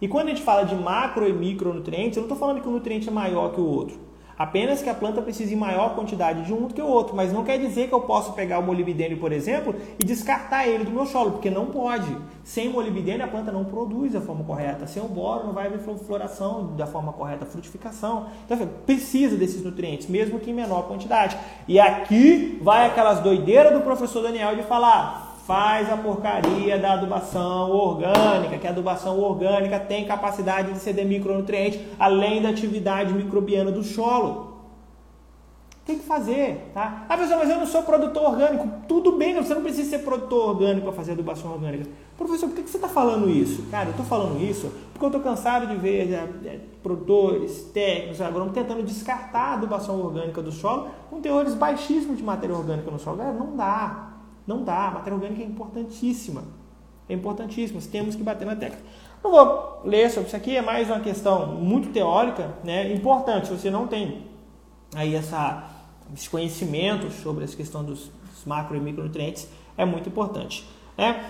E 0.00 0.08
quando 0.08 0.28
a 0.28 0.30
gente 0.30 0.42
fala 0.42 0.64
de 0.64 0.74
macro 0.74 1.28
e 1.28 1.32
micronutrientes, 1.32 2.16
eu 2.16 2.22
não 2.22 2.26
estou 2.26 2.38
falando 2.38 2.62
que 2.62 2.68
um 2.68 2.72
nutriente 2.72 3.06
é 3.06 3.12
maior 3.12 3.52
que 3.52 3.60
o 3.60 3.66
outro. 3.66 3.98
Apenas 4.40 4.80
que 4.80 4.88
a 4.88 4.94
planta 4.94 5.20
precisa 5.20 5.52
em 5.52 5.56
maior 5.56 5.94
quantidade 5.94 6.46
de 6.46 6.54
um 6.54 6.66
do 6.66 6.72
que 6.72 6.80
o 6.80 6.86
outro, 6.86 7.14
mas 7.14 7.30
não 7.30 7.44
quer 7.44 7.58
dizer 7.58 7.88
que 7.88 7.92
eu 7.92 8.00
posso 8.00 8.32
pegar 8.32 8.58
o 8.58 8.62
molibdênio, 8.62 9.18
por 9.18 9.32
exemplo, 9.32 9.74
e 9.98 10.02
descartar 10.02 10.66
ele 10.66 10.82
do 10.82 10.90
meu 10.90 11.04
solo, 11.04 11.32
porque 11.32 11.50
não 11.50 11.66
pode. 11.66 12.16
Sem 12.42 12.70
molibdênio 12.70 13.22
a 13.22 13.28
planta 13.28 13.52
não 13.52 13.66
produz 13.66 14.14
da 14.14 14.20
forma 14.22 14.42
correta. 14.42 14.86
Sem 14.86 15.02
o 15.02 15.06
boro 15.06 15.48
não 15.48 15.52
vai 15.52 15.66
haver 15.66 15.80
floração 15.80 16.74
da 16.74 16.86
forma 16.86 17.12
correta, 17.12 17.44
frutificação. 17.44 18.28
Então 18.46 18.56
precisa 18.86 19.36
desses 19.36 19.62
nutrientes, 19.62 20.08
mesmo 20.08 20.40
que 20.40 20.50
em 20.50 20.54
menor 20.54 20.88
quantidade. 20.88 21.36
E 21.68 21.78
aqui 21.78 22.58
vai 22.62 22.86
aquelas 22.86 23.20
doideiras 23.20 23.74
do 23.74 23.80
professor 23.82 24.22
Daniel 24.22 24.56
de 24.56 24.62
falar 24.62 25.29
faz 25.50 25.90
a 25.90 25.96
porcaria 25.96 26.78
da 26.78 26.92
adubação 26.92 27.72
orgânica, 27.72 28.56
que 28.56 28.68
a 28.68 28.70
adubação 28.70 29.18
orgânica 29.18 29.80
tem 29.80 30.06
capacidade 30.06 30.72
de 30.72 30.78
ceder 30.78 31.04
micronutrientes 31.04 31.80
além 31.98 32.40
da 32.40 32.50
atividade 32.50 33.12
microbiana 33.12 33.72
do 33.72 33.82
solo. 33.82 34.60
Tem 35.84 35.98
que 35.98 36.04
fazer, 36.04 36.70
tá? 36.72 37.04
Ah, 37.08 37.16
pessoal, 37.16 37.40
mas 37.40 37.50
eu 37.50 37.56
não 37.56 37.66
sou 37.66 37.82
produtor 37.82 38.30
orgânico. 38.30 38.68
Tudo 38.86 39.16
bem, 39.16 39.34
você 39.34 39.52
não 39.52 39.62
precisa 39.62 39.90
ser 39.90 40.04
produtor 40.04 40.50
orgânico 40.50 40.86
para 40.86 40.92
fazer 40.92 41.12
adubação 41.12 41.52
orgânica. 41.52 41.90
Professor, 42.16 42.48
por 42.48 42.54
que 42.54 42.70
você 42.70 42.76
está 42.76 42.88
falando 42.88 43.28
isso? 43.28 43.64
Cara, 43.72 43.86
eu 43.86 43.90
estou 43.90 44.06
falando 44.06 44.40
isso 44.40 44.70
porque 44.92 45.04
eu 45.04 45.08
estou 45.08 45.20
cansado 45.20 45.66
de 45.66 45.74
ver 45.74 46.12
é, 46.12 46.28
é, 46.44 46.60
produtores, 46.80 47.62
técnicos, 47.74 48.20
agrônomos 48.20 48.54
tentando 48.54 48.84
descartar 48.84 49.40
a 49.40 49.54
adubação 49.54 50.00
orgânica 50.00 50.40
do 50.40 50.52
solo 50.52 50.90
com 51.10 51.20
teores 51.20 51.54
baixíssimos 51.54 52.18
de 52.18 52.22
matéria 52.22 52.54
orgânica 52.54 52.88
no 52.88 53.00
solo. 53.00 53.16
Galera, 53.16 53.36
não 53.36 53.56
dá. 53.56 54.09
Não 54.50 54.64
dá, 54.64 54.88
a 54.88 54.90
matéria 54.90 55.14
orgânica 55.14 55.44
é 55.44 55.46
importantíssima. 55.46 56.42
É 57.08 57.14
importantíssima, 57.14 57.80
temos 57.82 58.16
que 58.16 58.22
bater 58.24 58.44
na 58.44 58.56
tecla. 58.56 58.80
Não 59.22 59.30
vou 59.30 59.82
ler 59.84 60.10
sobre 60.10 60.26
isso 60.26 60.34
aqui, 60.34 60.56
é 60.56 60.60
mais 60.60 60.88
uma 60.88 60.98
questão 60.98 61.54
muito 61.54 61.90
teórica, 61.90 62.52
né? 62.64 62.92
Importante, 62.92 63.46
se 63.46 63.52
você 63.52 63.70
não 63.70 63.86
tem 63.86 64.26
aí 64.92 65.14
essa, 65.14 65.70
esse 66.12 66.28
conhecimento 66.28 67.12
sobre 67.12 67.44
essa 67.44 67.56
questão 67.56 67.84
dos, 67.84 68.10
dos 68.28 68.44
macro 68.44 68.76
e 68.76 68.80
micronutrientes, 68.80 69.46
é 69.78 69.84
muito 69.84 70.08
importante. 70.08 70.66
Né? 70.98 71.24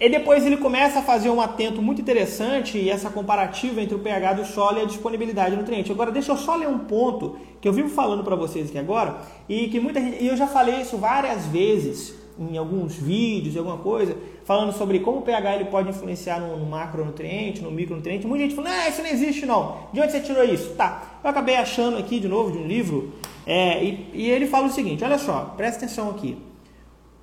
E 0.00 0.08
depois 0.08 0.46
ele 0.46 0.56
começa 0.56 1.00
a 1.00 1.02
fazer 1.02 1.28
um 1.28 1.42
atento 1.42 1.82
muito 1.82 2.00
interessante 2.00 2.78
e 2.78 2.88
essa 2.88 3.10
comparativa 3.10 3.82
entre 3.82 3.94
o 3.94 3.98
pH 3.98 4.32
do 4.32 4.46
solo 4.46 4.78
e 4.78 4.80
a 4.80 4.86
disponibilidade 4.86 5.50
de 5.50 5.56
nutrientes. 5.58 5.90
Agora, 5.90 6.10
deixa 6.10 6.32
eu 6.32 6.36
só 6.38 6.56
ler 6.56 6.68
um 6.68 6.78
ponto 6.78 7.36
que 7.60 7.68
eu 7.68 7.74
vivo 7.74 7.90
falando 7.90 8.24
para 8.24 8.34
vocês 8.34 8.70
aqui 8.70 8.78
agora 8.78 9.18
e 9.50 9.68
que 9.68 9.78
muita 9.78 10.00
gente, 10.00 10.24
e 10.24 10.28
eu 10.28 10.36
já 10.36 10.46
falei 10.46 10.80
isso 10.80 10.96
várias 10.96 11.44
vezes 11.44 12.23
em 12.38 12.56
alguns 12.56 12.94
vídeos, 12.94 13.56
alguma 13.56 13.78
coisa, 13.78 14.16
falando 14.44 14.72
sobre 14.72 15.00
como 15.00 15.18
o 15.18 15.22
pH 15.22 15.56
ele 15.56 15.64
pode 15.66 15.90
influenciar 15.90 16.40
no, 16.40 16.56
no 16.56 16.66
macronutriente, 16.66 17.62
no 17.62 17.70
micronutriente. 17.70 18.26
Muita 18.26 18.44
gente 18.44 18.54
falou, 18.54 18.70
não, 18.70 18.88
isso 18.88 19.02
não 19.02 19.08
existe 19.08 19.46
não. 19.46 19.76
De 19.92 20.00
onde 20.00 20.12
você 20.12 20.20
tirou 20.20 20.44
isso? 20.44 20.74
Tá, 20.74 21.20
eu 21.22 21.30
acabei 21.30 21.56
achando 21.56 21.96
aqui 21.96 22.18
de 22.18 22.28
novo 22.28 22.50
de 22.50 22.58
um 22.58 22.66
livro, 22.66 23.12
é, 23.46 23.84
e, 23.84 24.10
e, 24.12 24.30
ele 24.30 24.46
fala 24.46 24.66
o 24.66 24.70
seguinte, 24.70 25.04
olha 25.04 25.18
só, 25.18 25.54
presta 25.56 25.84
atenção 25.84 26.10
aqui. 26.10 26.36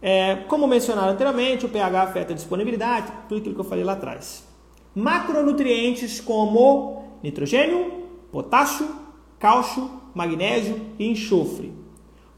É, 0.01 0.37
como 0.47 0.67
mencionado 0.67 1.11
anteriormente, 1.11 1.65
o 1.65 1.69
pH 1.69 2.03
afeta 2.03 2.33
a 2.33 2.35
disponibilidade, 2.35 3.11
tudo 3.27 3.39
aquilo 3.39 3.55
que 3.55 3.61
eu 3.61 3.65
falei 3.65 3.83
lá 3.83 3.93
atrás. 3.93 4.43
Macronutrientes 4.95 6.19
como 6.19 7.05
nitrogênio, 7.21 8.05
potássio, 8.31 8.87
cálcio, 9.37 9.89
magnésio 10.13 10.79
e 10.97 11.09
enxofre 11.09 11.80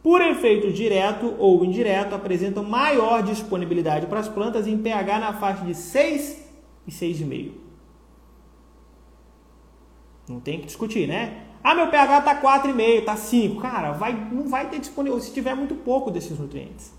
por 0.04 0.22
efeito 0.22 0.70
direto 0.70 1.34
ou 1.40 1.64
indireto, 1.64 2.14
apresentam 2.14 2.62
maior 2.62 3.24
disponibilidade 3.24 4.06
para 4.06 4.20
as 4.20 4.28
plantas 4.28 4.68
em 4.68 4.78
pH 4.78 5.20
na 5.20 5.34
faixa 5.34 5.64
de 5.64 5.74
6 5.74 6.46
e 6.86 6.92
6,5. 6.92 7.52
Não 10.28 10.42
tem 10.42 10.60
que 10.60 10.66
discutir, 10.66 11.08
né? 11.08 11.46
Ah, 11.64 11.74
meu 11.74 11.88
pH 11.88 12.20
está 12.20 12.42
4,5, 12.42 13.00
está 13.00 13.16
5. 13.16 13.62
Cara, 13.62 13.94
vai, 13.94 14.14
não 14.30 14.50
vai 14.50 14.70
ter 14.70 14.80
disponível 14.80 15.20
se 15.22 15.34
tiver 15.34 15.56
muito 15.56 15.76
pouco 15.76 16.12
desses 16.12 16.38
nutrientes. 16.38 16.94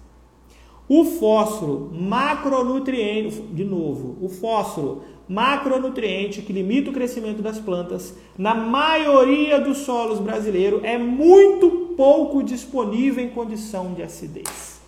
O 0.88 1.04
fósforo, 1.04 1.90
macronutriente, 1.92 3.40
de 3.40 3.64
novo, 3.64 4.18
o 4.20 4.28
fósforo, 4.28 5.02
macronutriente 5.28 6.42
que 6.42 6.52
limita 6.52 6.90
o 6.90 6.92
crescimento 6.92 7.42
das 7.42 7.58
plantas, 7.58 8.14
na 8.36 8.54
maioria 8.54 9.58
dos 9.58 9.78
solos 9.78 10.18
brasileiros 10.20 10.82
é 10.84 10.98
muito 10.98 11.83
pouco 11.96 12.42
disponível 12.42 13.24
em 13.24 13.30
condição 13.30 13.94
de 13.94 14.02
acidez. 14.02 14.80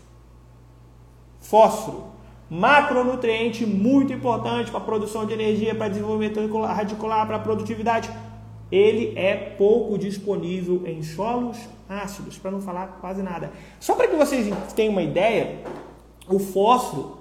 Fósforo, 1.41 2.05
macronutriente 2.51 3.65
muito 3.67 4.13
importante 4.13 4.71
para 4.71 4.81
a 4.81 4.85
produção 4.85 5.27
de 5.27 5.33
energia, 5.33 5.75
para 5.75 5.89
desenvolvimento 5.89 6.41
radicular, 6.65 7.27
para 7.27 7.37
a 7.37 7.41
produtividade. 7.41 8.11
Ele 8.71 9.17
é 9.17 9.35
pouco 9.35 9.97
disponível 9.97 10.83
em 10.87 11.03
solos 11.03 11.57
ácidos, 11.89 12.37
para 12.37 12.51
não 12.51 12.61
falar 12.61 12.99
quase 13.01 13.23
nada. 13.23 13.53
Só 13.79 13.95
para 13.95 14.09
que 14.09 14.17
vocês 14.17 14.53
tenham 14.75 14.93
uma 14.93 15.03
ideia, 15.03 15.63
o 16.29 16.39
fósforo, 16.39 17.17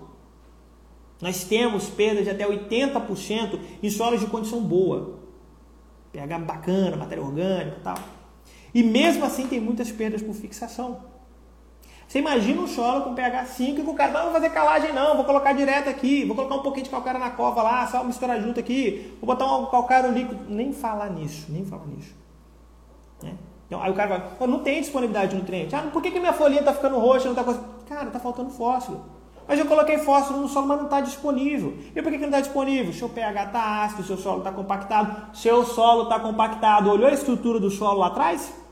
nós 1.21 1.43
temos 1.43 1.87
perda 1.89 2.23
de 2.23 2.29
até 2.29 2.47
80% 2.47 3.59
em 3.81 3.89
solos 3.89 4.19
de 4.19 4.27
condição 4.27 4.61
boa. 4.61 5.19
pH 6.11 6.39
bacana, 6.39 6.97
matéria 6.97 7.23
orgânica 7.23 7.77
e 7.79 7.83
tal. 7.83 7.97
E 8.75 8.83
mesmo 8.83 9.23
assim 9.23 9.47
tem 9.47 9.61
muitas 9.61 9.89
perdas 9.89 10.21
por 10.21 10.35
fixação. 10.35 10.97
Você 12.05 12.19
imagina 12.19 12.61
um 12.61 12.67
solo 12.67 13.05
com 13.05 13.15
pH 13.15 13.45
5 13.45 13.79
e 13.79 13.83
o 13.83 13.93
cara, 13.93 14.11
não 14.11 14.23
vou 14.23 14.33
fazer 14.33 14.49
calagem 14.49 14.91
não, 14.91 15.15
vou 15.15 15.23
colocar 15.23 15.53
direto 15.53 15.89
aqui, 15.89 16.25
vou 16.25 16.35
colocar 16.35 16.55
um 16.55 16.61
pouquinho 16.61 16.83
de 16.83 16.89
calcário 16.89 17.17
na 17.17 17.31
cova 17.31 17.63
lá, 17.63 17.87
só 17.87 18.03
misturar 18.03 18.39
junto 18.41 18.59
aqui, 18.59 19.17
vou 19.21 19.27
botar 19.27 19.45
um 19.55 19.67
calcário 19.67 20.11
líquido. 20.11 20.45
Nem 20.49 20.73
falar 20.73 21.09
nisso, 21.09 21.45
nem 21.49 21.65
falar 21.65 21.85
nisso. 21.87 22.13
Né? 23.23 23.33
Então, 23.65 23.81
aí 23.81 23.89
o 23.89 23.95
cara 23.95 24.33
vai, 24.37 24.47
não 24.47 24.59
tem 24.59 24.81
disponibilidade 24.81 25.31
de 25.31 25.37
nutriente. 25.37 25.73
Ah, 25.73 25.89
por 25.91 26.01
que, 26.01 26.11
que 26.11 26.19
minha 26.19 26.33
folhinha 26.33 26.59
está 26.59 26.73
ficando 26.73 26.99
roxa? 26.99 27.29
Não 27.29 27.35
tá... 27.35 27.43
Cara, 27.87 28.07
está 28.07 28.19
faltando 28.19 28.49
fósforo. 28.49 29.05
Mas 29.47 29.57
eu 29.57 29.65
coloquei 29.67 29.99
fósforo 29.99 30.41
no 30.41 30.49
solo, 30.49 30.67
mas 30.67 30.77
não 30.77 30.85
está 30.85 30.99
disponível. 30.99 31.75
E 31.95 32.01
por 32.01 32.11
que, 32.11 32.17
que 32.17 32.25
não 32.25 32.29
está 32.29 32.41
disponível? 32.41 32.91
Seu 32.91 33.07
pH 33.07 33.45
está 33.45 33.83
ácido, 33.83 34.03
seu 34.03 34.17
solo 34.17 34.39
está 34.39 34.51
compactado. 34.51 35.33
Seu 35.33 35.63
solo 35.63 36.03
está 36.03 36.19
compactado. 36.19 36.89
Olhou 36.89 37.07
a 37.07 37.13
estrutura 37.13 37.59
do 37.59 37.69
solo 37.69 37.99
lá 37.99 38.07
atrás? 38.07 38.64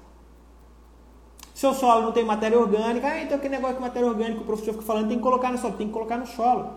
Seu 1.63 1.73
solo 1.73 2.01
não 2.01 2.11
tem 2.11 2.25
matéria 2.25 2.59
orgânica. 2.59 3.07
Ah, 3.07 3.21
então 3.21 3.39
que 3.39 3.47
negócio 3.47 3.77
de 3.77 3.81
matéria 3.81 4.05
orgânica 4.05 4.41
o 4.41 4.43
professor 4.43 4.73
fica 4.73 4.85
falando, 4.85 5.07
tem 5.07 5.15
que 5.15 5.23
colocar 5.23 5.49
no 5.49 5.57
solo. 5.57 5.73
Tem 5.75 5.87
que 5.87 5.93
colocar 5.93 6.17
no 6.17 6.27
solo. 6.27 6.71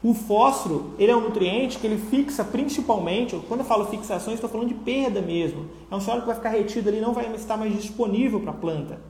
O 0.00 0.14
fósforo, 0.14 0.94
ele 0.96 1.10
é 1.10 1.16
um 1.16 1.22
nutriente 1.22 1.76
que 1.76 1.88
ele 1.88 1.98
fixa 1.98 2.44
principalmente, 2.44 3.36
quando 3.48 3.62
eu 3.62 3.66
falo 3.66 3.84
fixação, 3.86 4.32
estou 4.32 4.48
falando 4.48 4.68
de 4.68 4.74
perda 4.74 5.20
mesmo. 5.20 5.68
É 5.90 5.96
um 5.96 6.00
solo 6.00 6.20
que 6.20 6.28
vai 6.28 6.36
ficar 6.36 6.50
retido 6.50 6.88
ali, 6.88 7.00
não 7.00 7.12
vai 7.12 7.34
estar 7.34 7.56
mais 7.56 7.74
disponível 7.74 8.38
para 8.38 8.52
a 8.52 8.54
planta. 8.54 9.00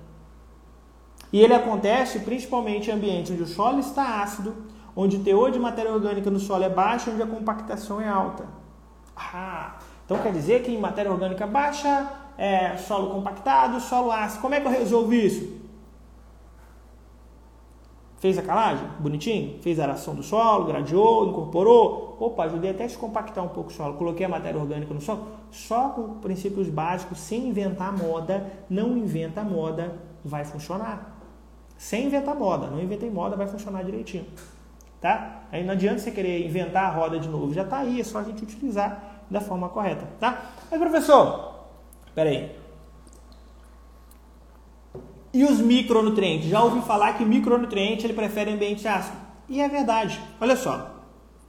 E 1.31 1.43
ele 1.43 1.53
acontece 1.53 2.21
principalmente 2.21 2.89
em 2.89 2.95
ambientes 2.95 3.33
onde 3.33 3.43
o 3.43 3.47
solo 3.47 3.81
está 3.81 4.23
ácido, 4.23 4.55
onde 4.97 5.19
o 5.19 5.21
teor 5.21 5.51
de 5.51 5.59
matéria 5.59 5.93
orgânica 5.93 6.31
no 6.31 6.41
solo 6.41 6.65
é 6.65 6.71
baixo, 6.71 7.11
onde 7.11 7.21
a 7.21 7.27
compactação 7.27 8.01
é 8.01 8.09
alta. 8.09 8.47
Ah, 9.15 9.77
então 10.07 10.17
quer 10.23 10.33
dizer 10.33 10.63
que 10.63 10.73
em 10.73 10.79
matéria 10.79 11.13
orgânica 11.13 11.47
baixa, 11.47 12.11
é, 12.37 12.77
solo 12.77 13.11
compactado, 13.11 13.81
solo 13.81 14.11
ácido. 14.11 14.43
Como 14.43 14.55
é 14.55 14.61
que 14.61 14.67
eu 14.67 14.71
resolvo 14.71 15.13
isso? 15.13 15.63
Fez 18.23 18.39
a 18.39 18.43
calagem? 18.43 18.87
Bonitinho? 19.01 19.61
Fez 19.63 19.81
a 19.81 19.83
aração 19.83 20.15
do 20.15 20.23
solo, 20.23 20.67
gradeou, 20.67 21.29
incorporou. 21.29 22.17
Opa, 22.21 22.45
ajudei 22.45 22.71
até 22.71 22.85
a 22.85 22.87
descompactar 22.87 23.45
um 23.45 23.49
pouco 23.49 23.71
o 23.71 23.73
solo. 23.73 23.95
Coloquei 23.95 24.25
a 24.25 24.29
matéria 24.29 24.61
orgânica 24.61 24.95
no 24.95 25.01
solo. 25.01 25.27
Só 25.51 25.89
com 25.89 26.21
princípios 26.21 26.69
básicos, 26.69 27.19
sem 27.19 27.49
inventar 27.49 27.93
moda, 27.93 28.47
não 28.71 28.97
inventa 28.97 29.43
moda, 29.43 29.97
vai 30.25 30.45
funcionar. 30.45 31.19
Sem 31.77 32.07
inventar 32.07 32.37
moda. 32.37 32.69
Não 32.69 32.81
inventei 32.81 33.11
moda, 33.11 33.35
vai 33.35 33.49
funcionar 33.49 33.83
direitinho. 33.83 34.25
Tá? 35.01 35.43
Aí 35.51 35.65
não 35.65 35.73
adianta 35.73 35.99
você 35.99 36.13
querer 36.13 36.47
inventar 36.47 36.85
a 36.85 36.95
roda 36.95 37.19
de 37.19 37.29
novo. 37.29 37.53
Já 37.53 37.63
está 37.63 37.79
aí, 37.79 38.01
é 38.01 38.05
só 38.05 38.21
a 38.21 38.23
gente 38.23 38.45
utilizar 38.45 39.25
da 39.29 39.41
forma 39.41 39.69
correta. 39.69 40.07
Tá? 40.21 40.43
Mas 40.71 40.79
professor, 40.79 41.52
peraí. 42.15 42.51
E 45.35 45.45
os 45.45 45.59
micronutrientes? 45.59 46.49
Já 46.49 46.63
ouvi 46.63 46.83
falar 46.83 47.15
que 47.15 47.25
micronutriente 47.25 48.05
ele 48.07 48.13
prefere 48.13 48.51
ambiente 48.51 48.87
ácido. 48.87 49.17
E 49.49 49.61
é 49.61 49.69
verdade. 49.69 50.21
Olha 50.41 50.57
só. 50.57 50.95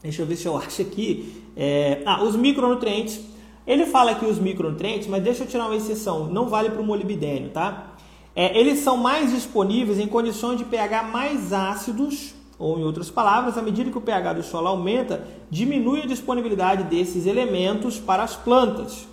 Deixa 0.01 0.21
eu 0.21 0.25
ver 0.25 0.35
se 0.37 0.45
eu 0.45 0.57
acho 0.57 0.81
aqui. 0.81 1.43
É... 1.55 2.01
Ah, 2.05 2.23
os 2.23 2.35
micronutrientes. 2.35 3.19
Ele 3.65 3.85
fala 3.85 4.11
aqui 4.11 4.25
os 4.25 4.39
micronutrientes, 4.39 5.07
mas 5.07 5.23
deixa 5.23 5.43
eu 5.43 5.47
tirar 5.47 5.65
uma 5.65 5.75
exceção. 5.75 6.27
Não 6.27 6.47
vale 6.47 6.69
para 6.69 6.81
o 6.81 6.85
molibdênio, 6.85 7.49
tá? 7.49 7.93
É, 8.35 8.57
eles 8.57 8.79
são 8.79 8.97
mais 8.97 9.31
disponíveis 9.31 9.99
em 9.99 10.07
condições 10.07 10.57
de 10.57 10.65
pH 10.65 11.03
mais 11.03 11.53
ácidos, 11.53 12.33
ou 12.57 12.79
em 12.79 12.83
outras 12.83 13.09
palavras, 13.09 13.57
à 13.57 13.61
medida 13.61 13.91
que 13.91 13.97
o 13.97 14.01
pH 14.01 14.33
do 14.33 14.43
solo 14.43 14.67
aumenta, 14.67 15.25
diminui 15.49 16.01
a 16.01 16.05
disponibilidade 16.05 16.83
desses 16.83 17.25
elementos 17.25 17.99
para 17.99 18.23
as 18.23 18.35
plantas. 18.35 19.07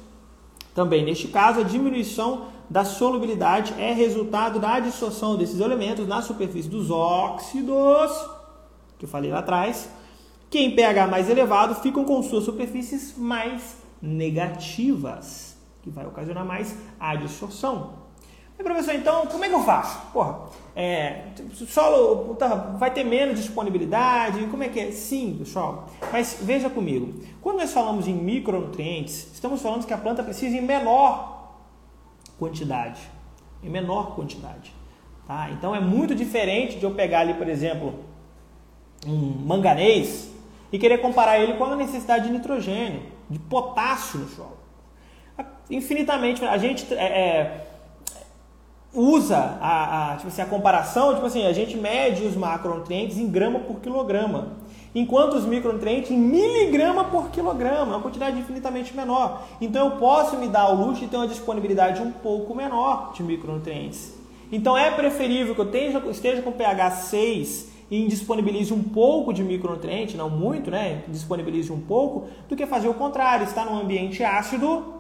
Também, 0.74 1.04
neste 1.04 1.28
caso, 1.28 1.60
a 1.60 1.64
diminuição 1.64 2.46
da 2.68 2.84
solubilidade 2.84 3.74
é 3.78 3.92
resultado 3.92 4.60
da 4.60 4.78
dissorção 4.78 5.36
desses 5.36 5.58
elementos 5.58 6.06
na 6.06 6.22
superfície 6.22 6.68
dos 6.68 6.90
óxidos, 6.90 8.12
que 8.96 9.04
eu 9.04 9.08
falei 9.08 9.30
lá 9.30 9.40
atrás, 9.40 9.90
que 10.48 10.58
em 10.58 10.74
pH 10.74 11.08
mais 11.08 11.28
elevado 11.28 11.74
ficam 11.76 12.04
com 12.04 12.22
suas 12.22 12.44
superfícies 12.44 13.16
mais 13.16 13.78
negativas, 14.00 15.56
que 15.82 15.90
vai 15.90 16.06
ocasionar 16.06 16.44
mais 16.44 16.76
adsorção. 16.98 17.94
E 18.58 18.62
professor, 18.62 18.94
então 18.94 19.26
como 19.26 19.44
é 19.44 19.48
que 19.48 19.54
eu 19.54 19.64
faço? 19.64 19.98
Porra, 20.12 20.40
é, 20.74 21.22
solo 21.66 22.34
tá, 22.36 22.48
vai 22.78 22.92
ter 22.92 23.04
menos 23.04 23.38
disponibilidade, 23.38 24.44
como 24.46 24.62
é 24.62 24.68
que 24.68 24.80
é? 24.80 24.90
Sim, 24.92 25.36
pessoal, 25.38 25.88
mas 26.12 26.38
veja 26.40 26.70
comigo, 26.70 27.14
quando 27.40 27.58
nós 27.58 27.72
falamos 27.72 28.06
em 28.06 28.14
micronutrientes, 28.14 29.32
estamos 29.32 29.60
falando 29.60 29.86
que 29.86 29.92
a 29.92 29.98
planta 29.98 30.22
precisa 30.22 30.56
em 30.56 30.62
menor 30.62 31.58
quantidade, 32.38 33.00
em 33.62 33.68
menor 33.68 34.14
quantidade. 34.14 34.72
Tá? 35.26 35.50
Então 35.50 35.74
é 35.74 35.80
muito 35.80 36.14
diferente 36.14 36.78
de 36.78 36.84
eu 36.84 36.92
pegar 36.92 37.20
ali, 37.20 37.34
por 37.34 37.48
exemplo, 37.48 37.94
um 39.06 39.16
manganês 39.46 40.30
e 40.72 40.78
querer 40.78 40.98
comparar 40.98 41.38
ele 41.38 41.54
com 41.54 41.64
a 41.64 41.76
necessidade 41.76 42.26
de 42.26 42.32
nitrogênio, 42.32 43.02
de 43.28 43.38
potássio 43.38 44.20
no 44.20 44.28
solo. 44.28 44.58
Infinitamente, 45.70 46.44
a 46.44 46.58
gente 46.58 46.92
é, 46.94 46.96
é, 46.96 47.69
usa 48.92 49.58
a, 49.60 50.12
a, 50.12 50.16
tipo 50.16 50.28
assim, 50.28 50.42
a 50.42 50.46
comparação, 50.46 51.14
tipo 51.14 51.26
assim, 51.26 51.46
a 51.46 51.52
gente 51.52 51.76
mede 51.76 52.24
os 52.24 52.36
macronutrientes 52.36 53.18
em 53.18 53.28
grama 53.28 53.60
por 53.60 53.80
quilograma 53.80 54.58
enquanto 54.94 55.34
os 55.34 55.44
micronutrientes 55.44 56.10
em 56.10 56.18
miligrama 56.18 57.04
por 57.04 57.30
quilograma, 57.30 57.96
uma 57.96 58.00
quantidade 58.00 58.38
infinitamente 58.38 58.94
menor. 58.94 59.46
Então 59.60 59.90
eu 59.90 59.96
posso 59.98 60.36
me 60.36 60.48
dar 60.48 60.62
ao 60.62 60.74
luxo 60.74 61.00
de 61.00 61.06
ter 61.06 61.16
uma 61.16 61.28
disponibilidade 61.28 62.02
um 62.02 62.10
pouco 62.10 62.54
menor 62.54 63.12
de 63.14 63.22
micronutrientes. 63.22 64.14
Então 64.50 64.76
é 64.76 64.90
preferível 64.90 65.54
que 65.54 65.60
eu 65.60 65.66
esteja, 65.66 66.02
esteja 66.10 66.42
com 66.42 66.50
pH 66.50 66.90
6 66.90 67.70
e 67.90 68.06
disponibilize 68.06 68.72
um 68.72 68.82
pouco 68.82 69.32
de 69.32 69.42
micronutriente, 69.42 70.16
não 70.16 70.30
muito, 70.30 70.70
né? 70.70 71.02
Disponibilize 71.08 71.72
um 71.72 71.80
pouco, 71.80 72.28
do 72.48 72.56
que 72.56 72.66
fazer 72.66 72.88
o 72.88 72.94
contrário, 72.94 73.44
estar 73.44 73.64
num 73.64 73.80
ambiente 73.80 74.22
ácido 74.22 74.99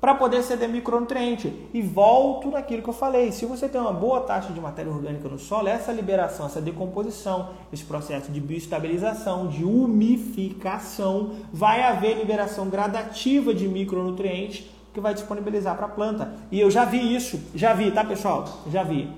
para 0.00 0.14
poder 0.14 0.42
ceder 0.42 0.68
micronutriente. 0.68 1.68
E 1.72 1.82
volto 1.82 2.50
naquilo 2.50 2.82
que 2.82 2.88
eu 2.88 2.94
falei: 2.94 3.32
se 3.32 3.46
você 3.46 3.68
tem 3.68 3.80
uma 3.80 3.92
boa 3.92 4.20
taxa 4.20 4.52
de 4.52 4.60
matéria 4.60 4.90
orgânica 4.90 5.28
no 5.28 5.38
solo, 5.38 5.68
essa 5.68 5.92
liberação, 5.92 6.46
essa 6.46 6.60
decomposição, 6.60 7.50
esse 7.72 7.84
processo 7.84 8.30
de 8.30 8.40
bioestabilização, 8.40 9.48
de 9.48 9.64
umificação, 9.64 11.32
vai 11.52 11.82
haver 11.82 12.16
liberação 12.16 12.68
gradativa 12.68 13.52
de 13.52 13.66
micronutrientes 13.66 14.66
que 14.92 15.00
vai 15.00 15.14
disponibilizar 15.14 15.76
para 15.76 15.86
a 15.86 15.90
planta. 15.90 16.32
E 16.50 16.58
eu 16.58 16.70
já 16.70 16.84
vi 16.84 17.14
isso, 17.14 17.40
já 17.54 17.74
vi, 17.74 17.90
tá 17.90 18.04
pessoal? 18.04 18.44
Já 18.70 18.82
vi. 18.82 19.10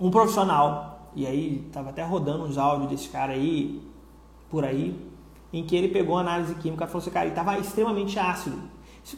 Um 0.00 0.10
profissional, 0.10 1.10
e 1.14 1.26
aí 1.26 1.64
estava 1.66 1.90
até 1.90 2.02
rodando 2.02 2.44
uns 2.44 2.58
áudios 2.58 2.90
desse 2.90 3.08
cara 3.08 3.32
aí, 3.32 3.80
por 4.50 4.64
aí, 4.64 4.96
em 5.52 5.64
que 5.64 5.76
ele 5.76 5.88
pegou 5.88 6.18
análise 6.18 6.54
química 6.56 6.84
e 6.84 6.86
falou 6.88 7.00
assim, 7.00 7.10
cara, 7.10 7.26
ele 7.26 7.32
estava 7.32 7.56
extremamente 7.58 8.18
ácido 8.18 8.58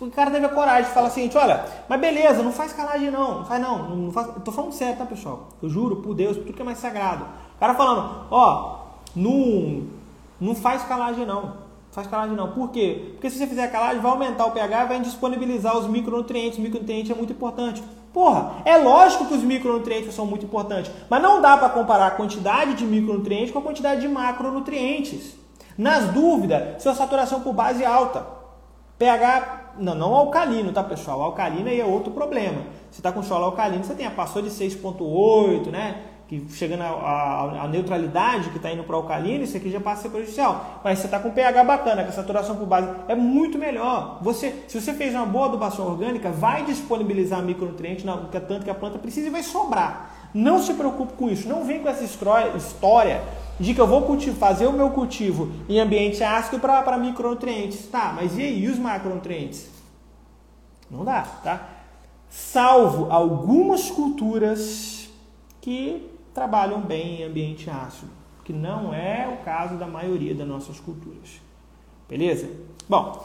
o 0.01 0.11
cara 0.11 0.31
teve 0.31 0.45
a 0.45 0.49
coragem 0.49 0.85
de 0.85 0.91
falar 0.91 1.09
assim, 1.09 1.31
olha, 1.35 1.65
mas 1.89 2.01
beleza, 2.01 2.43
não 2.43 2.53
faz 2.53 2.73
calagem 2.73 3.11
não, 3.11 3.39
não 3.39 3.45
faz 3.45 3.63
não, 3.63 3.89
não 3.97 4.13
faz, 4.13 4.27
eu 4.29 4.41
tô 4.41 4.51
falando 4.51 4.73
sério, 4.73 4.97
tá 4.97 5.07
pessoal? 5.07 5.49
Eu 5.63 5.69
juro 5.69 5.97
por 5.97 6.15
Deus, 6.15 6.37
por 6.37 6.47
tudo 6.47 6.57
que 6.57 6.63
é 6.63 6.65
mais 6.65 6.79
sagrado. 6.79 7.25
O 7.57 7.61
cara 7.61 7.75
falando, 7.75 8.27
ó, 8.31 8.81
não, 9.15 9.85
não 10.41 10.55
faz 10.55 10.83
calagem 10.83 11.25
não, 11.25 11.55
faz 11.93 12.07
calagem 12.09 12.37
não. 12.37 12.53
Por 12.53 12.71
quê? 12.71 13.13
Porque 13.13 13.31
se 13.31 13.39
você 13.39 13.47
fizer 13.47 13.69
calagem, 13.69 14.01
vai 14.03 14.11
aumentar 14.11 14.45
o 14.47 14.51
pH 14.51 14.85
vai 14.85 15.01
disponibilizar 15.01 15.77
os 15.79 15.87
micronutrientes. 15.87 16.59
O 16.59 16.63
micronutriente 16.63 17.11
é 17.11 17.15
muito 17.15 17.33
importante. 17.33 17.83
Porra, 18.13 18.63
é 18.65 18.77
lógico 18.77 19.27
que 19.27 19.35
os 19.35 19.43
micronutrientes 19.43 20.15
são 20.15 20.27
muito 20.27 20.47
importantes, 20.47 20.91
mas 21.09 21.23
não 21.23 21.41
dá 21.41 21.57
para 21.57 21.69
comparar 21.69 22.07
a 22.07 22.11
quantidade 22.11 22.75
de 22.75 22.85
micronutrientes 22.85 23.51
com 23.51 23.59
a 23.59 23.63
quantidade 23.63 24.01
de 24.01 24.09
macronutrientes. 24.09 25.37
Nas 25.77 26.09
dúvidas, 26.09 26.83
sua 26.83 26.95
saturação 26.95 27.41
por 27.41 27.53
base 27.53 27.83
é 27.83 27.87
alta. 27.87 28.27
pH 28.99 29.66
não, 29.79 29.95
não 29.95 30.15
alcalino, 30.15 30.73
tá 30.73 30.83
pessoal? 30.83 31.23
alcalino 31.23 31.69
aí 31.69 31.81
é 31.81 31.85
outro 31.85 32.13
problema. 32.13 32.63
Você 32.91 33.01
está 33.01 33.13
com 33.13 33.23
solo 33.23 33.45
alcalino, 33.45 33.85
você 33.85 33.95
tem 33.95 34.07
a 34.07 34.11
passou 34.11 34.43
de 34.43 34.51
6,8, 34.51 35.71
né? 35.71 36.03
Que 36.29 36.45
chegando 36.51 36.83
a, 36.83 37.69
neutralidade 37.71 38.51
que 38.51 38.57
está 38.57 38.73
indo 38.73 38.83
para 38.83 38.97
o 38.97 38.99
alcalino, 38.99 39.45
isso 39.45 39.57
aqui 39.57 39.71
já 39.71 39.79
passa 39.79 40.01
a 40.01 40.03
ser 40.03 40.09
prejudicial. 40.09 40.81
Mas 40.83 40.99
você 40.99 41.07
está 41.07 41.21
com 41.21 41.31
pH 41.31 41.63
bacana, 41.63 42.03
com 42.03 42.09
a 42.09 42.13
saturação 42.13 42.57
por 42.57 42.67
base 42.67 42.89
é 43.07 43.15
muito 43.15 43.59
melhor. 43.59 44.19
Você, 44.23 44.65
se 44.67 44.81
você 44.81 44.93
fez 44.93 45.15
uma 45.15 45.27
boa 45.27 45.47
adubação 45.47 45.87
orgânica, 45.87 46.31
vai 46.33 46.65
disponibilizar 46.65 47.41
micronutrientes, 47.43 48.05
que 48.31 48.37
é 48.37 48.41
tanto 48.41 48.65
que 48.65 48.71
a 48.71 48.75
planta 48.75 48.99
precisa 48.99 49.29
e 49.29 49.31
vai 49.31 49.45
sobrar. 49.45 50.11
Não 50.35 50.59
se 50.59 50.75
preocupe 50.75 51.13
com 51.13 51.31
isso. 51.31 51.49
Não 51.49 51.65
vem 51.65 51.81
com 51.81 51.89
essa 51.89 52.03
história 52.03 53.23
de 53.59 53.75
que 53.75 53.81
eu 53.81 53.87
vou 53.87 54.03
cultivo, 54.03 54.37
fazer 54.37 54.67
o 54.67 54.73
meu 54.73 54.91
cultivo 54.91 55.51
em 55.69 55.81
ambiente 55.81 56.23
ácido 56.23 56.59
para 56.59 56.97
micronutrientes. 56.99 57.87
Tá, 57.87 58.13
mas 58.15 58.37
e 58.37 58.43
aí 58.43 58.69
os 58.69 58.79
macronutrientes? 58.79 59.71
Não 60.91 61.05
dá, 61.05 61.23
tá? 61.23 61.69
Salvo 62.29 63.11
algumas 63.11 63.91
culturas 63.91 65.09
que 65.61 66.11
trabalham 66.35 66.81
bem 66.81 67.23
em 67.23 67.25
ambiente 67.25 67.71
ácido, 67.71 68.11
que 68.45 68.53
não 68.53 68.93
é 68.93 69.27
o 69.27 69.45
caso 69.45 69.77
da 69.77 69.87
maioria 69.87 70.35
das 70.35 70.47
nossas 70.47 70.79
culturas. 70.79 71.41
Beleza? 72.09 72.49
Bom, 72.89 73.25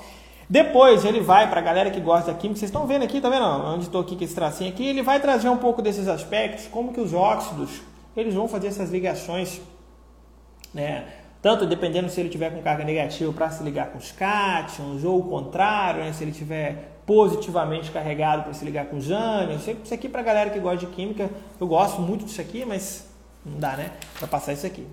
depois 0.49 1.05
ele 1.05 1.19
vai 1.19 1.49
para 1.49 1.59
a 1.59 1.63
galera 1.63 1.91
que 1.91 1.99
gosta 1.99 2.31
da 2.31 2.37
química, 2.37 2.59
vocês 2.59 2.69
estão 2.69 2.87
vendo 2.87 3.03
aqui, 3.03 3.21
tá 3.21 3.29
vendo? 3.29 3.45
Onde 3.45 3.83
estou 3.83 4.01
aqui 4.01 4.15
com 4.15 4.23
esse 4.23 4.33
tracinho 4.33 4.69
aqui, 4.69 4.85
ele 4.85 5.03
vai 5.03 5.19
trazer 5.19 5.49
um 5.49 5.57
pouco 5.57 5.81
desses 5.81 6.07
aspectos, 6.07 6.67
como 6.67 6.91
que 6.91 6.99
os 6.99 7.13
óxidos, 7.13 7.81
eles 8.17 8.33
vão 8.33 8.47
fazer 8.47 8.67
essas 8.67 8.89
ligações 8.89 9.61
né? 10.73 11.05
Tanto 11.41 11.65
dependendo 11.65 12.07
se 12.09 12.19
ele 12.19 12.29
tiver 12.29 12.51
com 12.51 12.61
carga 12.61 12.83
negativa 12.83 13.33
para 13.33 13.49
se 13.49 13.63
ligar 13.63 13.87
com 13.87 13.97
os 13.97 14.11
cátions, 14.11 15.03
ou 15.03 15.19
o 15.19 15.23
contrário, 15.23 16.03
né? 16.03 16.13
se 16.13 16.23
ele 16.23 16.31
tiver 16.31 16.91
positivamente 17.05 17.89
carregado 17.89 18.43
para 18.43 18.53
se 18.53 18.63
ligar 18.63 18.85
com 18.85 18.97
os 18.97 19.09
ânions. 19.09 19.67
Isso 19.83 19.93
aqui 19.93 20.07
para 20.07 20.21
galera 20.21 20.51
que 20.51 20.59
gosta 20.59 20.85
de 20.85 20.87
química, 20.87 21.29
eu 21.59 21.67
gosto 21.67 21.99
muito 21.99 22.25
disso 22.25 22.39
aqui, 22.39 22.63
mas 22.63 23.09
não 23.45 23.59
dá, 23.59 23.75
né? 23.75 23.91
Para 24.19 24.27
passar 24.27 24.53
isso 24.53 24.67
aqui. 24.67 24.85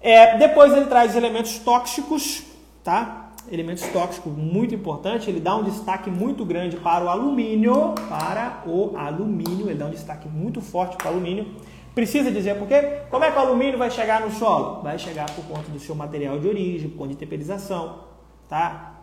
É, 0.00 0.36
depois 0.36 0.72
ele 0.72 0.86
traz 0.86 1.14
elementos 1.14 1.58
tóxicos, 1.60 2.42
tá? 2.82 3.30
Elementos 3.50 3.86
tóxicos 3.88 4.32
muito 4.36 4.74
importante, 4.74 5.30
ele 5.30 5.38
dá 5.38 5.54
um 5.54 5.62
destaque 5.62 6.10
muito 6.10 6.44
grande 6.44 6.76
para 6.76 7.04
o 7.04 7.08
alumínio, 7.08 7.94
para 8.08 8.62
o 8.66 8.96
alumínio, 8.96 9.68
ele 9.68 9.78
dá 9.78 9.86
um 9.86 9.90
destaque 9.90 10.28
muito 10.28 10.60
forte 10.60 10.96
para 10.96 11.06
o 11.06 11.14
alumínio 11.14 11.46
Precisa 11.94 12.30
dizer 12.30 12.58
por 12.58 12.66
quê? 12.66 13.02
Como 13.08 13.24
é 13.24 13.30
que 13.30 13.38
o 13.38 13.40
alumínio 13.40 13.78
vai 13.78 13.90
chegar 13.90 14.20
no 14.20 14.30
solo? 14.32 14.82
Vai 14.82 14.98
chegar 14.98 15.30
por 15.30 15.44
conta 15.44 15.70
do 15.70 15.78
seu 15.78 15.94
material 15.94 16.38
de 16.38 16.48
origem, 16.48 16.90
por 16.90 16.98
conta 16.98 17.10
de 17.10 17.16
temperização, 17.16 18.00
tá? 18.48 18.94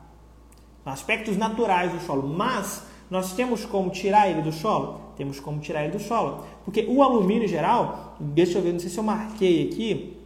Aspectos 0.85 1.37
naturais 1.37 1.91
do 1.93 1.99
solo. 2.01 2.27
Mas 2.27 2.85
nós 3.09 3.33
temos 3.33 3.65
como 3.65 3.89
tirar 3.89 4.29
ele 4.29 4.41
do 4.41 4.51
solo? 4.51 4.99
Temos 5.15 5.39
como 5.39 5.59
tirar 5.61 5.83
ele 5.83 5.93
do 5.93 5.99
solo. 5.99 6.45
Porque 6.65 6.85
o 6.89 7.01
alumínio 7.01 7.45
em 7.45 7.47
geral, 7.47 8.15
deixa 8.19 8.57
eu 8.57 8.61
ver, 8.61 8.73
não 8.73 8.79
sei 8.79 8.89
se 8.89 8.97
eu 8.97 9.03
marquei 9.03 9.69
aqui. 9.69 10.17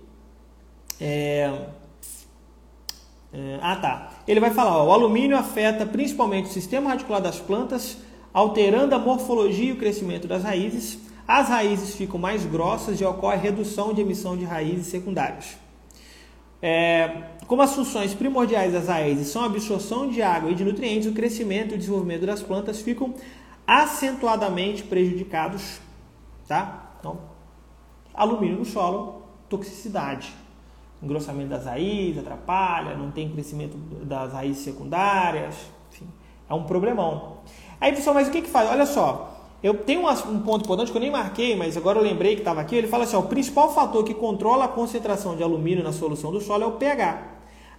É, 0.99 1.67
é, 3.31 3.59
ah, 3.61 3.75
tá. 3.75 4.11
Ele 4.27 4.39
vai 4.39 4.51
falar: 4.51 4.77
ó, 4.77 4.87
o 4.87 4.91
alumínio 4.91 5.37
afeta 5.37 5.85
principalmente 5.85 6.45
o 6.45 6.53
sistema 6.53 6.89
radicular 6.89 7.21
das 7.21 7.37
plantas, 7.37 7.97
alterando 8.33 8.95
a 8.95 8.99
morfologia 8.99 9.69
e 9.69 9.71
o 9.73 9.77
crescimento 9.77 10.27
das 10.27 10.43
raízes. 10.43 11.04
As 11.27 11.49
raízes 11.49 11.95
ficam 11.95 12.19
mais 12.19 12.45
grossas 12.45 12.99
e 13.01 13.05
ocorre 13.05 13.37
redução 13.37 13.93
de 13.93 14.01
emissão 14.01 14.37
de 14.37 14.45
raízes 14.45 14.87
secundárias. 14.87 15.57
É, 16.61 17.31
como 17.47 17.61
as 17.61 17.73
funções 17.73 18.13
primordiais 18.13 18.73
das 18.73 18.87
raízes 18.87 19.27
são 19.27 19.43
a 19.43 19.45
absorção 19.45 20.09
de 20.09 20.21
água 20.21 20.51
e 20.51 20.55
de 20.55 20.63
nutrientes, 20.63 21.07
o 21.07 21.13
crescimento 21.13 21.71
e 21.71 21.75
o 21.75 21.77
desenvolvimento 21.77 22.25
das 22.25 22.41
plantas 22.41 22.81
ficam 22.81 23.13
acentuadamente 23.67 24.83
prejudicados. 24.83 25.79
Tá? 26.47 26.91
Então, 26.99 27.19
alumínio 28.13 28.57
no 28.57 28.65
solo, 28.65 29.23
toxicidade 29.49 30.33
engrossamento 31.05 31.49
das 31.49 31.65
raízes 31.65 32.19
atrapalha, 32.19 32.95
não 32.95 33.11
tem 33.11 33.29
crescimento 33.29 33.77
das 34.03 34.33
raízes 34.33 34.63
secundárias, 34.63 35.55
enfim, 35.91 36.07
é 36.49 36.53
um 36.53 36.63
problemão. 36.63 37.37
Aí, 37.79 37.93
pessoal, 37.93 38.15
mas 38.15 38.27
o 38.27 38.31
que 38.31 38.41
que 38.41 38.49
faz? 38.49 38.69
Olha 38.69 38.85
só, 38.85 39.34
eu 39.65 39.73
tenho 39.73 40.07
um 40.07 40.39
ponto 40.41 40.63
importante 40.63 40.91
que 40.91 40.97
eu 40.97 41.01
nem 41.01 41.09
marquei, 41.09 41.55
mas 41.55 41.75
agora 41.75 41.97
eu 41.97 42.03
lembrei 42.03 42.35
que 42.35 42.41
estava 42.41 42.61
aqui. 42.61 42.75
Ele 42.75 42.85
fala 42.85 43.03
assim: 43.03 43.15
ó, 43.15 43.21
o 43.21 43.23
principal 43.23 43.73
fator 43.73 44.03
que 44.03 44.13
controla 44.13 44.65
a 44.65 44.67
concentração 44.67 45.35
de 45.35 45.41
alumínio 45.41 45.83
na 45.83 45.91
solução 45.91 46.31
do 46.31 46.39
solo 46.39 46.63
é 46.65 46.67
o 46.67 46.73
pH. 46.73 47.31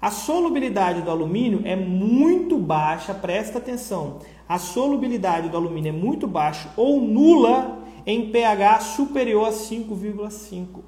A 0.02 0.10
solubilidade 0.10 1.02
do 1.02 1.10
alumínio 1.12 1.62
é 1.64 1.76
muito 1.76 2.58
baixa, 2.58 3.14
presta 3.14 3.58
atenção. 3.58 4.18
A 4.48 4.58
solubilidade 4.58 5.48
do 5.48 5.56
alumínio 5.56 5.90
é 5.90 5.92
muito 5.92 6.26
baixa 6.26 6.72
ou 6.76 7.00
nula 7.00 7.78
em 8.04 8.32
pH 8.32 8.80
superior 8.80 9.46
a 9.46 9.52
5,5. 9.52 10.80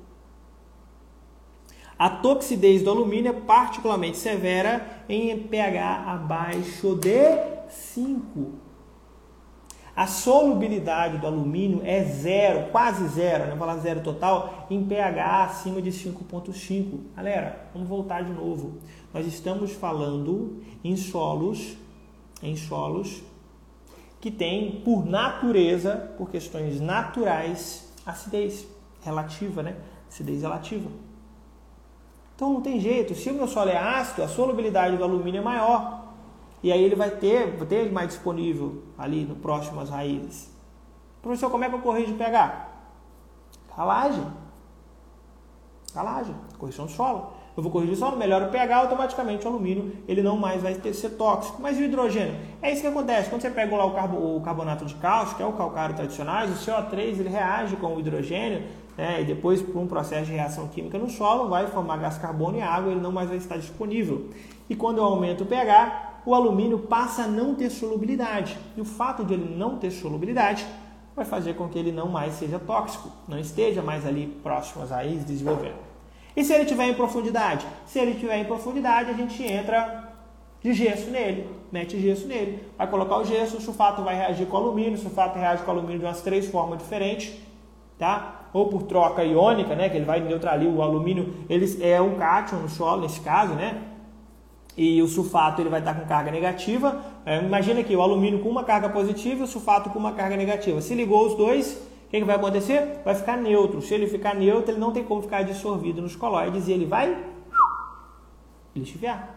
A 1.97 2.11
toxidez 2.11 2.83
do 2.83 2.91
alumínio 2.91 3.31
é 3.31 3.41
particularmente 3.41 4.17
severa 4.17 5.05
em 5.09 5.39
pH 5.39 6.05
abaixo 6.09 6.97
de 6.97 7.69
5. 7.69 8.68
A 9.99 10.07
solubilidade 10.07 11.19
do 11.19 11.27
alumínio 11.27 11.81
é 11.85 12.05
zero, 12.05 12.71
quase 12.71 13.09
zero, 13.09 13.47
não 13.47 13.55
né? 13.55 13.59
falar 13.59 13.79
zero 13.79 14.01
total, 14.01 14.69
em 14.71 14.85
pH 14.85 15.43
acima 15.43 15.83
de 15.83 15.91
5,5. 15.91 17.01
Galera, 17.17 17.69
vamos 17.73 17.89
voltar 17.89 18.23
de 18.23 18.31
novo. 18.31 18.79
Nós 19.13 19.27
estamos 19.27 19.73
falando 19.73 20.63
em 20.85 20.97
solos, 20.97 21.77
em 22.41 22.55
solos 22.55 23.25
que 24.21 24.31
têm, 24.31 24.83
por 24.85 25.05
natureza, 25.05 26.13
por 26.17 26.31
questões 26.31 26.81
naturais, 26.81 27.93
acidez 28.07 28.69
relativa, 29.03 29.65
né? 29.65 29.75
Acidez 30.09 30.43
relativa. 30.43 30.89
Então 32.37 32.53
não 32.53 32.61
tem 32.61 32.79
jeito. 32.79 33.17
Se 33.17 33.31
o 33.31 33.35
meu 33.35 33.49
solo 33.49 33.71
é 33.71 33.77
ácido, 33.77 34.23
a 34.23 34.29
solubilidade 34.29 34.97
do 34.97 35.03
alumínio 35.03 35.41
é 35.41 35.45
maior. 35.45 36.08
E 36.63 36.73
aí 36.73 36.83
ele 36.83 36.95
vai 36.95 37.11
ter, 37.11 37.57
vai 37.57 37.67
ter 37.67 37.93
mais 37.93 38.09
disponível 38.09 38.83
ali 38.97 39.25
no 39.25 39.37
próximo 39.37 39.81
às 39.81 39.91
raízes. 39.91 40.51
Professor, 41.23 41.51
como 41.51 41.65
é 41.65 41.69
que 41.69 41.75
eu 41.75 41.81
corrijo 41.81 42.15
o 42.15 42.17
pH? 42.17 42.69
Calagem. 43.75 44.27
Calagem. 45.95 46.35
Correção 46.59 46.87
do 46.87 46.91
solo. 46.91 47.33
Eu 47.57 47.63
vou 47.63 47.73
corrigir 47.73 47.97
solo, 47.97 48.17
melhora 48.17 48.47
o 48.47 48.51
pH, 48.51 48.77
automaticamente 48.77 49.45
o 49.45 49.51
alumínio 49.51 49.93
ele 50.07 50.23
não 50.23 50.37
mais 50.37 50.63
vai 50.63 50.75
ter, 50.75 50.95
ser 50.95 51.11
tóxico. 51.11 51.61
Mas 51.61 51.77
e 51.77 51.83
o 51.83 51.87
hidrogênio? 51.87 52.37
É 52.63 52.71
isso 52.71 52.83
que 52.83 52.87
acontece. 52.87 53.29
Quando 53.29 53.43
você 53.43 53.51
pega 53.51 53.77
lá 53.77 53.85
o, 53.85 53.95
carbo, 53.95 54.37
o 54.37 54.41
carbonato 54.41 54.85
de 54.85 54.95
cálcio, 54.95 55.37
que 55.37 55.43
é 55.43 55.47
o 55.47 55.53
calcário 55.53 55.97
tradicional, 55.97 56.47
o 56.47 56.51
CO3 56.51 57.19
ele 57.19 57.29
reage 57.29 57.75
com 57.75 57.97
o 57.97 57.99
hidrogênio 57.99 58.63
né, 58.97 59.23
e 59.23 59.25
depois 59.25 59.61
por 59.61 59.77
um 59.77 59.89
processo 59.89 60.27
de 60.27 60.33
reação 60.33 60.69
química 60.69 60.99
no 60.99 61.11
solo, 61.11 61.49
vai 61.49 61.67
formar 61.67 61.97
gás 61.97 62.17
carbono 62.17 62.59
e 62.59 62.63
água, 62.63 62.93
ele 62.93 63.01
não 63.01 63.11
mais 63.11 63.29
vai 63.29 63.39
estar 63.39 63.57
disponível. 63.57 64.29
E 64.71 64.77
quando 64.77 64.99
eu 64.99 65.05
aumento 65.05 65.43
o 65.43 65.47
pH, 65.47 66.08
o 66.25 66.35
alumínio 66.35 66.79
passa 66.79 67.23
a 67.23 67.27
não 67.27 67.55
ter 67.55 67.71
solubilidade. 67.71 68.57
E 68.77 68.81
o 68.81 68.85
fato 68.85 69.25
de 69.25 69.35
ele 69.35 69.55
não 69.57 69.79
ter 69.79 69.91
solubilidade 69.91 70.67
vai 71.15 71.25
fazer 71.25 71.55
com 71.55 71.69
que 71.69 71.79
ele 71.79 71.91
não 71.91 72.09
mais 72.09 72.35
seja 72.35 72.59
tóxico, 72.59 73.11
não 73.27 73.39
esteja 73.39 73.83
mais 73.83 74.07
ali 74.07 74.27
próximo 74.43 74.83
às 74.83 74.91
raízes 74.91 75.25
desenvolvendo. 75.25 75.77
E 76.37 76.45
se 76.45 76.53
ele 76.53 76.63
estiver 76.63 76.87
em 76.87 76.95
profundidade? 76.95 77.67
Se 77.87 77.99
ele 77.99 78.13
estiver 78.13 78.39
em 78.39 78.45
profundidade, 78.45 79.11
a 79.11 79.15
gente 79.15 79.43
entra 79.43 80.13
de 80.63 80.73
gesso 80.73 81.11
nele, 81.11 81.49
mete 81.73 82.01
gesso 82.01 82.27
nele. 82.27 82.63
Vai 82.77 82.89
colocar 82.89 83.19
o 83.19 83.25
gesso, 83.25 83.57
o 83.57 83.61
sulfato 83.61 84.03
vai 84.03 84.15
reagir 84.15 84.47
com 84.47 84.57
o 84.57 84.61
alumínio, 84.61 84.95
o 84.95 84.99
sulfato 84.99 85.39
reage 85.39 85.63
com 85.63 85.71
o 85.71 85.75
alumínio 85.75 85.99
de 85.99 86.05
umas 86.05 86.21
três 86.21 86.47
formas 86.47 86.79
diferentes, 86.79 87.35
tá? 87.99 88.39
ou 88.53 88.69
por 88.69 88.83
troca 88.85 89.25
iônica, 89.25 89.75
né, 89.75 89.89
que 89.89 89.97
ele 89.97 90.05
vai 90.05 90.21
neutralizar 90.21 90.75
o 90.75 90.83
alumínio, 90.83 91.35
ele 91.49 91.67
é 91.83 92.01
um 92.01 92.17
cátion 92.17 92.59
no 92.59 92.69
solo 92.69 93.03
nesse 93.03 93.21
caso, 93.21 93.55
né? 93.55 93.83
E 94.79 95.03
o 95.03 95.09
sulfato 95.09 95.61
ele 95.61 95.69
vai 95.69 95.81
estar 95.81 95.93
com 95.93 96.07
carga 96.07 96.31
negativa. 96.31 97.03
É, 97.27 97.43
imagina 97.43 97.81
aqui 97.81 97.97
o 97.97 98.01
alumínio 98.01 98.39
com 98.39 98.49
uma 98.49 98.63
carga 98.63 98.89
positiva 98.89 99.41
e 99.41 99.43
o 99.43 99.47
sulfato 99.49 99.91
com 99.91 99.99
uma 99.99 100.13
carga 100.13 100.37
negativa. 100.37 100.81
Se 100.81 100.95
ligou 100.95 101.27
os 101.27 101.35
dois, 101.35 101.73
o 102.07 102.11
que, 102.11 102.21
que 102.21 102.25
vai 102.25 102.37
acontecer? 102.37 103.01
Vai 103.05 103.17
ficar 103.17 103.37
neutro. 103.37 103.83
Se 103.83 103.93
ele 103.93 104.07
ficar 104.07 104.37
neutro, 104.37 104.71
ele 104.71 104.79
não 104.79 104.93
tem 104.93 105.03
como 105.03 105.21
ficar 105.21 105.43
dissolvido 105.43 106.01
nos 106.01 106.15
colóides 106.15 106.69
e 106.69 106.73
ele 106.73 106.87
vai 106.87 107.19
lixiviar. 108.73 109.35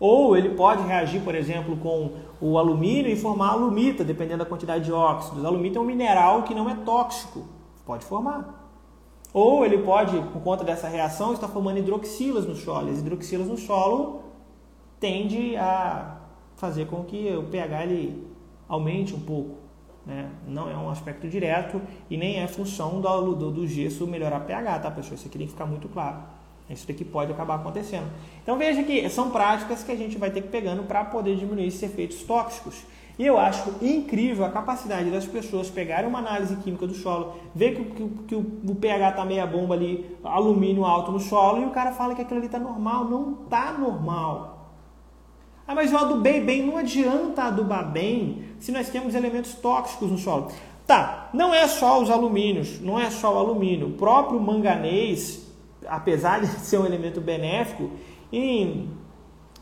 Ou 0.00 0.34
ele 0.38 0.54
pode 0.54 0.82
reagir, 0.84 1.20
por 1.20 1.34
exemplo, 1.34 1.76
com 1.76 2.12
o 2.40 2.56
alumínio 2.56 3.12
e 3.12 3.16
formar 3.16 3.50
alumita, 3.50 4.02
dependendo 4.02 4.38
da 4.38 4.48
quantidade 4.48 4.86
de 4.86 4.92
óxidos. 4.92 5.44
Alumita 5.44 5.78
é 5.78 5.82
um 5.82 5.84
mineral 5.84 6.44
que 6.44 6.54
não 6.54 6.70
é 6.70 6.74
tóxico. 6.76 7.44
Pode 7.84 8.06
formar. 8.06 8.63
Ou 9.34 9.66
ele 9.66 9.78
pode, 9.78 10.16
por 10.32 10.40
conta 10.42 10.62
dessa 10.62 10.86
reação, 10.86 11.32
estar 11.32 11.48
formando 11.48 11.78
hidroxilas 11.78 12.46
no 12.46 12.54
solo. 12.54 12.88
As 12.88 13.00
hidroxilas 13.00 13.48
no 13.48 13.58
solo 13.58 14.22
tende 15.00 15.56
a 15.56 16.18
fazer 16.54 16.86
com 16.86 17.02
que 17.02 17.34
o 17.36 17.42
pH 17.42 17.82
ele 17.82 18.26
aumente 18.68 19.12
um 19.12 19.18
pouco. 19.18 19.56
Né? 20.06 20.30
Não 20.46 20.70
é 20.70 20.76
um 20.76 20.88
aspecto 20.88 21.28
direto 21.28 21.82
e 22.08 22.16
nem 22.16 22.38
é 22.38 22.46
função 22.46 23.00
do, 23.00 23.34
do, 23.34 23.50
do 23.50 23.66
gesso 23.66 24.06
melhorar 24.06 24.38
pH, 24.40 24.78
tá 24.78 24.90
pessoal? 24.90 25.16
Isso 25.16 25.26
aqui 25.26 25.36
tem 25.36 25.48
que 25.48 25.52
ficar 25.52 25.66
muito 25.66 25.88
claro. 25.88 26.18
Isso 26.70 26.86
daqui 26.86 27.04
pode 27.04 27.32
acabar 27.32 27.56
acontecendo. 27.56 28.06
Então 28.40 28.56
veja 28.56 28.84
que 28.84 29.08
são 29.10 29.30
práticas 29.30 29.82
que 29.82 29.90
a 29.90 29.96
gente 29.96 30.16
vai 30.16 30.30
ter 30.30 30.42
que 30.42 30.48
pegando 30.48 30.84
para 30.84 31.04
poder 31.04 31.36
diminuir 31.36 31.66
esses 31.66 31.82
efeitos 31.82 32.22
tóxicos. 32.22 32.84
E 33.16 33.24
eu 33.24 33.38
acho 33.38 33.74
incrível 33.80 34.44
a 34.44 34.50
capacidade 34.50 35.08
das 35.10 35.24
pessoas 35.24 35.70
pegarem 35.70 36.08
uma 36.08 36.18
análise 36.18 36.56
química 36.56 36.86
do 36.86 36.94
solo, 36.94 37.36
ver 37.54 37.76
que, 37.76 37.84
que, 37.84 38.08
que 38.26 38.34
o 38.34 38.74
pH 38.74 39.10
está 39.10 39.24
meia 39.24 39.46
bomba 39.46 39.74
ali, 39.74 40.16
alumínio 40.24 40.84
alto 40.84 41.12
no 41.12 41.20
solo, 41.20 41.62
e 41.62 41.64
o 41.64 41.70
cara 41.70 41.92
fala 41.92 42.14
que 42.14 42.22
aquilo 42.22 42.38
ali 42.38 42.46
está 42.46 42.58
normal. 42.58 43.04
Não 43.04 43.44
está 43.44 43.72
normal. 43.72 44.54
Ah, 45.66 45.74
mas 45.74 45.92
eu 45.92 45.98
adubei 45.98 46.40
bem. 46.40 46.66
Não 46.66 46.76
adianta 46.76 47.44
adubar 47.44 47.90
bem 47.90 48.44
se 48.58 48.72
nós 48.72 48.88
temos 48.88 49.14
elementos 49.14 49.54
tóxicos 49.54 50.10
no 50.10 50.18
solo. 50.18 50.48
Tá, 50.86 51.30
não 51.32 51.54
é 51.54 51.66
só 51.66 52.02
os 52.02 52.10
alumínios, 52.10 52.80
não 52.80 53.00
é 53.00 53.10
só 53.10 53.34
o 53.34 53.38
alumínio. 53.38 53.88
O 53.88 53.92
próprio 53.92 54.38
manganês, 54.38 55.46
apesar 55.86 56.40
de 56.40 56.46
ser 56.60 56.78
um 56.78 56.84
elemento 56.84 57.20
benéfico, 57.20 57.90
em 58.30 58.90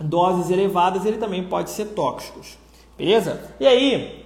doses 0.01 0.51
elevadas 0.51 1.05
ele 1.05 1.19
também 1.19 1.45
pode 1.45 1.71
ser 1.71 1.87
tóxico. 1.87 2.41
Beleza? 3.03 3.51
E 3.59 3.67
aí, 3.67 4.25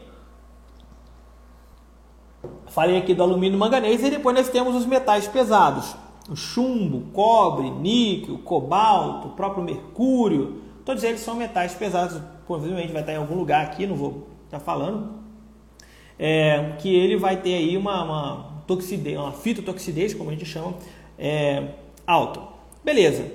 falei 2.67 2.99
aqui 2.99 3.15
do 3.15 3.23
alumínio 3.23 3.59
manganês 3.59 4.05
e 4.05 4.11
depois 4.11 4.37
nós 4.37 4.51
temos 4.51 4.77
os 4.77 4.85
metais 4.85 5.27
pesados. 5.27 5.97
O 6.29 6.37
chumbo, 6.37 7.11
cobre, 7.11 7.71
níquel, 7.71 8.37
cobalto, 8.37 9.29
o 9.29 9.31
próprio 9.31 9.65
mercúrio. 9.65 10.61
Todos 10.85 11.03
eles 11.05 11.21
são 11.21 11.37
metais 11.37 11.73
pesados. 11.73 12.21
Provavelmente 12.47 12.93
vai 12.93 13.01
estar 13.01 13.15
em 13.15 13.17
algum 13.17 13.35
lugar 13.35 13.65
aqui, 13.65 13.87
não 13.87 13.97
vou 13.97 14.29
estar 14.45 14.61
falando. 14.61 15.21
É, 16.19 16.75
que 16.79 16.95
ele 16.95 17.17
vai 17.17 17.39
ter 17.39 17.55
aí 17.55 17.79
uma, 17.79 18.05
uma 18.05 18.63
toxidez, 18.67 19.19
uma 19.19 19.33
fitotoxidez, 19.33 20.13
como 20.13 20.29
a 20.29 20.35
gente 20.35 20.45
chama, 20.45 20.75
é, 21.19 21.69
alta. 22.07 22.43
Beleza. 22.85 23.27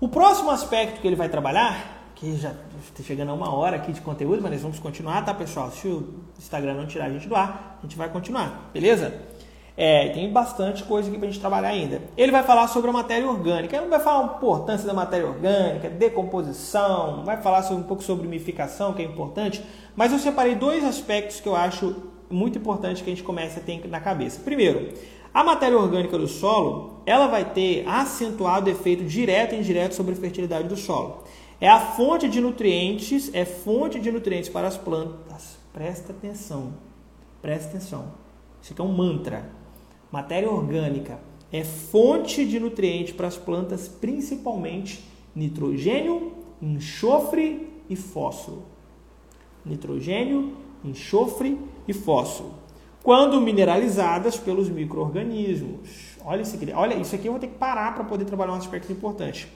O 0.00 0.08
próximo 0.08 0.50
aspecto 0.50 1.02
que 1.02 1.06
ele 1.06 1.16
vai 1.16 1.28
trabalhar 1.28 1.98
que 2.18 2.36
já 2.36 2.52
está 2.80 3.02
chegando 3.02 3.30
a 3.30 3.34
uma 3.34 3.54
hora 3.54 3.76
aqui 3.76 3.92
de 3.92 4.00
conteúdo, 4.00 4.40
mas 4.42 4.52
nós 4.52 4.62
vamos 4.62 4.78
continuar, 4.78 5.24
tá, 5.24 5.34
pessoal? 5.34 5.70
Se 5.70 5.88
o 5.88 6.14
Instagram 6.38 6.74
não 6.74 6.86
tirar 6.86 7.06
a 7.06 7.10
gente 7.10 7.28
do 7.28 7.34
ar, 7.34 7.78
a 7.78 7.82
gente 7.82 7.96
vai 7.96 8.08
continuar, 8.08 8.70
beleza? 8.72 9.14
É, 9.76 10.08
tem 10.08 10.32
bastante 10.32 10.82
coisa 10.82 11.08
aqui 11.08 11.16
para 11.16 11.28
a 11.28 11.30
gente 11.30 11.40
trabalhar 11.40 11.68
ainda. 11.68 12.02
Ele 12.16 12.32
vai 12.32 12.42
falar 12.42 12.66
sobre 12.66 12.90
a 12.90 12.92
matéria 12.92 13.28
orgânica, 13.28 13.76
ele 13.76 13.86
vai 13.86 14.00
falar 14.00 14.22
a 14.22 14.36
importância 14.36 14.86
da 14.86 14.92
matéria 14.92 15.26
orgânica, 15.26 15.88
decomposição, 15.88 17.24
vai 17.24 17.36
falar 17.36 17.62
sobre, 17.62 17.84
um 17.84 17.86
pouco 17.86 18.02
sobre 18.02 18.26
umificação, 18.26 18.92
que 18.92 19.02
é 19.02 19.04
importante, 19.04 19.62
mas 19.94 20.12
eu 20.12 20.18
separei 20.18 20.56
dois 20.56 20.82
aspectos 20.84 21.38
que 21.40 21.48
eu 21.48 21.54
acho 21.54 21.94
muito 22.28 22.58
importante 22.58 23.04
que 23.04 23.10
a 23.10 23.14
gente 23.14 23.22
comece 23.22 23.60
a 23.60 23.62
ter 23.62 23.86
na 23.88 24.00
cabeça. 24.00 24.40
Primeiro, 24.40 24.92
A 25.32 25.44
matéria 25.44 25.78
orgânica 25.78 26.18
do 26.18 26.26
solo, 26.26 27.02
ela 27.04 27.26
vai 27.26 27.44
ter 27.44 27.86
acentuado 27.86 28.70
efeito 28.70 29.04
direto 29.04 29.54
e 29.54 29.58
indireto 29.58 29.94
sobre 29.94 30.12
a 30.14 30.16
fertilidade 30.16 30.68
do 30.68 30.76
solo. 30.76 31.24
É 31.60 31.68
a 31.68 31.80
fonte 31.80 32.28
de 32.28 32.40
nutrientes, 32.40 33.30
é 33.34 33.44
fonte 33.44 33.98
de 33.98 34.12
nutrientes 34.12 34.48
para 34.48 34.68
as 34.68 34.76
plantas. 34.76 35.58
Presta 35.72 36.12
atenção. 36.12 36.74
Presta 37.42 37.70
atenção. 37.70 38.12
Isso 38.62 38.72
aqui 38.72 38.80
é 38.80 38.84
um 38.84 38.92
mantra. 38.92 39.50
Matéria 40.10 40.50
orgânica 40.50 41.20
é 41.52 41.64
fonte 41.64 42.46
de 42.46 42.60
nutrientes 42.60 43.12
para 43.12 43.26
as 43.26 43.36
plantas, 43.36 43.88
principalmente 43.88 45.04
nitrogênio, 45.34 46.32
enxofre 46.62 47.68
e 47.88 47.96
fósforo. 47.96 48.62
Nitrogênio, 49.64 50.56
enxofre 50.84 51.58
e 51.86 51.92
fósforo 51.92 52.68
quando 53.08 53.40
mineralizadas 53.40 54.36
pelos 54.36 54.68
micro-organismos. 54.68 56.18
Olha, 56.22 56.42
isso 56.42 56.56
aqui, 56.56 56.70
olha, 56.72 56.94
isso 56.94 57.14
aqui 57.14 57.26
eu 57.26 57.32
vou 57.32 57.40
ter 57.40 57.46
que 57.46 57.56
parar 57.56 57.94
para 57.94 58.04
poder 58.04 58.26
trabalhar 58.26 58.52
um 58.52 58.56
aspecto 58.56 58.92
importante. 58.92 59.48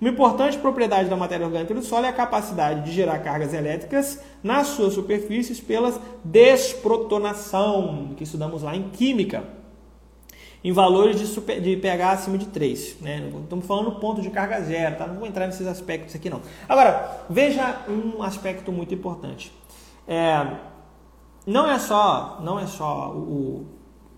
Uma 0.00 0.08
importante 0.08 0.56
propriedade 0.56 1.10
da 1.10 1.16
matéria 1.16 1.44
orgânica 1.44 1.74
do 1.74 1.82
solo 1.82 2.06
é 2.06 2.08
a 2.08 2.12
capacidade 2.12 2.86
de 2.86 2.92
gerar 2.92 3.18
cargas 3.18 3.52
elétricas 3.52 4.18
nas 4.42 4.68
suas 4.68 4.94
superfícies 4.94 5.60
pela 5.60 6.00
desprotonação, 6.24 8.14
que 8.16 8.24
estudamos 8.24 8.62
lá 8.62 8.74
em 8.74 8.88
química, 8.88 9.44
em 10.64 10.72
valores 10.72 11.18
de, 11.18 11.26
super, 11.26 11.60
de 11.60 11.76
pH 11.76 12.12
acima 12.12 12.38
de 12.38 12.46
3. 12.46 12.96
Né? 13.02 13.30
Estamos 13.42 13.66
falando 13.66 13.92
ponto 14.00 14.22
de 14.22 14.30
carga 14.30 14.62
zero, 14.62 14.96
tá? 14.96 15.06
não 15.06 15.16
vou 15.16 15.26
entrar 15.26 15.46
nesses 15.46 15.66
aspectos 15.66 16.14
aqui 16.14 16.30
não. 16.30 16.40
Agora, 16.66 17.26
veja 17.28 17.84
um 17.86 18.22
aspecto 18.22 18.72
muito 18.72 18.94
importante. 18.94 19.52
É, 20.08 20.56
não 21.46 21.70
é 21.70 21.78
só, 21.78 22.40
não 22.42 22.58
é 22.58 22.66
só 22.66 23.10
o, 23.10 23.66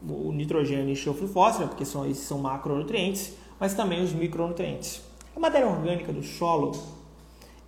o 0.01 0.33
nitrogênio 0.33 0.89
e 0.89 0.93
enxofre 0.93 1.26
fósforo, 1.26 1.68
porque 1.68 1.85
são, 1.85 2.09
esses 2.09 2.24
são 2.24 2.39
macronutrientes, 2.39 3.35
mas 3.59 3.74
também 3.74 4.01
os 4.01 4.12
micronutrientes. 4.12 5.11
A 5.35 5.41
matéria 5.41 5.66
orgânica 5.66 6.12
do 6.12 6.22
solo, 6.22 6.72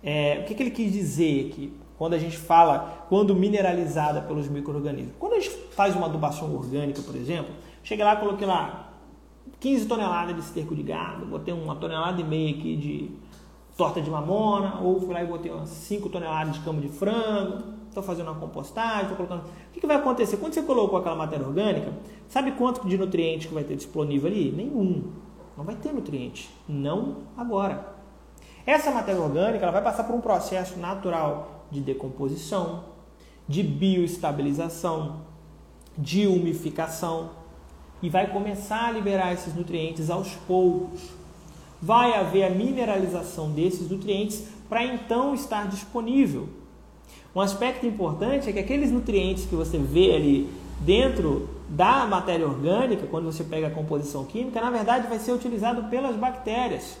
é, 0.03 0.39
o 0.41 0.45
que, 0.45 0.53
que 0.53 0.63
ele 0.63 0.71
quis 0.71 0.91
dizer 0.91 1.49
aqui? 1.49 1.73
Quando 1.97 2.13
a 2.13 2.17
gente 2.17 2.37
fala, 2.37 3.05
quando 3.09 3.33
mineralizada 3.33 4.21
pelos 4.21 4.47
micro-organismos. 4.47 5.13
Quando 5.17 5.33
a 5.33 5.39
gente 5.39 5.51
faz 5.71 5.95
uma 5.95 6.07
adubação 6.07 6.53
orgânica, 6.53 7.01
por 7.01 7.15
exemplo, 7.15 7.53
cheguei 7.83 8.03
lá, 8.03 8.15
coloquei 8.17 8.45
lá 8.45 8.93
15 9.59 9.85
toneladas 9.85 10.35
de 10.35 10.41
esterco 10.41 10.75
de 10.75 10.83
gado, 10.83 11.25
botei 11.25 11.53
uma 11.53 11.75
tonelada 11.75 12.19
e 12.19 12.23
meia 12.23 12.51
aqui 12.51 12.75
de 12.75 13.11
torta 13.77 14.01
de 14.01 14.09
mamona, 14.09 14.79
ou 14.81 14.99
fui 14.99 15.13
lá 15.13 15.23
e 15.23 15.27
botei 15.27 15.51
umas 15.51 15.69
5 15.69 16.09
toneladas 16.09 16.55
de 16.55 16.61
cama 16.61 16.81
de 16.81 16.89
frango, 16.89 17.63
estou 17.87 18.03
fazendo 18.03 18.29
uma 18.29 18.39
compostagem, 18.39 19.03
estou 19.03 19.17
colocando. 19.17 19.47
O 19.47 19.73
que, 19.73 19.79
que, 19.79 19.87
vai 19.87 19.95
acontecer? 19.97 20.37
Quando 20.37 20.53
você 20.53 20.61
colocou 20.61 20.99
aquela 20.99 21.15
matéria 21.15 21.45
orgânica, 21.45 21.93
sabe 22.27 22.51
quanto 22.51 22.87
de 22.87 22.97
nutriente 22.97 23.47
que 23.47 23.53
vai 23.53 23.63
ter 23.63 23.75
disponível 23.75 24.29
ali? 24.29 24.51
Nenhum. 24.51 25.03
Não 25.57 25.63
vai 25.63 25.75
ter 25.75 25.93
nutriente. 25.93 26.49
Não 26.67 27.23
agora. 27.37 27.95
Essa 28.65 28.91
matéria 28.91 29.21
orgânica 29.21 29.63
ela 29.63 29.71
vai 29.71 29.83
passar 29.83 30.03
por 30.03 30.15
um 30.15 30.21
processo 30.21 30.77
natural 30.79 31.65
de 31.71 31.79
decomposição, 31.81 32.83
de 33.47 33.61
bioestabilização, 33.61 35.21
de 35.97 36.27
umificação 36.27 37.31
e 38.01 38.09
vai 38.09 38.31
começar 38.31 38.87
a 38.87 38.91
liberar 38.91 39.33
esses 39.33 39.55
nutrientes 39.55 40.09
aos 40.09 40.35
poucos. 40.47 41.09
Vai 41.81 42.13
haver 42.13 42.43
a 42.43 42.49
mineralização 42.49 43.51
desses 43.51 43.89
nutrientes 43.89 44.47
para 44.67 44.83
então 44.83 45.33
estar 45.33 45.67
disponível 45.67 46.49
um 47.35 47.41
aspecto 47.41 47.85
importante 47.85 48.49
é 48.49 48.53
que 48.53 48.59
aqueles 48.59 48.91
nutrientes 48.91 49.45
que 49.45 49.55
você 49.55 49.77
vê 49.77 50.15
ali 50.15 50.49
dentro 50.79 51.49
da 51.67 52.05
matéria 52.05 52.47
orgânica, 52.47 53.07
quando 53.07 53.25
você 53.25 53.43
pega 53.43 53.67
a 53.67 53.71
composição 53.71 54.23
química, 54.23 54.61
na 54.61 54.69
verdade 54.69 55.07
vai 55.07 55.19
ser 55.19 55.31
utilizado 55.31 55.83
pelas 55.89 56.15
bactérias, 56.15 56.97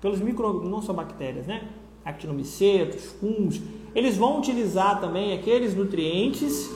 pelos 0.00 0.20
micro, 0.20 0.64
não 0.68 0.80
só 0.80 0.92
bactérias, 0.92 1.46
né? 1.46 1.68
Actinomicetos, 2.04 3.04
fungos, 3.20 3.60
eles 3.94 4.16
vão 4.16 4.38
utilizar 4.38 5.00
também 5.00 5.32
aqueles 5.32 5.74
nutrientes 5.74 6.68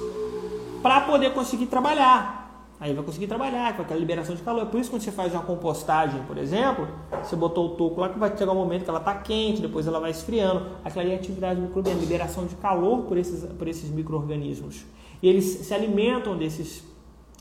para 0.83 1.01
poder 1.01 1.33
conseguir 1.33 1.67
trabalhar. 1.67 2.47
Aí 2.79 2.93
vai 2.93 3.03
conseguir 3.03 3.27
trabalhar 3.27 3.75
com 3.75 3.83
aquela 3.83 3.99
liberação 3.99 4.35
de 4.35 4.43
calor. 4.43 4.63
É 4.63 4.65
por 4.67 4.79
isso 4.79 4.91
quando 4.91 5.01
você 5.01 5.11
faz 5.11 5.33
uma 5.33 5.43
compostagem, 5.43 6.23
por 6.25 6.37
exemplo, 6.37 6.87
você 7.25 7.35
botou 7.35 7.69
o 7.69 7.69
toco 7.71 8.01
lá 8.01 8.11
que 8.11 8.19
vai 8.19 8.37
chegar 8.37 8.53
um 8.53 8.57
momento 8.57 8.85
que 8.85 8.91
ela 8.91 8.99
está 8.99 9.15
quente, 9.15 9.63
depois 9.63 9.87
ela 9.87 9.99
vai 9.99 10.11
esfriando. 10.11 10.67
Aquela 10.85 11.09
é 11.09 11.15
a 11.15 11.17
atividade 11.17 11.59
microbiana, 11.59 11.99
liberação 11.99 12.45
de 12.45 12.55
calor 12.57 13.05
por 13.05 13.17
esses, 13.17 13.45
por 13.55 13.67
esses 13.67 13.91
micro-organismos. 13.91 14.85
E 15.23 15.29
eles 15.29 15.45
se 15.45 15.73
alimentam 15.73 16.37
desses 16.37 16.85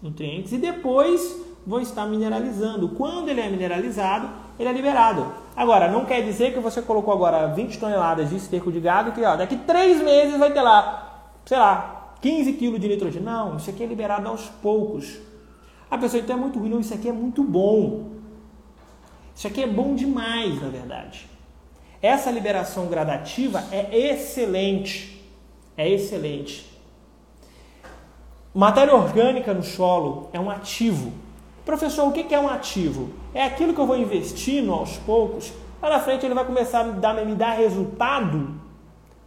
nutrientes 0.01 0.51
e 0.51 0.57
depois 0.57 1.35
vão 1.65 1.81
estar 1.81 2.05
mineralizando. 2.05 2.89
Quando 2.89 3.29
ele 3.29 3.41
é 3.41 3.49
mineralizado, 3.49 4.29
ele 4.59 4.69
é 4.69 4.71
liberado. 4.71 5.25
Agora, 5.55 5.89
não 5.89 6.05
quer 6.05 6.21
dizer 6.21 6.53
que 6.53 6.59
você 6.59 6.81
colocou 6.81 7.13
agora 7.13 7.47
20 7.47 7.79
toneladas 7.79 8.29
de 8.29 8.35
esterco 8.35 8.71
de 8.71 8.79
gado 8.79 9.11
que 9.11 9.23
ó, 9.23 9.35
daqui 9.35 9.55
3 9.57 10.03
meses 10.03 10.37
vai 10.37 10.51
ter 10.51 10.61
lá, 10.61 11.31
sei 11.45 11.57
lá, 11.57 12.15
15 12.21 12.53
quilos 12.53 12.79
de 12.79 12.87
nitrogênio. 12.87 13.25
Não, 13.25 13.57
isso 13.57 13.69
aqui 13.69 13.83
é 13.83 13.85
liberado 13.87 14.27
aos 14.27 14.43
poucos. 14.61 15.17
A 15.89 15.97
pessoa 15.97 16.21
então 16.21 16.35
é 16.35 16.39
muito 16.39 16.59
ruim, 16.59 16.69
não, 16.69 16.79
isso 16.79 16.93
aqui 16.93 17.07
é 17.07 17.13
muito 17.13 17.43
bom. 17.43 18.11
Isso 19.35 19.47
aqui 19.47 19.63
é 19.63 19.67
bom 19.67 19.95
demais, 19.95 20.61
na 20.61 20.69
verdade. 20.69 21.27
Essa 22.01 22.31
liberação 22.31 22.87
gradativa 22.87 23.63
é 23.71 24.11
excelente. 24.11 25.23
É 25.75 25.89
excelente. 25.89 26.74
Matéria 28.55 28.95
orgânica 28.95 29.53
no 29.53 29.61
solo 29.61 30.29
é 30.31 30.39
um 30.39 30.49
ativo. 30.49 31.11
Professor, 31.65 32.07
o 32.07 32.13
que 32.13 32.33
é 32.33 32.39
um 32.39 32.47
ativo? 32.47 33.09
É 33.33 33.43
aquilo 33.43 33.73
que 33.73 33.79
eu 33.81 33.85
vou 33.85 33.97
investindo 33.97 34.71
aos 34.71 34.95
poucos. 34.95 35.51
Lá 35.81 35.89
na 35.89 35.99
frente 35.99 36.25
ele 36.25 36.33
vai 36.33 36.45
começar 36.45 36.79
a 36.79 36.83
me 36.85 36.93
dar, 36.93 37.13
me 37.25 37.35
dar 37.35 37.51
resultado 37.51 38.55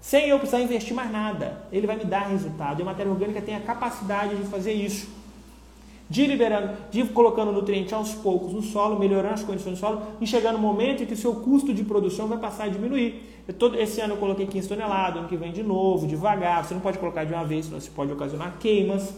sem 0.01 0.29
eu 0.29 0.39
precisar 0.39 0.63
investir 0.63 0.95
mais 0.95 1.13
nada. 1.13 1.63
Ele 1.71 1.87
vai 1.87 1.97
me 1.97 2.07
dar 2.07 2.21
resultado. 2.21 2.81
E 2.81 2.83
a 2.83 2.87
matéria 2.87 3.13
orgânica 3.13 3.43
tem 3.43 3.55
a 3.55 3.61
capacidade 3.61 4.35
de 4.35 4.45
fazer 4.45 4.73
isso 4.73 5.18
de 6.09 6.27
liberando, 6.27 6.73
de 6.91 7.05
colocando 7.05 7.53
nutriente 7.53 7.95
aos 7.95 8.15
poucos 8.15 8.53
no 8.53 8.63
solo, 8.63 8.99
melhorando 8.99 9.35
as 9.35 9.43
condições 9.43 9.75
do 9.75 9.79
solo, 9.79 10.03
e 10.21 10.27
chegar 10.27 10.53
no 10.53 10.59
momento 10.59 11.03
em 11.03 11.07
que 11.07 11.15
o 11.15 11.17
seu 11.17 11.35
custo 11.35 11.75
de 11.75 11.85
produção 11.85 12.27
vai 12.27 12.39
passar 12.39 12.65
a 12.65 12.69
diminuir. 12.69 13.43
Eu, 13.47 13.55
todo, 13.55 13.79
esse 13.79 14.01
ano 14.01 14.15
eu 14.15 14.19
coloquei 14.19 14.47
15 14.47 14.69
toneladas, 14.69 15.19
ano 15.19 15.29
que 15.29 15.37
vem 15.37 15.53
de 15.53 15.63
novo, 15.63 16.07
devagar. 16.07 16.65
Você 16.65 16.75
não 16.75 16.81
pode 16.81 16.99
colocar 16.99 17.25
de 17.25 17.33
uma 17.33 17.45
vez, 17.45 17.67
senão 17.67 17.81
você 17.81 17.91
pode 17.91 18.13
ocasionar 18.13 18.57
queimas, 18.59 19.15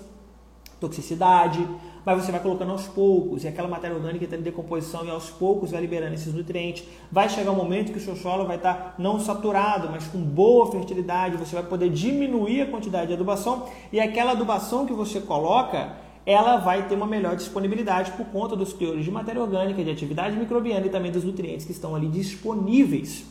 toxicidade, 0.81 1.65
mas 2.05 2.25
você 2.25 2.33
vai 2.33 2.41
colocando 2.41 2.73
aos 2.73 2.89
poucos, 2.89 3.45
e 3.45 3.49
aquela 3.49 3.69
matéria 3.69 3.95
orgânica 3.95 4.25
está 4.25 4.37
em 4.37 4.41
decomposição 4.41 5.05
e 5.05 5.11
aos 5.11 5.29
poucos 5.31 5.71
vai 5.71 5.81
liberando 5.81 6.15
esses 6.15 6.33
nutrientes. 6.33 6.85
Vai 7.13 7.29
chegar 7.29 7.53
um 7.53 7.57
momento 7.57 7.93
que 7.93 7.99
o 7.99 8.01
seu 8.01 8.17
solo 8.17 8.47
vai 8.47 8.57
estar 8.57 8.95
não 8.99 9.21
saturado, 9.21 9.89
mas 9.91 10.09
com 10.09 10.19
boa 10.19 10.73
fertilidade, 10.73 11.37
você 11.37 11.55
vai 11.55 11.65
poder 11.65 11.91
diminuir 11.91 12.63
a 12.63 12.67
quantidade 12.67 13.09
de 13.09 13.13
adubação, 13.13 13.67
e 13.93 14.01
aquela 14.01 14.33
adubação 14.33 14.87
que 14.87 14.93
você 14.93 15.21
coloca 15.21 15.93
ela 16.31 16.59
vai 16.59 16.87
ter 16.87 16.95
uma 16.95 17.07
melhor 17.07 17.35
disponibilidade 17.35 18.13
por 18.13 18.27
conta 18.27 18.55
dos 18.55 18.73
teores 18.73 19.05
de 19.05 19.11
matéria 19.11 19.43
orgânica, 19.43 19.83
de 19.83 19.91
atividade 19.91 20.37
microbiana 20.37 20.87
e 20.87 20.91
também 20.91 21.11
dos 21.11 21.25
nutrientes 21.25 21.67
que 21.67 21.73
estão 21.73 21.95
ali 21.95 22.07
disponíveis. 22.09 23.27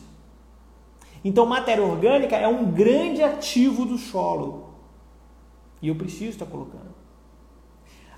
Então, 1.24 1.46
matéria 1.46 1.82
orgânica 1.82 2.36
é 2.36 2.46
um 2.46 2.70
grande 2.70 3.22
ativo 3.22 3.84
do 3.84 3.96
solo. 3.96 4.74
E 5.80 5.88
eu 5.88 5.94
preciso 5.94 6.30
estar 6.30 6.46
colocando. 6.46 6.90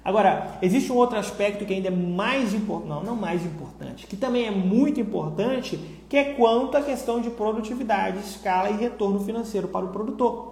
Agora, 0.04 0.58
existe 0.60 0.90
um 0.90 0.96
outro 0.96 1.16
aspecto 1.16 1.64
que 1.64 1.72
ainda 1.72 1.86
é 1.86 1.90
mais 1.90 2.52
importante, 2.52 2.88
não, 2.88 3.04
não 3.04 3.14
mais 3.14 3.46
importante, 3.46 4.06
que 4.08 4.16
também 4.16 4.46
é 4.46 4.50
muito 4.50 5.00
importante, 5.00 5.78
que 6.08 6.16
é 6.16 6.34
quanto 6.34 6.76
à 6.76 6.82
questão 6.82 7.20
de 7.20 7.30
produtividade, 7.30 8.18
escala 8.18 8.68
e 8.70 8.76
retorno 8.76 9.20
financeiro 9.20 9.68
para 9.68 9.84
o 9.84 9.90
produtor. 9.90 10.51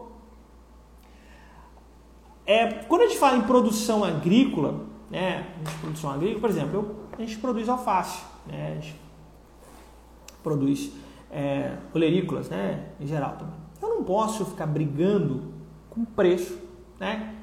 É, 2.50 2.66
quando 2.88 3.02
a 3.02 3.06
gente 3.06 3.16
fala 3.16 3.36
em 3.36 3.42
produção 3.42 4.02
agrícola, 4.02 4.80
né, 5.08 5.46
produção 5.80 6.10
agrícola, 6.10 6.40
por 6.40 6.50
exemplo, 6.50 6.74
eu, 6.74 6.96
a 7.16 7.20
gente 7.22 7.38
produz 7.38 7.68
alface, 7.68 8.24
né, 8.44 8.72
a 8.72 8.74
gente 8.74 8.96
produz 10.42 10.90
é, 11.30 11.76
olerícolas, 11.94 12.48
né, 12.48 12.86
em 12.98 13.06
geral 13.06 13.36
também. 13.36 13.54
Eu 13.80 13.90
não 13.90 14.02
posso 14.02 14.44
ficar 14.46 14.66
brigando 14.66 15.44
com 15.88 16.04
preço, 16.04 16.58
né? 16.98 17.36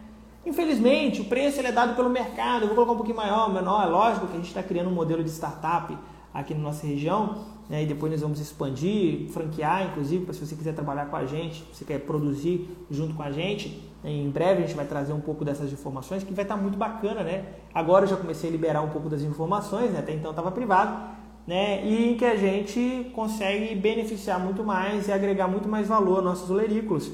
Infelizmente, 0.45 1.21
o 1.21 1.25
preço 1.25 1.61
ele 1.61 1.69
é 1.69 1.71
dado 1.71 1.95
pelo 1.95 2.09
mercado. 2.09 2.63
Eu 2.63 2.67
vou 2.67 2.75
colocar 2.75 2.91
um 2.91 2.97
pouquinho 2.97 3.17
maior, 3.17 3.51
menor. 3.51 3.83
É 3.83 3.85
lógico 3.85 4.27
que 4.27 4.33
a 4.33 4.35
gente 4.35 4.47
está 4.47 4.61
criando 4.61 4.89
um 4.89 4.93
modelo 4.93 5.23
de 5.23 5.29
startup 5.29 5.97
aqui 6.33 6.53
na 6.53 6.59
nossa 6.59 6.85
região, 6.85 7.45
né, 7.70 7.84
e 7.84 7.86
depois 7.86 8.11
nós 8.11 8.22
vamos 8.22 8.39
expandir, 8.39 9.30
franquear, 9.30 9.88
inclusive, 9.88 10.24
para 10.24 10.34
se 10.34 10.45
você 10.45 10.55
quiser 10.55 10.74
trabalhar 10.74 11.07
com 11.07 11.15
a 11.15 11.26
gente, 11.26 11.65
se 11.74 11.80
você 11.80 11.86
quer 11.86 11.99
produzir 11.99 12.70
junto 12.89 13.13
com 13.13 13.24
a 13.24 13.32
gente, 13.32 13.84
em 14.03 14.30
breve 14.30 14.63
a 14.63 14.65
gente 14.65 14.76
vai 14.76 14.86
trazer 14.86 15.11
um 15.11 15.20
pouco 15.20 15.43
dessas 15.43 15.72
informações, 15.74 16.24
que 16.24 16.34
vai 16.34 16.45
estar 16.45 16.55
tá 16.55 16.61
muito 16.61 16.78
bacana, 16.78 17.24
né? 17.24 17.45
Agora 17.74 18.05
eu 18.05 18.09
já 18.09 18.15
comecei 18.15 18.49
a 18.49 18.51
liberar 18.51 18.82
um 18.82 18.89
pouco 18.89 19.09
das 19.09 19.22
informações, 19.22 19.91
né? 19.91 19.99
até 19.99 20.13
então 20.13 20.32
estava 20.32 20.51
privado, 20.51 20.97
né? 21.45 21.86
E 21.86 22.11
em 22.11 22.18
que 22.18 22.26
a 22.26 22.36
gente 22.36 23.11
consegue 23.13 23.76
beneficiar 23.76 24.39
muito 24.39 24.63
mais 24.63 25.07
e 25.07 25.11
agregar 25.11 25.47
muito 25.47 25.68
mais 25.68 25.88
valor 25.88 26.18
aos 26.18 26.24
nossos 26.24 26.49
olerícolas 26.49 27.11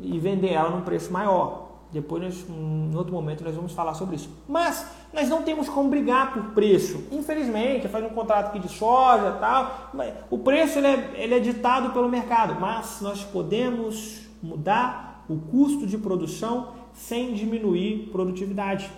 e 0.00 0.18
vender 0.18 0.52
ela 0.52 0.70
num 0.70 0.82
preço 0.82 1.12
maior. 1.12 1.61
Depois, 1.92 2.46
em 2.48 2.96
outro 2.96 3.12
momento, 3.12 3.44
nós 3.44 3.54
vamos 3.54 3.72
falar 3.72 3.92
sobre 3.94 4.16
isso. 4.16 4.30
Mas, 4.48 4.86
nós 5.12 5.28
não 5.28 5.42
temos 5.42 5.68
como 5.68 5.90
brigar 5.90 6.32
por 6.32 6.42
preço. 6.54 7.04
Infelizmente, 7.12 7.86
faz 7.86 8.02
um 8.02 8.08
contrato 8.08 8.46
aqui 8.46 8.58
de 8.58 8.68
soja 8.68 9.32
tal, 9.32 9.90
o 10.30 10.38
preço 10.38 10.78
ele 10.78 10.86
é, 10.86 11.10
ele 11.16 11.34
é 11.34 11.38
ditado 11.38 11.92
pelo 11.92 12.08
mercado, 12.08 12.58
mas 12.58 13.00
nós 13.02 13.22
podemos 13.22 14.22
mudar 14.42 15.24
o 15.28 15.36
custo 15.36 15.86
de 15.86 15.98
produção 15.98 16.72
sem 16.94 17.34
diminuir 17.34 18.08
produtividade, 18.10 18.90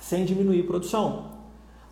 sem 0.00 0.24
diminuir 0.24 0.62
produção. 0.64 1.31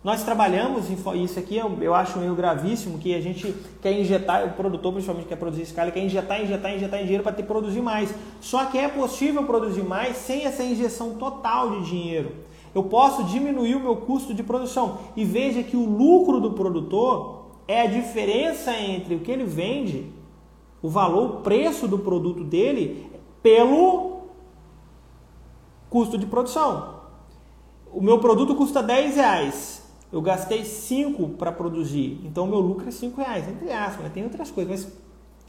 Nós 0.03 0.23
trabalhamos, 0.23 0.85
isso 0.89 1.37
aqui 1.37 1.57
eu, 1.57 1.77
eu 1.79 1.93
acho 1.93 2.17
um 2.17 2.23
erro 2.23 2.33
gravíssimo, 2.33 2.97
que 2.97 3.13
a 3.13 3.21
gente 3.21 3.53
quer 3.79 3.91
injetar, 3.91 4.47
o 4.47 4.53
produtor 4.53 4.93
principalmente 4.93 5.27
quer 5.27 5.35
produzir 5.35 5.61
escala, 5.61 5.91
quer 5.91 6.03
injetar, 6.03 6.41
injetar, 6.41 6.73
injetar 6.73 7.03
dinheiro 7.03 7.23
para 7.23 7.33
ter 7.33 7.43
produzir 7.43 7.81
mais. 7.81 8.11
Só 8.39 8.65
que 8.65 8.79
é 8.79 8.87
possível 8.87 9.43
produzir 9.43 9.83
mais 9.83 10.17
sem 10.17 10.45
essa 10.45 10.63
injeção 10.63 11.13
total 11.15 11.69
de 11.69 11.85
dinheiro. 11.85 12.31
Eu 12.73 12.83
posso 12.83 13.25
diminuir 13.25 13.75
o 13.75 13.79
meu 13.79 13.95
custo 13.97 14.33
de 14.33 14.41
produção. 14.41 14.97
E 15.15 15.23
veja 15.23 15.61
que 15.61 15.77
o 15.77 15.85
lucro 15.85 16.39
do 16.39 16.53
produtor 16.53 17.45
é 17.67 17.81
a 17.81 17.87
diferença 17.87 18.75
entre 18.75 19.13
o 19.13 19.19
que 19.19 19.29
ele 19.29 19.43
vende, 19.43 20.11
o 20.81 20.89
valor, 20.89 21.25
o 21.25 21.41
preço 21.41 21.87
do 21.87 21.99
produto 21.99 22.43
dele, 22.43 23.07
pelo 23.43 24.21
custo 25.91 26.17
de 26.17 26.25
produção. 26.25 27.01
O 27.93 28.01
meu 28.01 28.17
produto 28.17 28.55
custa 28.55 28.81
10 28.81 29.15
reais 29.15 29.80
eu 30.11 30.21
gastei 30.21 30.65
5 30.65 31.29
para 31.29 31.51
produzir, 31.51 32.19
então 32.25 32.45
meu 32.45 32.59
lucro 32.59 32.87
é 32.87 32.91
5 32.91 33.21
reais, 33.21 33.47
entre 33.47 33.71
aspas, 33.71 34.03
né? 34.03 34.11
tem 34.13 34.23
outras 34.23 34.51
coisas, 34.51 34.85
mas 34.85 34.93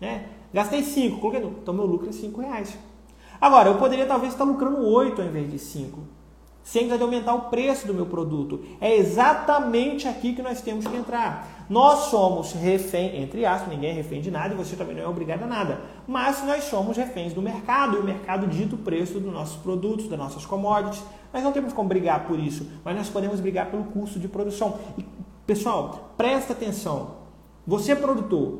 né? 0.01 0.27
gastei 0.53 0.83
5, 0.83 1.19
coloquei, 1.19 1.43
então 1.43 1.75
meu 1.75 1.87
lucro 1.87 2.09
é 2.09 2.13
5 2.13 2.41
reais. 2.41 2.77
Agora, 3.41 3.71
eu 3.71 3.77
poderia 3.77 4.07
talvez 4.07 4.33
estar 4.33 4.45
lucrando 4.45 4.87
8 4.87 5.21
ao 5.21 5.27
invés 5.27 5.51
de 5.51 5.59
5, 5.59 5.99
sem 6.63 6.87
de 6.87 7.03
aumentar 7.03 7.35
o 7.35 7.51
preço 7.51 7.89
do 7.89 7.95
meu 7.95 8.07
produto. 8.07 8.65
É 8.81 8.97
exatamente 8.97 10.07
aqui 10.07 10.33
que 10.33 10.43
nós 10.43 10.61
temos 10.61 10.87
que 10.87 10.97
entrar. 10.97 11.62
Nós 11.73 12.11
somos 12.11 12.53
refém, 12.53 13.23
entre 13.23 13.47
aspas, 13.47 13.73
ninguém 13.73 13.93
é 13.93 13.95
refém 13.95 14.21
de 14.21 14.31
nada 14.31 14.53
e 14.53 14.57
você 14.59 14.77
também 14.77 14.95
não 14.95 15.05
é 15.05 15.09
obrigado 15.09 15.45
a 15.45 15.47
nada. 15.47 15.81
Mas 16.07 16.45
nós 16.45 16.65
somos 16.65 16.99
reféns 16.99 17.33
do 17.33 17.41
mercado 17.41 17.97
e 17.97 18.01
o 18.01 18.05
mercado 18.05 18.47
dita 18.47 18.75
o 18.75 18.79
preço 18.79 19.19
dos 19.19 19.33
nossos 19.33 19.57
produtos, 19.57 20.07
das 20.07 20.19
nossas 20.19 20.45
commodities. 20.45 21.03
Nós 21.33 21.43
não 21.43 21.51
temos 21.51 21.73
como 21.73 21.89
brigar 21.89 22.27
por 22.27 22.39
isso, 22.39 22.69
mas 22.85 22.95
nós 22.95 23.09
podemos 23.09 23.41
brigar 23.41 23.71
pelo 23.71 23.85
custo 23.85 24.21
de 24.21 24.29
produção. 24.29 24.81
E, 24.99 25.05
pessoal, 25.47 26.13
presta 26.15 26.53
atenção. 26.53 27.23
Você 27.67 27.93
é 27.93 27.97
produtor, 27.97 28.59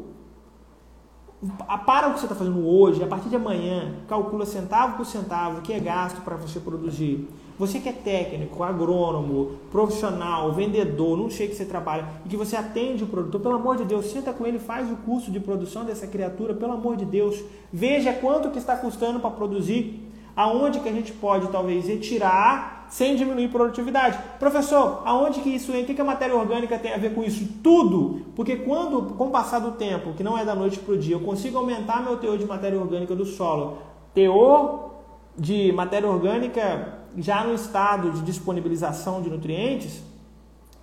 para 1.85 2.09
o 2.09 2.15
que 2.15 2.21
você 2.21 2.25
está 2.25 2.35
fazendo 2.35 2.67
hoje, 2.67 3.05
a 3.05 3.07
partir 3.07 3.29
de 3.29 3.37
amanhã, 3.37 3.95
calcula 4.09 4.47
centavo 4.47 4.97
por 4.97 5.05
centavo 5.05 5.59
o 5.59 5.61
que 5.61 5.75
é 5.75 5.81
gasto 5.81 6.23
para 6.23 6.37
você 6.37 6.59
produzir. 6.59 7.29
Você 7.59 7.79
que 7.79 7.89
é 7.89 7.93
técnico, 7.93 8.63
agrônomo, 8.63 9.53
profissional, 9.71 10.53
vendedor, 10.53 11.17
não 11.17 11.31
sei 11.31 11.49
que 11.49 11.55
você 11.55 11.65
trabalha 11.65 12.09
e 12.25 12.29
que 12.29 12.37
você 12.37 12.57
atende 12.57 13.05
o 13.05 13.07
produtor, 13.07 13.41
pelo 13.41 13.55
amor 13.55 13.77
de 13.77 13.85
Deus, 13.85 14.07
senta 14.07 14.33
com 14.33 14.47
ele, 14.47 14.59
faz 14.59 14.91
o 14.91 14.97
custo 14.97 15.31
de 15.31 15.39
produção 15.39 15.85
dessa 15.85 16.07
criatura, 16.07 16.55
pelo 16.55 16.73
amor 16.73 16.97
de 16.97 17.05
Deus, 17.05 17.43
veja 17.73 18.13
quanto 18.13 18.51
que 18.51 18.59
está 18.59 18.77
custando 18.77 19.21
para 19.21 19.31
produzir, 19.31 20.09
aonde 20.35 20.81
que 20.81 20.89
a 20.89 20.93
gente 20.93 21.13
pode 21.13 21.49
talvez 21.49 21.87
retirar 21.87 22.87
sem 22.89 23.17
diminuir 23.17 23.49
produtividade. 23.49 24.19
Professor, 24.39 25.03
aonde 25.05 25.41
que 25.41 25.49
isso 25.49 25.73
entra? 25.73 25.93
O 25.93 25.95
que 25.95 26.01
a 26.01 26.05
matéria 26.05 26.37
orgânica 26.37 26.79
tem 26.79 26.93
a 26.93 26.99
ver 26.99 27.15
com 27.15 27.23
isso? 27.23 27.49
Tudo! 27.63 28.23
Porque 28.35 28.57
quando, 28.57 29.15
com 29.15 29.29
o 29.29 29.31
passar 29.31 29.61
do 29.61 29.73
tempo, 29.73 30.13
que 30.13 30.23
não 30.23 30.37
é 30.37 30.45
da 30.45 30.55
noite 30.55 30.79
para 30.79 30.95
o 30.95 30.99
dia, 30.99 31.17
eu 31.17 31.21
consigo 31.21 31.57
aumentar 31.59 32.03
meu 32.03 32.17
teor 32.17 32.37
de 32.37 32.45
matéria 32.45 32.79
orgânica 32.79 33.15
do 33.15 33.25
solo, 33.25 33.79
teor 34.15 34.91
de 35.39 35.73
matéria 35.73 36.09
orgânica 36.09 37.02
já 37.17 37.45
no 37.45 37.55
estado 37.55 38.11
de 38.13 38.23
disponibilização 38.23 39.23
de 39.23 39.31
nutrientes, 39.31 40.03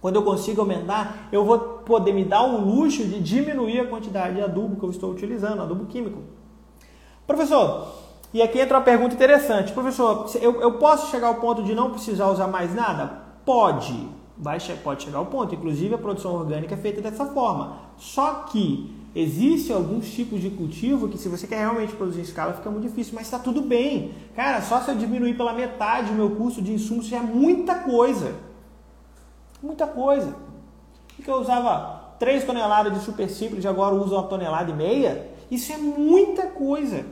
quando 0.02 0.16
eu 0.16 0.24
consigo 0.24 0.62
aumentar, 0.62 1.28
eu 1.32 1.44
vou 1.44 1.60
poder 1.60 2.14
me 2.14 2.24
dar 2.24 2.44
o 2.44 2.62
luxo 2.62 3.04
de 3.04 3.20
diminuir 3.20 3.82
a 3.82 3.88
quantidade 3.88 4.36
de 4.36 4.42
adubo 4.42 4.78
que 4.78 4.84
eu 4.84 4.90
estou 4.90 5.12
utilizando, 5.12 5.62
adubo 5.62 5.86
químico. 5.86 6.20
Professor, 7.28 7.88
e 8.34 8.42
aqui 8.42 8.60
entra 8.60 8.78
uma 8.78 8.84
pergunta 8.84 9.14
interessante. 9.14 9.74
Professor, 9.74 10.30
eu, 10.42 10.62
eu 10.62 10.74
posso 10.74 11.12
chegar 11.12 11.28
ao 11.28 11.36
ponto 11.36 11.64
de 11.64 11.76
não 11.76 11.92
precisar 11.92 12.30
usar 12.30 12.48
mais 12.48 12.74
nada? 12.74 13.24
Pode. 13.46 14.08
Vai, 14.38 14.58
pode 14.84 15.04
chegar 15.04 15.18
ao 15.18 15.26
ponto. 15.26 15.54
Inclusive, 15.54 15.96
a 15.96 15.98
produção 15.98 16.36
orgânica 16.36 16.76
é 16.76 16.78
feita 16.78 17.02
dessa 17.02 17.26
forma. 17.26 17.78
Só 17.98 18.46
que 18.50 18.99
Existem 19.22 19.76
alguns 19.76 20.10
tipos 20.10 20.40
de 20.40 20.50
cultivo 20.50 21.10
que, 21.10 21.18
se 21.18 21.28
você 21.28 21.46
quer 21.46 21.58
realmente 21.58 21.94
produzir 21.94 22.22
em 22.22 22.24
escala, 22.24 22.54
fica 22.54 22.72
muito 22.72 22.88
difícil, 22.88 23.14
mas 23.16 23.26
está 23.26 23.38
tudo 23.38 23.62
bem. 23.62 24.14
Cara, 24.34 24.62
só 24.62 24.80
se 24.80 24.90
eu 24.90 24.96
diminuir 24.96 25.36
pela 25.36 25.52
metade 25.52 26.12
o 26.12 26.16
meu 26.16 26.38
custo 26.38 26.62
de 26.62 26.72
insumos 26.72 27.06
já 27.06 27.18
é 27.18 27.22
muita 27.22 27.76
coisa. 27.76 28.36
Muita 29.62 29.86
coisa. 29.86 30.34
Porque 31.18 31.30
eu 31.30 31.36
usava 31.36 32.16
3 32.18 32.46
toneladas 32.46 32.94
de 32.94 33.04
super 33.04 33.30
simples 33.30 33.66
e 33.66 33.68
agora 33.68 33.94
uso 33.94 34.16
uma 34.16 34.24
tonelada 34.24 34.72
e 34.72 34.74
meia. 34.74 35.30
Isso 35.52 35.74
é 35.74 35.78
muita 35.78 36.48
coisa. 36.48 37.06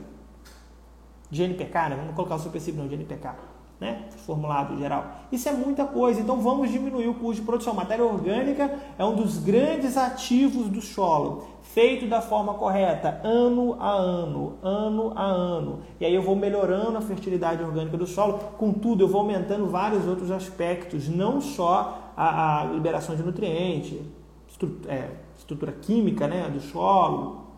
De 1.30 1.42
NPK, 1.42 1.90
né? 1.90 1.96
Vamos 1.96 2.14
colocar 2.14 2.36
o 2.36 2.38
super 2.38 2.58
simples 2.58 2.80
não, 2.80 2.88
de 2.88 2.94
NPK 2.94 3.57
né? 3.80 4.06
formulado 4.26 4.76
geral. 4.76 5.06
Isso 5.30 5.48
é 5.48 5.52
muita 5.52 5.84
coisa, 5.84 6.20
então 6.20 6.40
vamos 6.40 6.70
diminuir 6.70 7.08
o 7.08 7.14
custo 7.14 7.36
de 7.36 7.42
produção. 7.42 7.72
Matéria 7.72 8.04
orgânica 8.04 8.78
é 8.98 9.04
um 9.04 9.14
dos 9.14 9.38
grandes 9.38 9.96
ativos 9.96 10.68
do 10.68 10.80
solo, 10.80 11.46
feito 11.62 12.06
da 12.06 12.20
forma 12.20 12.54
correta, 12.54 13.20
ano 13.22 13.76
a 13.78 13.90
ano, 13.90 14.58
ano 14.62 15.12
a 15.14 15.24
ano. 15.24 15.80
E 16.00 16.04
aí 16.04 16.14
eu 16.14 16.22
vou 16.22 16.34
melhorando 16.34 16.98
a 16.98 17.00
fertilidade 17.00 17.62
orgânica 17.62 17.96
do 17.96 18.06
solo, 18.06 18.38
contudo, 18.58 19.04
eu 19.04 19.08
vou 19.08 19.20
aumentando 19.20 19.66
vários 19.68 20.06
outros 20.06 20.30
aspectos, 20.30 21.08
não 21.08 21.40
só 21.40 22.12
a, 22.16 22.62
a 22.62 22.64
liberação 22.64 23.14
de 23.14 23.22
nutrientes, 23.22 24.00
estrutura, 24.48 24.92
é, 24.92 25.10
estrutura 25.36 25.72
química 25.72 26.26
né, 26.26 26.50
do 26.50 26.60
solo, 26.60 27.48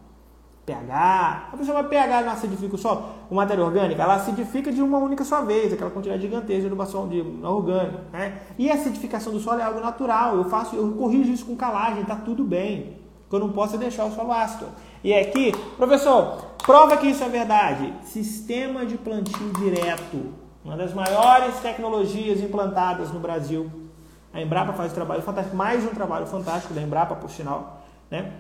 pH. 0.67 1.49
A 1.53 1.57
pessoa 1.57 1.83
vai 1.83 1.91
pH 1.91 2.23
não 2.23 2.33
acidifica 2.33 2.75
o 2.75 2.79
solo. 2.79 3.20
O 3.31 3.35
matéria 3.35 3.65
orgânica, 3.65 4.03
ela 4.03 4.17
acidifica 4.17 4.73
de 4.73 4.83
uma 4.83 4.99
única 4.99 5.23
só 5.23 5.43
vez, 5.43 5.73
aquela 5.73 5.91
quantidade 5.91 6.21
gigantesca 6.21 6.63
de 6.63 6.67
adubação 6.67 7.09
de 7.09 7.21
orgânico. 7.45 8.01
Né? 8.13 8.41
E 8.59 8.69
a 8.69 8.75
acidificação 8.75 9.33
do 9.33 9.39
solo 9.39 9.61
é 9.61 9.63
algo 9.63 9.79
natural. 9.79 10.37
Eu 10.37 10.45
faço, 10.47 10.75
eu 10.75 10.91
corrijo 10.93 11.31
isso 11.31 11.47
com 11.47 11.55
calagem, 11.55 12.05
tá 12.05 12.17
tudo 12.17 12.43
bem. 12.43 12.99
Que 13.29 13.37
eu 13.37 13.39
não 13.39 13.53
posso 13.53 13.79
deixar 13.79 14.05
o 14.05 14.11
solo 14.11 14.33
ácido. 14.33 14.67
E 15.05 15.15
aqui, 15.15 15.53
professor, 15.77 16.45
prova 16.67 16.97
que 16.97 17.07
isso 17.07 17.23
é 17.23 17.29
verdade. 17.29 17.95
Sistema 18.03 18.85
de 18.85 18.99
plantio 18.99 19.53
direto. 19.61 20.35
Uma 20.65 20.77
das 20.77 20.93
maiores 20.93 21.55
tecnologias 21.61 22.41
implantadas 22.41 23.13
no 23.13 23.21
Brasil. 23.21 23.71
A 24.33 24.43
Embrapa 24.43 24.73
faz 24.73 24.91
um 24.91 24.95
trabalho 24.95 25.23
fantástico, 25.23 25.57
mais 25.57 25.85
um 25.85 25.95
trabalho 25.95 26.27
fantástico 26.27 26.75
da 26.75 26.83
Embrapa, 26.83 27.15
por 27.15 27.31
sinal, 27.31 27.85
né? 28.11 28.33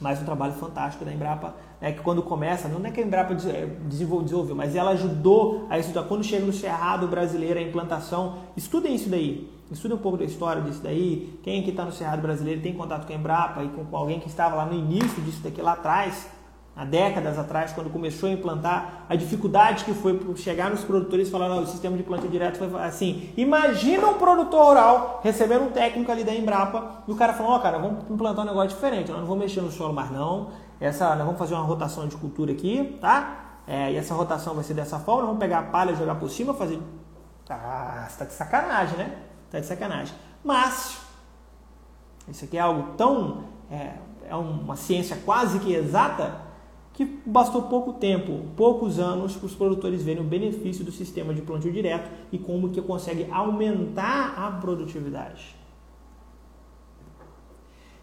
Mais 0.00 0.20
um 0.20 0.24
trabalho 0.24 0.52
fantástico 0.54 1.04
da 1.04 1.12
Embrapa, 1.12 1.54
né, 1.80 1.92
que 1.92 2.00
quando 2.00 2.22
começa, 2.22 2.68
não 2.68 2.84
é 2.86 2.90
que 2.90 3.00
a 3.00 3.04
Embrapa 3.04 3.34
eh, 3.48 3.66
desenvolveu, 3.82 4.54
mas 4.54 4.76
ela 4.76 4.92
ajudou 4.92 5.66
a 5.68 5.78
estudar. 5.78 6.04
Quando 6.04 6.24
chega 6.24 6.44
no 6.44 6.52
Cerrado 6.52 7.06
brasileiro, 7.08 7.58
a 7.58 7.62
implantação, 7.62 8.38
estudem 8.56 8.94
isso 8.94 9.08
daí, 9.08 9.50
estudem 9.70 9.96
um 9.96 10.00
pouco 10.00 10.18
da 10.18 10.24
história 10.24 10.62
disso 10.62 10.80
daí. 10.82 11.38
Quem 11.42 11.62
que 11.62 11.70
está 11.70 11.84
no 11.84 11.92
Cerrado 11.92 12.22
brasileiro 12.22 12.60
tem 12.60 12.74
contato 12.74 13.06
com 13.06 13.12
a 13.12 13.16
Embrapa 13.16 13.64
e 13.64 13.68
com 13.68 13.96
alguém 13.96 14.20
que 14.20 14.28
estava 14.28 14.56
lá 14.56 14.66
no 14.66 14.74
início 14.74 15.22
disso 15.22 15.42
daqui 15.42 15.60
lá 15.60 15.72
atrás, 15.72 16.28
há 16.78 16.84
décadas 16.84 17.36
atrás, 17.36 17.72
quando 17.72 17.90
começou 17.90 18.28
a 18.28 18.32
implantar, 18.32 19.04
a 19.08 19.16
dificuldade 19.16 19.84
que 19.84 19.92
foi 19.92 20.16
chegar 20.36 20.70
nos 20.70 20.84
produtores 20.84 21.26
e 21.26 21.30
falar, 21.30 21.48
o 21.56 21.66
sistema 21.66 21.96
de 21.96 22.04
plantio 22.04 22.30
direto 22.30 22.56
foi 22.58 22.72
assim. 22.80 23.32
Imagina 23.36 24.06
um 24.06 24.14
produtor 24.14 24.66
rural 24.66 25.20
recebendo 25.24 25.64
um 25.64 25.70
técnico 25.72 26.12
ali 26.12 26.22
da 26.22 26.32
Embrapa 26.32 27.02
e 27.08 27.10
o 27.10 27.16
cara 27.16 27.32
falou, 27.32 27.52
ó, 27.52 27.56
oh, 27.56 27.60
cara, 27.60 27.78
vamos 27.78 28.08
implantar 28.08 28.44
um 28.44 28.48
negócio 28.48 28.68
diferente, 28.68 29.10
nós 29.10 29.18
não 29.18 29.26
vamos 29.26 29.42
mexer 29.42 29.60
no 29.60 29.72
solo 29.72 29.92
mais 29.92 30.12
não, 30.12 30.50
essa, 30.80 31.16
nós 31.16 31.24
vamos 31.24 31.36
fazer 31.36 31.54
uma 31.54 31.64
rotação 31.64 32.06
de 32.06 32.16
cultura 32.16 32.52
aqui, 32.52 32.96
tá? 33.00 33.62
É, 33.66 33.92
e 33.92 33.96
essa 33.96 34.14
rotação 34.14 34.54
vai 34.54 34.62
ser 34.62 34.74
dessa 34.74 35.00
forma, 35.00 35.22
nós 35.22 35.28
vamos 35.30 35.40
pegar 35.40 35.58
a 35.58 35.62
palha, 35.62 35.96
jogar 35.96 36.14
por 36.14 36.30
cima, 36.30 36.54
fazer... 36.54 36.80
Ah, 37.50 38.06
você 38.08 38.18
tá 38.18 38.24
de 38.24 38.32
sacanagem, 38.34 38.96
né? 38.96 39.16
Tá 39.50 39.58
de 39.58 39.66
sacanagem. 39.66 40.14
Mas, 40.44 41.00
isso 42.28 42.44
aqui 42.44 42.56
é 42.56 42.60
algo 42.60 42.94
tão... 42.96 43.44
É, 43.68 43.94
é 44.30 44.36
uma 44.36 44.76
ciência 44.76 45.18
quase 45.24 45.58
que 45.58 45.72
exata 45.72 46.47
que 46.98 47.04
bastou 47.24 47.62
pouco 47.62 47.92
tempo, 47.92 48.40
poucos 48.56 48.98
anos, 48.98 49.36
para 49.36 49.46
os 49.46 49.54
produtores 49.54 50.02
verem 50.02 50.20
o 50.20 50.26
benefício 50.26 50.84
do 50.84 50.90
sistema 50.90 51.32
de 51.32 51.40
plantio 51.40 51.70
direto 51.70 52.10
e 52.32 52.38
como 52.38 52.70
que 52.70 52.82
consegue 52.82 53.28
aumentar 53.30 54.34
a 54.36 54.50
produtividade. 54.60 55.54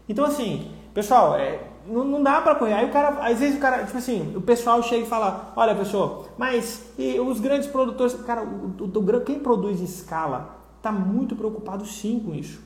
Então, 0.08 0.24
assim, 0.24 0.70
pessoal, 0.94 1.36
é, 1.36 1.60
não, 1.86 2.04
não, 2.04 2.22
dá 2.22 2.40
para 2.40 2.54
correr. 2.54 2.72
Aí 2.72 2.86
o 2.86 2.90
cara, 2.90 3.18
às 3.20 3.38
vezes 3.38 3.58
o 3.58 3.60
cara, 3.60 3.84
tipo 3.84 3.98
assim, 3.98 4.34
o 4.34 4.40
pessoal 4.40 4.82
chega 4.82 5.04
e 5.04 5.06
fala: 5.06 5.52
Olha, 5.54 5.74
pessoal, 5.74 6.28
mas 6.38 6.90
os 7.22 7.38
grandes 7.38 7.68
produtores, 7.68 8.14
cara, 8.22 8.44
o, 8.44 8.82
o, 8.82 9.20
quem 9.20 9.38
produz 9.40 9.78
em 9.78 9.84
escala 9.84 10.56
está 10.78 10.90
muito 10.90 11.36
preocupado 11.36 11.84
sim 11.84 12.18
com 12.18 12.34
isso. 12.34 12.62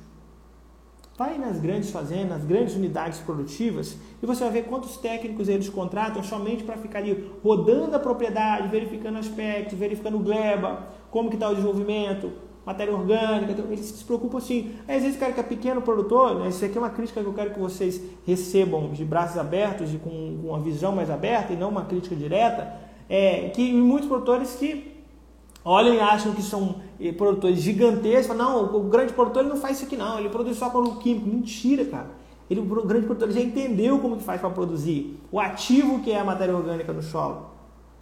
Vai 1.20 1.36
nas 1.36 1.58
grandes 1.58 1.90
fazendas, 1.90 2.30
nas 2.30 2.44
grandes 2.46 2.74
unidades 2.74 3.18
produtivas 3.18 3.94
e 4.22 4.24
você 4.24 4.42
vai 4.42 4.52
ver 4.54 4.62
quantos 4.62 4.96
técnicos 4.96 5.50
eles 5.50 5.68
contratam 5.68 6.22
somente 6.22 6.64
para 6.64 6.78
ficar 6.78 7.00
ali 7.00 7.30
rodando 7.44 7.94
a 7.94 7.98
propriedade, 7.98 8.68
verificando 8.68 9.18
aspectos, 9.18 9.78
verificando 9.78 10.18
gleba, 10.18 10.88
como 11.10 11.28
que 11.28 11.36
está 11.36 11.50
o 11.50 11.54
desenvolvimento. 11.54 12.32
matéria 12.64 12.94
orgânica, 12.94 13.52
então, 13.52 13.66
eles 13.66 13.84
se 13.84 14.02
preocupam 14.02 14.38
assim. 14.38 14.72
Às 14.88 15.02
vezes 15.02 15.16
o 15.16 15.18
cara 15.18 15.34
que 15.34 15.40
é 15.40 15.42
pequeno 15.42 15.82
produtor, 15.82 16.36
né, 16.36 16.48
isso 16.48 16.64
aqui 16.64 16.78
é 16.78 16.80
uma 16.80 16.88
crítica 16.88 17.20
que 17.20 17.26
eu 17.26 17.34
quero 17.34 17.52
que 17.52 17.60
vocês 17.60 18.00
recebam 18.26 18.90
de 18.90 19.04
braços 19.04 19.36
abertos 19.36 19.92
e 19.92 19.98
com, 19.98 20.38
com 20.40 20.48
uma 20.48 20.60
visão 20.60 20.90
mais 20.90 21.10
aberta 21.10 21.52
e 21.52 21.56
não 21.56 21.68
uma 21.68 21.84
crítica 21.84 22.16
direta, 22.16 22.66
é 23.10 23.50
que 23.50 23.70
muitos 23.74 24.08
produtores 24.08 24.54
que 24.54 24.99
olham 25.64 25.94
e 25.94 26.00
acham 26.00 26.32
que 26.32 26.42
são 26.42 26.76
eh, 27.00 27.12
produtores 27.12 27.60
gigantescos, 27.60 28.36
não, 28.36 28.64
o 28.74 28.84
grande 28.84 29.12
produtor 29.12 29.42
ele 29.42 29.50
não 29.50 29.60
faz 29.60 29.76
isso 29.76 29.86
aqui 29.86 29.96
não, 29.96 30.18
ele 30.18 30.28
produz 30.28 30.56
só 30.56 30.70
com 30.70 30.96
químico. 30.96 31.26
Mentira, 31.26 31.84
cara. 31.84 32.06
Ele, 32.50 32.60
o 32.60 32.64
grande 32.64 33.06
produtor 33.06 33.30
já 33.30 33.40
entendeu 33.40 33.98
como 34.00 34.16
que 34.16 34.24
faz 34.24 34.40
para 34.40 34.50
produzir, 34.50 35.20
o 35.30 35.38
ativo 35.38 36.00
que 36.00 36.10
é 36.10 36.18
a 36.18 36.24
matéria 36.24 36.56
orgânica 36.56 36.92
no 36.92 37.02
solo, 37.02 37.46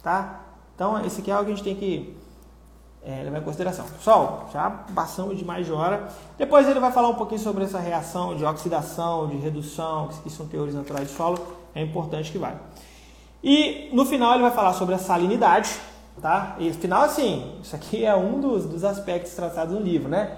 tá? 0.01 0.41
Então, 0.73 1.05
esse 1.05 1.21
aqui 1.21 1.29
é 1.29 1.33
algo 1.33 1.45
que 1.45 1.51
a 1.51 1.55
gente 1.55 1.63
tem 1.63 1.75
que 1.75 2.15
é, 3.03 3.23
levar 3.23 3.39
em 3.39 3.43
consideração. 3.43 3.85
Pessoal, 3.85 4.49
já 4.51 4.69
passamos 4.95 5.37
de 5.37 5.45
mais 5.45 5.65
de 5.65 5.71
hora. 5.71 6.07
Depois 6.37 6.67
ele 6.67 6.79
vai 6.79 6.91
falar 6.91 7.09
um 7.09 7.15
pouquinho 7.15 7.39
sobre 7.39 7.63
essa 7.63 7.79
reação 7.79 8.35
de 8.35 8.43
oxidação, 8.43 9.27
de 9.27 9.37
redução, 9.37 10.09
que 10.23 10.29
são 10.29 10.47
teores 10.47 10.73
naturais 10.73 11.07
de 11.07 11.13
solo. 11.13 11.37
É 11.75 11.81
importante 11.81 12.31
que 12.31 12.37
vai. 12.37 12.57
E 13.43 13.89
no 13.93 14.05
final 14.05 14.33
ele 14.33 14.41
vai 14.41 14.51
falar 14.51 14.73
sobre 14.73 14.95
a 14.95 14.97
salinidade, 14.97 15.69
tá? 16.21 16.55
E 16.59 16.71
final, 16.73 17.03
assim, 17.03 17.55
isso 17.61 17.75
aqui 17.75 18.05
é 18.05 18.15
um 18.15 18.39
dos, 18.39 18.65
dos 18.65 18.83
aspectos 18.83 19.33
tratados 19.33 19.73
no 19.73 19.81
livro, 19.81 20.09
né? 20.09 20.37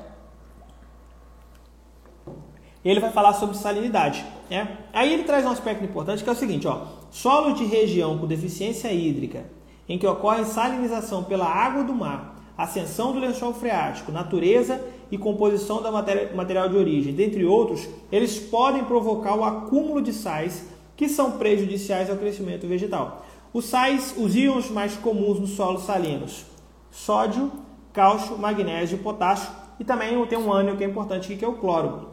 Ele 2.83 2.99
vai 2.99 3.11
falar 3.11 3.33
sobre 3.33 3.55
salinidade, 3.57 4.25
né? 4.49 4.77
Aí 4.91 5.13
ele 5.13 5.23
traz 5.23 5.45
um 5.45 5.49
aspecto 5.49 5.83
importante 5.83 6.23
que 6.23 6.29
é 6.29 6.33
o 6.33 6.35
seguinte, 6.35 6.67
ó. 6.67 6.87
Solo 7.11 7.53
de 7.53 7.65
região 7.65 8.17
com 8.17 8.25
deficiência 8.25 8.91
hídrica, 8.91 9.45
em 9.87 9.97
que 9.97 10.07
ocorre 10.07 10.45
salinização 10.45 11.23
pela 11.23 11.45
água 11.45 11.83
do 11.83 11.93
mar, 11.93 12.35
ascensão 12.57 13.11
do 13.11 13.19
lençol 13.19 13.53
freático, 13.53 14.11
natureza 14.11 14.81
e 15.11 15.17
composição 15.17 15.81
da 15.81 15.91
matéria, 15.91 16.33
material 16.33 16.69
de 16.69 16.77
origem, 16.77 17.13
dentre 17.13 17.45
outros, 17.45 17.87
eles 18.11 18.39
podem 18.39 18.83
provocar 18.85 19.35
o 19.35 19.43
acúmulo 19.43 20.01
de 20.01 20.13
sais 20.13 20.65
que 20.95 21.09
são 21.09 21.31
prejudiciais 21.33 22.09
ao 22.09 22.17
crescimento 22.17 22.67
vegetal. 22.67 23.25
Os 23.53 23.65
sais, 23.65 24.15
os 24.17 24.35
íons 24.35 24.69
mais 24.69 24.95
comuns 24.95 25.39
nos 25.39 25.51
solos 25.51 25.83
salinos, 25.83 26.45
sódio, 26.89 27.51
cálcio, 27.91 28.37
magnésio, 28.37 28.97
potássio 28.99 29.49
e 29.79 29.83
também 29.83 30.25
tem 30.27 30.37
um 30.37 30.53
ânion 30.53 30.77
que 30.77 30.83
é 30.83 30.87
importante 30.87 31.25
aqui, 31.25 31.37
que 31.37 31.45
é 31.45 31.47
o 31.47 31.53
cloro. 31.53 32.09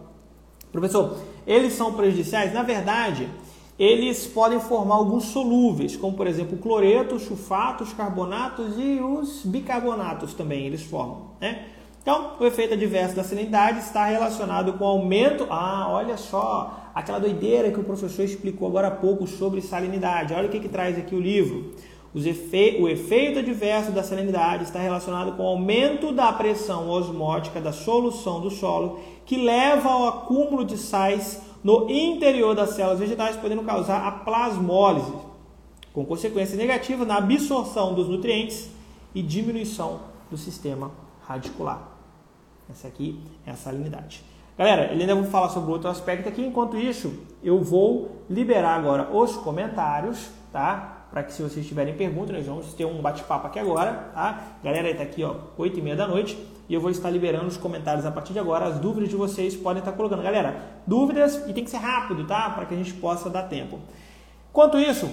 Professor, 0.72 1.18
eles 1.46 1.74
são 1.74 1.92
prejudiciais? 1.92 2.52
Na 2.52 2.62
verdade, 2.62 3.28
eles 3.78 4.26
podem 4.26 4.58
formar 4.58 4.96
alguns 4.96 5.26
solúveis, 5.26 5.96
como 5.96 6.16
por 6.16 6.26
exemplo 6.26 6.58
cloretos, 6.58 7.22
sulfatos, 7.22 7.92
carbonatos 7.92 8.74
e 8.76 9.00
os 9.00 9.44
bicarbonatos 9.44 10.34
também 10.34 10.66
eles 10.66 10.82
formam. 10.82 11.28
Né? 11.40 11.66
Então, 12.02 12.32
o 12.40 12.44
efeito 12.44 12.74
adverso 12.74 13.14
da 13.14 13.22
salinidade 13.22 13.80
está 13.80 14.06
relacionado 14.06 14.72
com 14.72 14.84
o 14.84 14.88
aumento. 14.88 15.46
Ah, 15.50 15.86
olha 15.90 16.16
só, 16.16 16.87
aquela 16.98 17.20
doideira 17.20 17.70
que 17.70 17.78
o 17.78 17.84
professor 17.84 18.24
explicou 18.24 18.66
agora 18.66 18.88
há 18.88 18.90
pouco 18.90 19.24
sobre 19.24 19.60
salinidade. 19.60 20.34
Olha 20.34 20.48
o 20.48 20.50
que, 20.50 20.58
que 20.58 20.68
traz 20.68 20.98
aqui 20.98 21.14
o 21.14 21.20
livro. 21.20 21.72
Efe... 22.12 22.78
O 22.80 22.88
efeito 22.88 23.38
adverso 23.38 23.92
da 23.92 24.02
salinidade 24.02 24.64
está 24.64 24.80
relacionado 24.80 25.36
com 25.36 25.44
o 25.44 25.46
aumento 25.46 26.12
da 26.12 26.32
pressão 26.32 26.90
osmótica 26.90 27.60
da 27.60 27.70
solução 27.70 28.40
do 28.40 28.50
solo, 28.50 28.98
que 29.24 29.36
leva 29.36 29.88
ao 29.88 30.08
acúmulo 30.08 30.64
de 30.64 30.76
sais 30.76 31.40
no 31.62 31.88
interior 31.88 32.56
das 32.56 32.70
células 32.70 32.98
vegetais, 32.98 33.36
podendo 33.36 33.62
causar 33.62 34.04
a 34.04 34.10
plasmólise, 34.10 35.12
com 35.92 36.04
consequências 36.04 36.58
negativas 36.58 37.06
na 37.06 37.18
absorção 37.18 37.94
dos 37.94 38.08
nutrientes 38.08 38.70
e 39.14 39.22
diminuição 39.22 40.00
do 40.28 40.36
sistema 40.36 40.90
radicular. 41.28 41.80
Essa 42.68 42.88
aqui 42.88 43.20
é 43.46 43.52
a 43.52 43.56
salinidade. 43.56 44.24
Galera, 44.58 44.90
ele 44.90 45.02
ainda 45.02 45.14
vou 45.14 45.24
falar 45.24 45.50
sobre 45.50 45.70
outro 45.70 45.88
aspecto 45.88 46.28
aqui. 46.28 46.44
Enquanto 46.44 46.76
isso, 46.76 47.14
eu 47.44 47.62
vou 47.62 48.24
liberar 48.28 48.74
agora 48.74 49.08
os 49.16 49.36
comentários, 49.36 50.30
tá? 50.52 51.06
Para 51.12 51.22
que 51.22 51.32
se 51.32 51.40
vocês 51.40 51.64
tiverem 51.64 51.94
perguntas, 51.94 52.34
nós 52.36 52.44
vamos 52.44 52.74
ter 52.74 52.84
um 52.84 53.00
bate-papo 53.00 53.46
aqui 53.46 53.60
agora, 53.60 54.10
tá? 54.12 54.58
Galera, 54.64 54.90
está 54.90 55.04
aqui, 55.04 55.22
ó, 55.22 55.36
8 55.56 55.78
e 55.78 55.82
meia 55.82 55.94
da 55.94 56.08
noite 56.08 56.36
e 56.68 56.74
eu 56.74 56.80
vou 56.80 56.90
estar 56.90 57.08
liberando 57.08 57.46
os 57.46 57.56
comentários 57.56 58.04
a 58.04 58.10
partir 58.10 58.32
de 58.32 58.40
agora. 58.40 58.66
As 58.66 58.80
dúvidas 58.80 59.08
de 59.08 59.14
vocês 59.14 59.54
podem 59.54 59.78
estar 59.78 59.92
colocando. 59.92 60.24
Galera, 60.24 60.60
dúvidas 60.84 61.48
e 61.48 61.52
tem 61.52 61.62
que 61.62 61.70
ser 61.70 61.76
rápido, 61.76 62.26
tá? 62.26 62.50
Para 62.50 62.66
que 62.66 62.74
a 62.74 62.76
gente 62.76 62.94
possa 62.94 63.30
dar 63.30 63.44
tempo. 63.44 63.78
Enquanto 64.50 64.76
isso, 64.76 65.08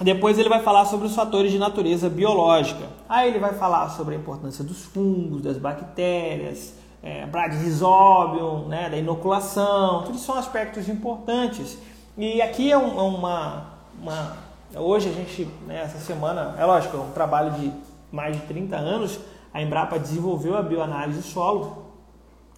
depois 0.00 0.38
ele 0.38 0.48
vai 0.48 0.62
falar 0.62 0.86
sobre 0.86 1.06
os 1.06 1.14
fatores 1.14 1.52
de 1.52 1.58
natureza 1.58 2.08
biológica. 2.08 2.86
Aí 3.06 3.28
ele 3.28 3.38
vai 3.38 3.52
falar 3.52 3.90
sobre 3.90 4.14
a 4.14 4.18
importância 4.18 4.64
dos 4.64 4.86
fungos, 4.86 5.42
das 5.42 5.58
bactérias, 5.58 6.74
é, 7.04 7.24
Bradyrhizobium, 7.26 8.66
né, 8.66 8.90
da 8.90 8.96
inoculação. 8.96 10.02
Tudo 10.02 10.18
são 10.18 10.36
aspectos 10.36 10.88
importantes. 10.88 11.78
E 12.18 12.42
aqui 12.42 12.72
é, 12.72 12.76
um, 12.76 12.98
é 12.98 13.02
uma, 13.02 13.66
uma, 14.00 14.36
Hoje 14.74 15.08
a 15.08 15.12
gente, 15.12 15.44
né, 15.66 15.82
essa 15.82 15.98
semana, 15.98 16.56
é 16.58 16.64
lógico, 16.64 16.96
é 16.96 17.00
um 17.00 17.12
trabalho 17.12 17.52
de 17.52 17.72
mais 18.10 18.34
de 18.34 18.42
30 18.46 18.76
anos 18.76 19.20
a 19.54 19.62
Embrapa 19.62 20.00
desenvolveu 20.00 20.56
a 20.56 20.62
bioanálise 20.62 21.20
do 21.20 21.24
solo. 21.24 21.84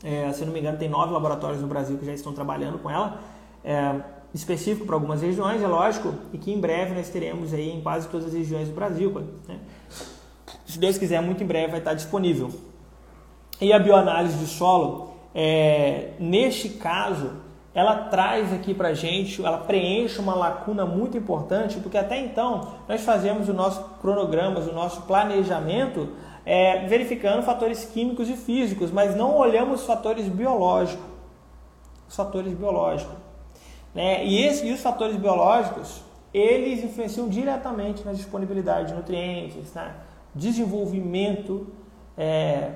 É, 0.03 0.32
se 0.32 0.47
não 0.47 0.53
me 0.53 0.61
engano, 0.61 0.78
tem 0.78 0.88
nove 0.88 1.12
laboratórios 1.12 1.61
no 1.61 1.68
Brasil 1.68 1.99
que 1.99 2.07
já 2.07 2.14
estão 2.14 2.32
trabalhando 2.32 2.78
com 2.78 2.90
ela. 2.90 3.20
É, 3.62 4.01
específico 4.32 4.86
para 4.86 4.97
algumas 4.97 5.20
regiões, 5.20 5.62
é 5.62 5.66
lógico, 5.66 6.14
e 6.32 6.38
que 6.38 6.51
em 6.51 6.59
breve 6.59 6.94
nós 6.94 7.11
teremos 7.11 7.53
aí 7.53 7.70
em 7.70 7.82
quase 7.82 8.09
todas 8.09 8.28
as 8.28 8.32
regiões 8.32 8.68
do 8.68 8.74
Brasil. 8.74 9.11
Né? 9.47 9.59
Se 10.64 10.78
Deus 10.78 10.97
quiser, 10.97 11.20
muito 11.20 11.44
em 11.44 11.47
breve 11.47 11.68
vai 11.68 11.80
estar 11.80 11.92
disponível. 11.92 12.51
E 13.61 13.73
a 13.73 13.79
bioanálise 13.79 14.37
de 14.39 14.47
solo, 14.47 15.15
é, 15.35 16.11
neste 16.19 16.69
caso, 16.71 17.33
ela 17.75 17.95
traz 18.05 18.53
aqui 18.53 18.73
para 18.73 18.95
gente, 18.95 19.45
ela 19.45 19.59
preenche 19.59 20.19
uma 20.19 20.35
lacuna 20.35 20.87
muito 20.87 21.17
importante, 21.17 21.79
porque 21.79 21.99
até 21.99 22.19
então 22.19 22.73
nós 22.89 23.03
fazemos 23.03 23.49
o 23.49 23.55
nosso 23.55 23.83
cronograma, 24.01 24.61
o 24.61 24.73
nosso 24.73 25.03
planejamento 25.03 26.09
é, 26.45 26.87
verificando 26.87 27.43
fatores 27.43 27.85
químicos 27.85 28.31
e 28.31 28.37
físicos, 28.37 28.91
mas 28.91 29.15
não 29.15 29.37
olhamos 29.37 29.85
fatores 29.85 30.27
biológicos. 30.29 31.05
Os 32.09 32.17
fatores 32.17 32.55
biológicos. 32.55 33.17
Né? 33.95 34.25
E, 34.25 34.43
esse, 34.45 34.67
e 34.67 34.73
os 34.73 34.81
fatores 34.81 35.17
biológicos, 35.17 36.03
eles 36.33 36.85
influenciam 36.85 37.29
diretamente 37.29 38.05
na 38.05 38.13
disponibilidade 38.13 38.89
de 38.89 38.95
nutrientes, 38.95 39.73
né? 39.75 39.95
desenvolvimento 40.35 41.67
é, 42.17 42.71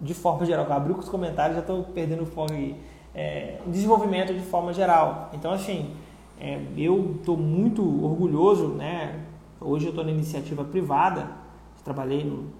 de 0.00 0.14
forma 0.14 0.44
geral. 0.44 0.70
Abriu 0.70 0.94
com 0.94 1.00
os 1.00 1.08
comentários, 1.08 1.56
já 1.56 1.60
estou 1.60 1.84
perdendo 1.84 2.22
o 2.22 2.26
foco 2.26 2.52
aqui. 2.52 2.76
É, 3.14 3.58
desenvolvimento 3.66 4.34
de 4.34 4.40
forma 4.40 4.72
geral. 4.72 5.30
Então, 5.32 5.50
assim, 5.50 5.94
é, 6.38 6.60
eu 6.76 7.16
estou 7.18 7.36
muito 7.36 7.82
orgulhoso, 8.04 8.68
né? 8.68 9.24
Hoje 9.60 9.86
eu 9.86 9.90
estou 9.90 10.04
na 10.04 10.10
iniciativa 10.10 10.64
privada, 10.64 11.30
trabalhei 11.82 12.24
no, 12.24 12.50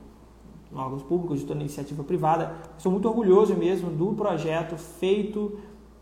no 0.72 0.80
órgãos 0.80 1.02
públicos, 1.02 1.40
estou 1.40 1.54
na 1.54 1.62
iniciativa 1.62 2.02
privada. 2.02 2.54
Sou 2.78 2.90
muito 2.90 3.06
orgulhoso 3.06 3.54
mesmo 3.54 3.90
do 3.90 4.14
projeto 4.14 4.76
feito 4.76 5.58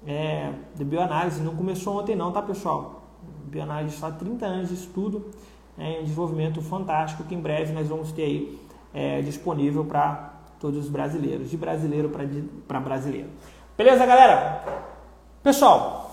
é, 0.06 0.52
de 0.74 0.84
bioanálise. 0.84 1.42
Não 1.42 1.56
começou 1.56 1.98
ontem 1.98 2.14
não, 2.14 2.30
tá 2.30 2.40
pessoal? 2.40 3.02
Bioanálise 3.46 3.96
só 3.96 4.10
30 4.10 4.46
anos 4.46 4.68
de 4.68 4.74
estudo, 4.74 5.30
é 5.78 5.98
um 6.00 6.02
desenvolvimento 6.02 6.62
fantástico 6.62 7.24
que 7.24 7.34
em 7.34 7.40
breve 7.40 7.72
nós 7.72 7.88
vamos 7.88 8.12
ter 8.12 8.22
aí 8.22 8.58
é, 8.92 9.22
disponível 9.22 9.84
para 9.84 10.33
todos 10.64 10.86
os 10.86 10.88
brasileiros, 10.88 11.50
de 11.50 11.58
brasileiro 11.58 12.10
para 12.66 12.80
brasileiro. 12.80 13.28
Beleza, 13.76 14.06
galera? 14.06 14.64
Pessoal, 15.42 16.10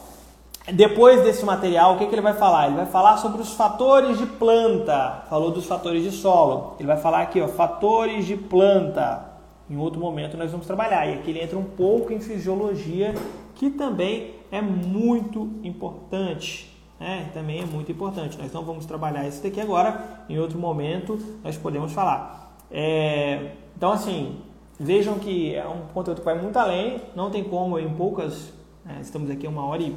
depois 0.74 1.24
desse 1.24 1.46
material, 1.46 1.96
o 1.96 1.98
que, 1.98 2.06
que 2.06 2.14
ele 2.14 2.22
vai 2.22 2.34
falar? 2.34 2.68
Ele 2.68 2.76
vai 2.76 2.86
falar 2.86 3.16
sobre 3.16 3.42
os 3.42 3.54
fatores 3.54 4.18
de 4.18 4.26
planta. 4.26 5.24
Falou 5.30 5.52
dos 5.52 5.66
fatores 5.66 6.04
de 6.04 6.12
solo. 6.12 6.76
Ele 6.78 6.88
vai 6.88 6.98
falar 6.98 7.22
aqui, 7.22 7.40
ó, 7.40 7.48
fatores 7.48 8.26
de 8.26 8.36
planta. 8.36 9.26
Em 9.70 9.78
outro 9.78 10.02
momento 10.02 10.36
nós 10.36 10.52
vamos 10.52 10.68
trabalhar. 10.68 11.08
E 11.08 11.14
aqui 11.14 11.30
ele 11.30 11.42
entra 11.42 11.58
um 11.58 11.64
pouco 11.64 12.12
em 12.12 12.20
fisiologia, 12.20 13.16
que 13.56 13.70
também 13.70 14.34
é 14.52 14.62
muito 14.62 15.50
importante. 15.64 16.78
Né? 17.00 17.32
Também 17.34 17.62
é 17.62 17.66
muito 17.66 17.90
importante. 17.90 18.38
Nós 18.38 18.52
não 18.52 18.66
vamos 18.66 18.86
trabalhar 18.86 19.26
isso 19.26 19.42
daqui 19.42 19.62
agora. 19.62 20.26
Em 20.28 20.38
outro 20.38 20.60
momento 20.60 21.18
nós 21.42 21.56
podemos 21.56 21.94
falar. 21.94 22.54
É... 22.70 23.61
Então, 23.76 23.92
assim, 23.92 24.40
vejam 24.80 25.20
que 25.20 25.56
é 25.56 25.68
um 25.68 25.82
conteúdo 25.94 26.20
que 26.20 26.26
vai 26.26 26.40
muito 26.40 26.58
além. 26.58 27.02
Não 27.16 27.30
tem 27.30 27.44
como 27.44 27.78
em 27.80 27.94
poucas. 27.94 28.52
Né? 28.86 29.00
Estamos 29.02 29.30
aqui 29.30 29.48
uma 29.48 29.66
hora 29.66 29.82
e 29.82 29.96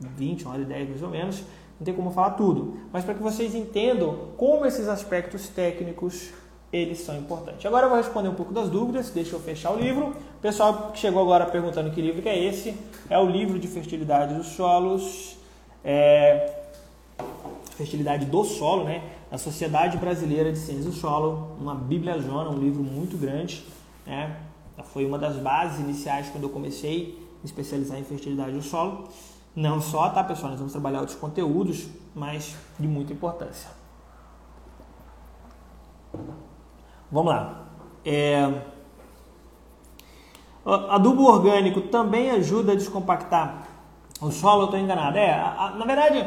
20, 0.00 0.44
uma 0.44 0.54
hora 0.54 0.62
e 0.62 0.66
10 0.66 0.88
mais 0.88 1.02
ou 1.02 1.08
menos, 1.08 1.42
não 1.78 1.84
tem 1.84 1.94
como 1.94 2.10
falar 2.10 2.30
tudo, 2.30 2.76
mas 2.92 3.04
para 3.04 3.14
que 3.14 3.22
vocês 3.22 3.54
entendam 3.54 4.28
como 4.36 4.64
esses 4.66 4.88
aspectos 4.88 5.48
técnicos 5.48 6.30
eles 6.72 6.98
são 7.00 7.16
importantes. 7.16 7.64
Agora 7.64 7.86
eu 7.86 7.90
vou 7.90 7.98
responder 7.98 8.28
um 8.28 8.34
pouco 8.34 8.52
das 8.52 8.68
dúvidas, 8.68 9.10
deixa 9.10 9.36
eu 9.36 9.40
fechar 9.40 9.70
o 9.72 9.78
livro. 9.78 10.08
O 10.08 10.40
pessoal 10.42 10.90
que 10.92 10.98
chegou 10.98 11.22
agora 11.22 11.46
perguntando 11.46 11.90
que 11.90 12.02
livro 12.02 12.20
que 12.20 12.28
é 12.28 12.38
esse, 12.38 12.76
é 13.08 13.18
o 13.18 13.26
livro 13.26 13.58
de 13.58 13.68
fertilidade 13.68 14.34
dos 14.34 14.48
solos, 14.48 15.38
é, 15.84 16.55
fertilidade 17.76 18.24
do 18.26 18.44
solo, 18.44 18.84
né? 18.84 19.02
A 19.30 19.38
Sociedade 19.38 19.98
Brasileira 19.98 20.50
de 20.50 20.58
Ciências 20.58 20.86
do 20.86 20.92
Solo, 20.92 21.56
uma 21.60 21.74
bibliazona, 21.74 22.48
um 22.48 22.58
livro 22.58 22.82
muito 22.82 23.16
grande, 23.18 23.64
né? 24.06 24.36
Foi 24.92 25.04
uma 25.04 25.18
das 25.18 25.36
bases 25.36 25.80
iniciais 25.80 26.28
quando 26.30 26.44
eu 26.44 26.50
comecei 26.50 27.18
a 27.18 27.38
me 27.38 27.44
especializar 27.44 27.98
em 27.98 28.04
fertilidade 28.04 28.52
do 28.52 28.62
solo. 28.62 29.08
Não 29.54 29.80
só, 29.80 30.08
tá, 30.10 30.22
pessoal? 30.22 30.50
Nós 30.50 30.58
vamos 30.58 30.72
trabalhar 30.72 31.00
outros 31.00 31.18
conteúdos, 31.18 31.88
mas 32.14 32.54
de 32.78 32.86
muita 32.86 33.12
importância. 33.12 33.70
Vamos 37.10 37.32
lá. 37.32 37.66
É... 38.04 38.62
Adubo 40.64 41.24
orgânico 41.24 41.80
também 41.82 42.30
ajuda 42.30 42.72
a 42.72 42.74
descompactar 42.74 43.66
o 44.20 44.30
solo, 44.30 44.62
eu 44.62 44.64
estou 44.66 44.80
enganado. 44.80 45.16
É, 45.16 45.32
a, 45.32 45.66
a, 45.66 45.70
na 45.70 45.84
verdade, 45.84 46.26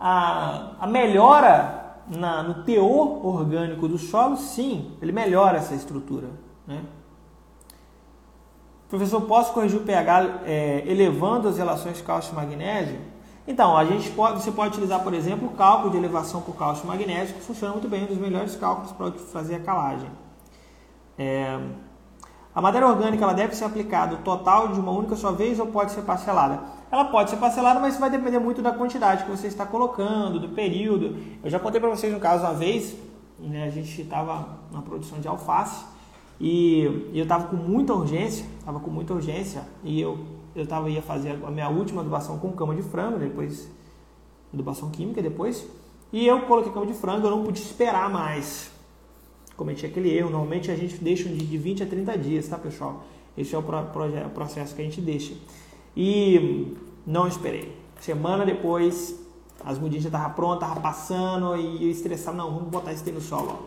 a, 0.00 0.72
a 0.80 0.86
melhora 0.86 1.96
na, 2.08 2.42
no 2.42 2.62
teor 2.64 3.24
orgânico 3.26 3.86
do 3.88 3.98
solo, 3.98 4.36
sim, 4.36 4.92
ele 5.02 5.12
melhora 5.12 5.58
essa 5.58 5.74
estrutura. 5.74 6.28
Né? 6.66 6.82
Professor, 8.88 9.20
posso 9.22 9.52
corrigir 9.52 9.78
o 9.78 9.84
pH 9.84 10.40
é, 10.46 10.82
elevando 10.86 11.48
as 11.48 11.58
relações 11.58 12.00
cálcio-magnésio? 12.00 12.98
Então, 13.46 13.76
a 13.76 13.84
gente 13.84 14.10
pode, 14.10 14.42
você 14.42 14.50
pode 14.52 14.70
utilizar, 14.72 15.02
por 15.02 15.14
exemplo, 15.14 15.48
o 15.48 15.52
cálculo 15.52 15.90
de 15.90 15.96
elevação 15.96 16.40
por 16.42 16.54
cálcio-magnésio, 16.54 17.34
que 17.34 17.40
funciona 17.40 17.72
muito 17.72 17.88
bem, 17.88 18.04
um 18.04 18.06
dos 18.06 18.18
melhores 18.18 18.56
cálculos 18.56 18.92
para 18.92 19.12
fazer 19.12 19.56
a 19.56 19.60
calagem. 19.60 20.10
É, 21.18 21.58
a 22.58 22.60
matéria 22.60 22.88
orgânica 22.88 23.22
ela 23.22 23.34
deve 23.34 23.54
ser 23.54 23.62
aplicada 23.62 24.16
total 24.16 24.72
de 24.72 24.80
uma 24.80 24.90
única 24.90 25.14
só 25.14 25.30
vez 25.30 25.60
ou 25.60 25.68
pode 25.68 25.92
ser 25.92 26.02
parcelada? 26.02 26.60
Ela 26.90 27.04
pode 27.04 27.30
ser 27.30 27.36
parcelada, 27.36 27.78
mas 27.78 27.96
vai 28.00 28.10
depender 28.10 28.40
muito 28.40 28.60
da 28.60 28.72
quantidade 28.72 29.22
que 29.22 29.30
você 29.30 29.46
está 29.46 29.64
colocando, 29.64 30.40
do 30.40 30.48
período. 30.48 31.16
Eu 31.40 31.48
já 31.48 31.60
contei 31.60 31.80
para 31.80 31.88
vocês 31.88 32.12
um 32.12 32.18
caso 32.18 32.42
uma 32.42 32.54
vez, 32.54 32.96
né, 33.38 33.62
a 33.62 33.70
gente 33.70 34.02
estava 34.02 34.58
na 34.72 34.82
produção 34.82 35.20
de 35.20 35.28
alface 35.28 35.84
e 36.40 37.12
eu 37.14 37.22
estava 37.22 37.46
com 37.46 37.54
muita 37.54 37.94
urgência, 37.94 38.44
estava 38.58 38.80
com 38.80 38.90
muita 38.90 39.14
urgência 39.14 39.62
e 39.84 40.00
eu 40.00 40.18
eu 40.56 40.66
tava, 40.66 40.90
ia 40.90 41.00
fazer 41.00 41.38
a 41.46 41.50
minha 41.52 41.68
última 41.68 42.00
adubação 42.00 42.40
com 42.40 42.50
cama 42.50 42.74
de 42.74 42.82
frango, 42.82 43.20
depois 43.20 43.70
adubação 44.52 44.90
química 44.90 45.22
depois, 45.22 45.64
e 46.12 46.26
eu 46.26 46.40
coloquei 46.40 46.72
cama 46.72 46.86
de 46.86 46.94
frango, 46.94 47.24
eu 47.24 47.30
não 47.30 47.44
pude 47.44 47.60
esperar 47.60 48.10
mais. 48.10 48.76
Cometi 49.58 49.84
aquele 49.84 50.16
erro, 50.16 50.30
normalmente 50.30 50.70
a 50.70 50.76
gente 50.76 50.96
deixa 51.02 51.28
de 51.28 51.58
20 51.58 51.82
a 51.82 51.86
30 51.86 52.16
dias, 52.16 52.46
tá 52.46 52.56
pessoal? 52.56 53.04
Esse 53.36 53.56
é 53.56 53.58
o 53.58 53.62
processo 54.32 54.72
que 54.74 54.80
a 54.80 54.84
gente 54.84 55.00
deixa. 55.00 55.34
E 55.96 56.76
não 57.04 57.26
esperei. 57.26 57.76
Semana 58.00 58.46
depois, 58.46 59.20
as 59.64 59.76
mudinhas 59.76 60.04
já 60.04 60.10
estavam 60.10 60.30
prontas, 60.32 60.62
estavam 60.68 60.80
passando 60.80 61.56
e 61.56 61.84
eu 61.84 61.90
estressado, 61.90 62.36
não, 62.36 62.54
vamos 62.54 62.68
botar 62.68 62.92
isso 62.92 63.10
no 63.10 63.20
solo. 63.20 63.66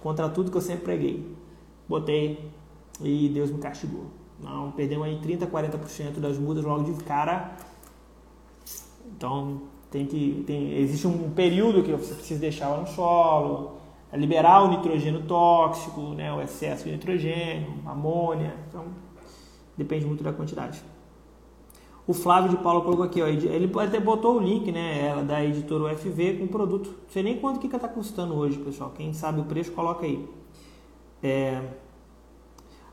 Contra 0.00 0.28
tudo 0.28 0.50
que 0.50 0.56
eu 0.56 0.60
sempre 0.60 0.82
preguei. 0.82 1.24
Botei 1.88 2.50
e 3.00 3.28
Deus 3.28 3.52
me 3.52 3.58
castigou. 3.58 4.06
Não, 4.42 4.72
perdemos 4.72 5.06
aí 5.06 5.20
30, 5.20 5.46
40% 5.46 6.18
das 6.18 6.36
mudas 6.36 6.64
logo 6.64 6.82
de 6.82 7.04
cara. 7.04 7.56
Então, 9.16 9.62
tem 9.88 10.04
que 10.04 10.42
tem, 10.46 10.74
existe 10.78 11.06
um 11.06 11.30
período 11.30 11.84
que 11.84 11.92
você 11.92 12.12
precisa 12.12 12.40
deixar 12.40 12.66
ela 12.66 12.80
no 12.80 12.88
solo, 12.88 13.77
liberar 14.16 14.62
o 14.62 14.68
nitrogênio 14.68 15.22
tóxico, 15.22 16.00
né, 16.14 16.32
o 16.32 16.40
excesso 16.40 16.84
de 16.84 16.92
nitrogênio, 16.92 17.74
amônia. 17.84 18.54
Então, 18.68 18.86
depende 19.76 20.06
muito 20.06 20.24
da 20.24 20.32
quantidade. 20.32 20.82
O 22.06 22.14
Flávio 22.14 22.48
de 22.48 22.56
Paulo 22.56 22.82
colocou 22.82 23.04
aqui, 23.04 23.20
ó, 23.20 23.26
ele 23.26 23.70
até 23.80 24.00
botou 24.00 24.36
o 24.36 24.40
link, 24.40 24.72
né, 24.72 25.22
da 25.24 25.44
editora 25.44 25.92
UFV 25.92 26.38
com 26.38 26.44
o 26.44 26.48
produto. 26.48 26.88
Não 26.88 27.10
sei 27.10 27.22
nem 27.22 27.38
quanto 27.38 27.60
que 27.60 27.66
está 27.66 27.86
custando 27.86 28.34
hoje, 28.34 28.58
pessoal. 28.58 28.90
Quem 28.96 29.12
sabe 29.12 29.42
o 29.42 29.44
preço, 29.44 29.72
coloca 29.72 30.06
aí. 30.06 30.26
É, 31.22 31.60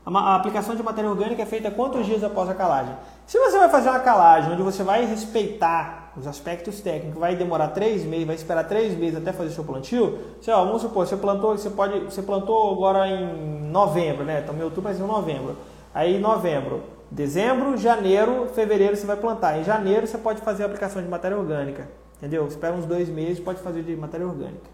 a 0.04 0.36
aplicação 0.36 0.76
de 0.76 0.82
matéria 0.82 1.10
orgânica 1.10 1.42
é 1.42 1.46
feita 1.46 1.70
quantos 1.70 2.04
dias 2.04 2.22
após 2.22 2.48
a 2.48 2.54
calagem? 2.54 2.94
Se 3.26 3.38
você 3.38 3.58
vai 3.58 3.68
fazer 3.70 3.88
uma 3.88 4.00
calagem 4.00 4.52
onde 4.52 4.62
você 4.62 4.84
vai 4.84 5.04
respeitar 5.06 6.05
os 6.16 6.26
aspectos 6.26 6.80
técnicos, 6.80 7.18
vai 7.18 7.36
demorar 7.36 7.68
três 7.68 8.04
meses, 8.04 8.26
vai 8.26 8.36
esperar 8.36 8.64
três 8.64 8.96
meses 8.96 9.16
até 9.16 9.32
fazer 9.32 9.50
seu 9.50 9.64
plantio, 9.64 10.18
você, 10.40 10.50
ó, 10.50 10.64
vamos 10.64 10.82
supor, 10.82 11.06
você 11.06 11.16
plantou, 11.16 11.56
você 11.56 11.70
pode, 11.70 12.00
você 12.00 12.22
plantou 12.22 12.72
agora 12.72 13.08
em 13.08 13.62
novembro, 13.70 14.24
né? 14.24 14.40
Então 14.42 14.54
meu 14.54 14.66
outubro 14.66 14.90
vai 14.90 15.00
em 15.00 15.06
novembro. 15.06 15.56
Aí 15.94 16.18
novembro, 16.18 16.82
dezembro, 17.10 17.76
janeiro, 17.76 18.48
fevereiro 18.54 18.96
você 18.96 19.06
vai 19.06 19.16
plantar. 19.16 19.58
Em 19.58 19.64
janeiro 19.64 20.06
você 20.06 20.18
pode 20.18 20.40
fazer 20.40 20.62
a 20.62 20.66
aplicação 20.66 21.02
de 21.02 21.08
matéria 21.08 21.36
orgânica, 21.36 21.88
entendeu? 22.16 22.46
Espera 22.46 22.74
uns 22.74 22.86
dois 22.86 23.08
meses, 23.08 23.40
pode 23.40 23.60
fazer 23.60 23.82
de 23.82 23.96
matéria 23.96 24.26
orgânica. 24.26 24.70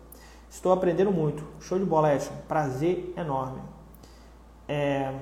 Estou 0.48 0.72
aprendendo 0.72 1.10
muito. 1.10 1.44
Show 1.60 1.78
de 1.78 1.84
bola, 1.84 2.14
Edson. 2.14 2.32
Prazer 2.46 3.14
enorme 3.16 3.72
é, 4.68 5.12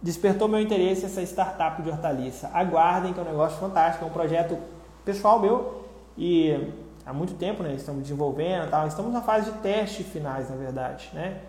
despertou 0.00 0.46
meu 0.46 0.60
interesse 0.60 1.04
essa 1.04 1.22
startup 1.22 1.82
de 1.82 1.90
hortaliça. 1.90 2.50
Aguardem 2.52 3.12
que 3.12 3.18
é 3.18 3.22
um 3.22 3.26
negócio 3.26 3.58
fantástico, 3.58 4.04
é 4.04 4.08
um 4.08 4.12
projeto 4.12 4.56
pessoal 5.04 5.38
meu 5.38 5.84
e 6.16 6.72
há 7.04 7.12
muito 7.12 7.34
tempo 7.34 7.62
né, 7.62 7.74
estamos 7.74 8.02
desenvolvendo, 8.02 8.70
tal. 8.70 8.86
estamos 8.86 9.12
na 9.12 9.22
fase 9.22 9.50
de 9.50 9.58
teste 9.58 10.04
finais, 10.04 10.48
na 10.50 10.56
verdade, 10.56 11.10
né? 11.12 11.40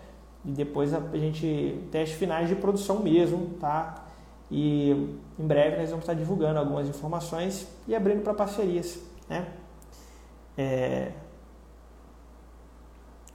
E 0.44 0.50
depois 0.50 0.92
a 0.92 1.00
gente 1.16 1.78
teste 1.92 2.16
finais 2.16 2.48
de 2.48 2.56
produção 2.56 2.98
mesmo, 2.98 3.54
tá? 3.60 4.04
E 4.50 4.90
em 5.38 5.46
breve 5.46 5.76
nós 5.76 5.90
vamos 5.90 6.02
estar 6.02 6.14
divulgando 6.14 6.58
algumas 6.58 6.88
informações 6.88 7.66
e 7.86 7.94
abrindo 7.94 8.22
para 8.22 8.34
parcerias, 8.34 8.98
né? 9.28 9.46
É... 10.56 11.12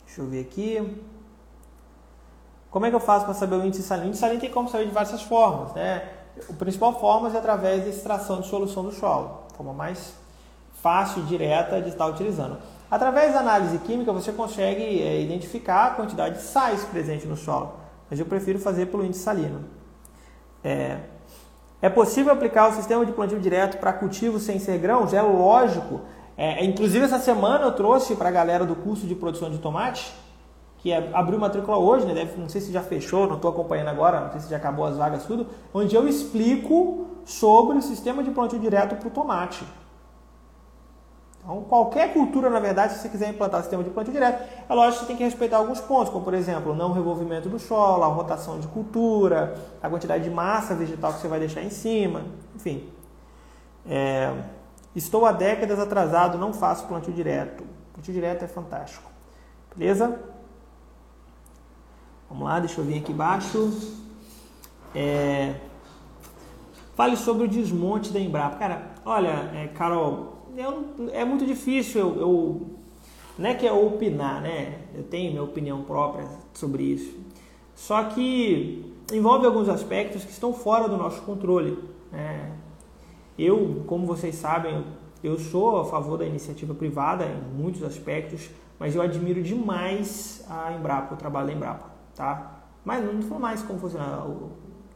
Deixa 0.05 0.21
eu 0.21 0.27
ver 0.27 0.41
aqui. 0.41 1.01
Como 2.69 2.85
é 2.85 2.89
que 2.89 2.95
eu 2.95 2.99
faço 2.99 3.25
para 3.25 3.33
saber 3.33 3.55
o 3.55 3.65
índice 3.65 3.83
salino? 3.83 4.11
O 4.11 4.15
salino 4.15 4.39
tem 4.41 4.51
como 4.51 4.69
saber 4.69 4.85
de 4.85 4.91
várias 4.91 5.21
formas. 5.21 5.73
Né? 5.73 6.09
A 6.49 6.53
principal 6.53 6.99
forma 6.99 7.29
é 7.29 7.37
através 7.37 7.83
da 7.83 7.89
extração 7.89 8.41
de 8.41 8.47
solução 8.47 8.83
do 8.83 8.91
solo, 8.91 9.45
forma 9.57 9.73
mais 9.73 10.13
fácil 10.81 11.23
e 11.23 11.25
direta 11.25 11.81
de 11.81 11.89
estar 11.89 12.05
utilizando. 12.05 12.57
Através 12.89 13.33
da 13.33 13.39
análise 13.39 13.77
química, 13.79 14.13
você 14.13 14.31
consegue 14.31 15.01
é, 15.01 15.21
identificar 15.21 15.87
a 15.87 15.89
quantidade 15.91 16.35
de 16.35 16.41
sais 16.41 16.85
presente 16.85 17.27
no 17.27 17.35
solo, 17.35 17.73
mas 18.09 18.19
eu 18.19 18.25
prefiro 18.25 18.59
fazer 18.59 18.85
pelo 18.85 19.03
índice 19.03 19.23
salino. 19.23 19.65
É, 20.63 20.99
é 21.81 21.89
possível 21.89 22.31
aplicar 22.31 22.69
o 22.69 22.73
sistema 22.73 23.05
de 23.05 23.11
plantio 23.11 23.39
direto 23.39 23.77
para 23.77 23.91
cultivos 23.91 24.43
sem 24.43 24.59
ser 24.59 24.77
grãos? 24.77 25.13
É 25.13 25.21
lógico. 25.21 26.01
É, 26.37 26.63
inclusive, 26.63 27.05
essa 27.05 27.19
semana 27.19 27.65
eu 27.65 27.71
trouxe 27.71 28.15
para 28.15 28.29
a 28.29 28.31
galera 28.31 28.65
do 28.65 28.75
curso 28.75 29.05
de 29.05 29.15
produção 29.15 29.49
de 29.49 29.57
tomate 29.57 30.13
que 30.79 30.91
é, 30.91 31.09
abriu 31.13 31.39
matrícula 31.39 31.77
hoje, 31.77 32.05
né? 32.05 32.13
Deve, 32.13 32.39
não 32.39 32.49
sei 32.49 32.61
se 32.61 32.71
já 32.71 32.81
fechou, 32.81 33.27
não 33.27 33.35
estou 33.35 33.51
acompanhando 33.51 33.89
agora, 33.89 34.21
não 34.21 34.31
sei 34.31 34.41
se 34.41 34.49
já 34.49 34.57
acabou 34.57 34.85
as 34.85 34.97
vagas 34.97 35.25
tudo, 35.25 35.47
onde 35.73 35.95
eu 35.95 36.07
explico 36.07 37.06
sobre 37.27 37.77
o 37.77 37.81
sistema 37.81 38.23
de 38.23 38.31
plantio 38.31 38.57
direto 38.57 38.95
para 38.95 39.07
o 39.09 39.11
tomate. 39.11 39.65
Então, 41.43 41.61
qualquer 41.63 42.13
cultura, 42.13 42.49
na 42.49 42.59
verdade, 42.59 42.93
se 42.93 42.99
você 42.99 43.09
quiser 43.09 43.29
implantar 43.29 43.61
sistema 43.61 43.83
de 43.83 43.89
plantio 43.89 44.13
direto, 44.13 44.47
é 44.67 44.73
lógico 44.73 44.93
que 44.93 44.99
você 45.01 45.07
tem 45.07 45.17
que 45.17 45.23
respeitar 45.25 45.57
alguns 45.57 45.81
pontos, 45.81 46.11
como 46.11 46.23
por 46.23 46.33
exemplo, 46.33 46.73
não 46.73 46.93
revolvimento 46.93 47.49
do 47.49 47.59
solo, 47.59 48.03
a 48.03 48.07
rotação 48.07 48.59
de 48.59 48.67
cultura, 48.67 49.55
a 49.83 49.89
quantidade 49.89 50.23
de 50.23 50.29
massa 50.29 50.73
vegetal 50.73 51.13
que 51.13 51.19
você 51.19 51.27
vai 51.27 51.39
deixar 51.39 51.61
em 51.61 51.69
cima, 51.69 52.23
enfim. 52.55 52.89
É, 53.85 54.33
estou 54.95 55.25
há 55.25 55.33
décadas 55.33 55.79
atrasado, 55.79 56.37
não 56.37 56.53
faço 56.53 56.87
plantio 56.87 57.13
direto. 57.13 57.63
Plantio 57.93 58.13
direto 58.13 58.45
é 58.45 58.47
fantástico. 58.47 59.09
Beleza? 59.75 60.17
Vamos 62.29 62.45
lá, 62.45 62.59
deixa 62.59 62.79
eu 62.79 62.85
vir 62.85 62.99
aqui 62.99 63.11
embaixo. 63.11 63.97
É... 64.95 65.55
Fale 66.97 67.15
sobre 67.15 67.45
o 67.45 67.47
desmonte 67.47 68.11
da 68.11 68.19
Embrapa. 68.19 68.57
Cara, 68.57 68.91
olha, 69.05 69.51
é, 69.53 69.67
Carol, 69.67 70.47
eu, 70.57 71.09
é 71.13 71.23
muito 71.23 71.45
difícil 71.45 72.01
eu, 72.01 72.19
eu, 72.19 72.67
Não 73.37 73.49
é 73.49 73.53
que 73.53 73.65
é 73.65 73.71
opinar, 73.71 74.41
né? 74.41 74.79
Eu 74.93 75.03
tenho 75.03 75.31
minha 75.31 75.43
opinião 75.43 75.83
própria 75.83 76.27
sobre 76.53 76.83
isso. 76.83 77.15
Só 77.75 78.03
que 78.05 78.93
envolve 79.13 79.45
alguns 79.45 79.69
aspectos 79.69 80.25
que 80.25 80.31
estão 80.31 80.51
fora 80.51 80.89
do 80.89 80.97
nosso 80.97 81.21
controle. 81.21 81.77
Né? 82.11 82.51
Eu, 83.37 83.83
como 83.85 84.07
vocês 84.07 84.35
sabem, 84.35 84.83
eu 85.23 85.37
sou 85.37 85.79
a 85.79 85.85
favor 85.85 86.17
da 86.17 86.25
iniciativa 86.25 86.73
privada 86.73 87.25
em 87.25 87.61
muitos 87.61 87.83
aspectos, 87.83 88.49
mas 88.79 88.95
eu 88.95 89.01
admiro 89.03 89.41
demais 89.43 90.43
a 90.49 90.73
Embrapa, 90.73 91.13
o 91.13 91.17
trabalho 91.17 91.45
da 91.45 91.53
Embrapa 91.53 91.97
tá? 92.17 92.63
Mas 92.83 93.05
não 93.05 93.21
falou 93.21 93.39
mais 93.39 93.61
como 93.61 93.79
funciona. 93.79 94.25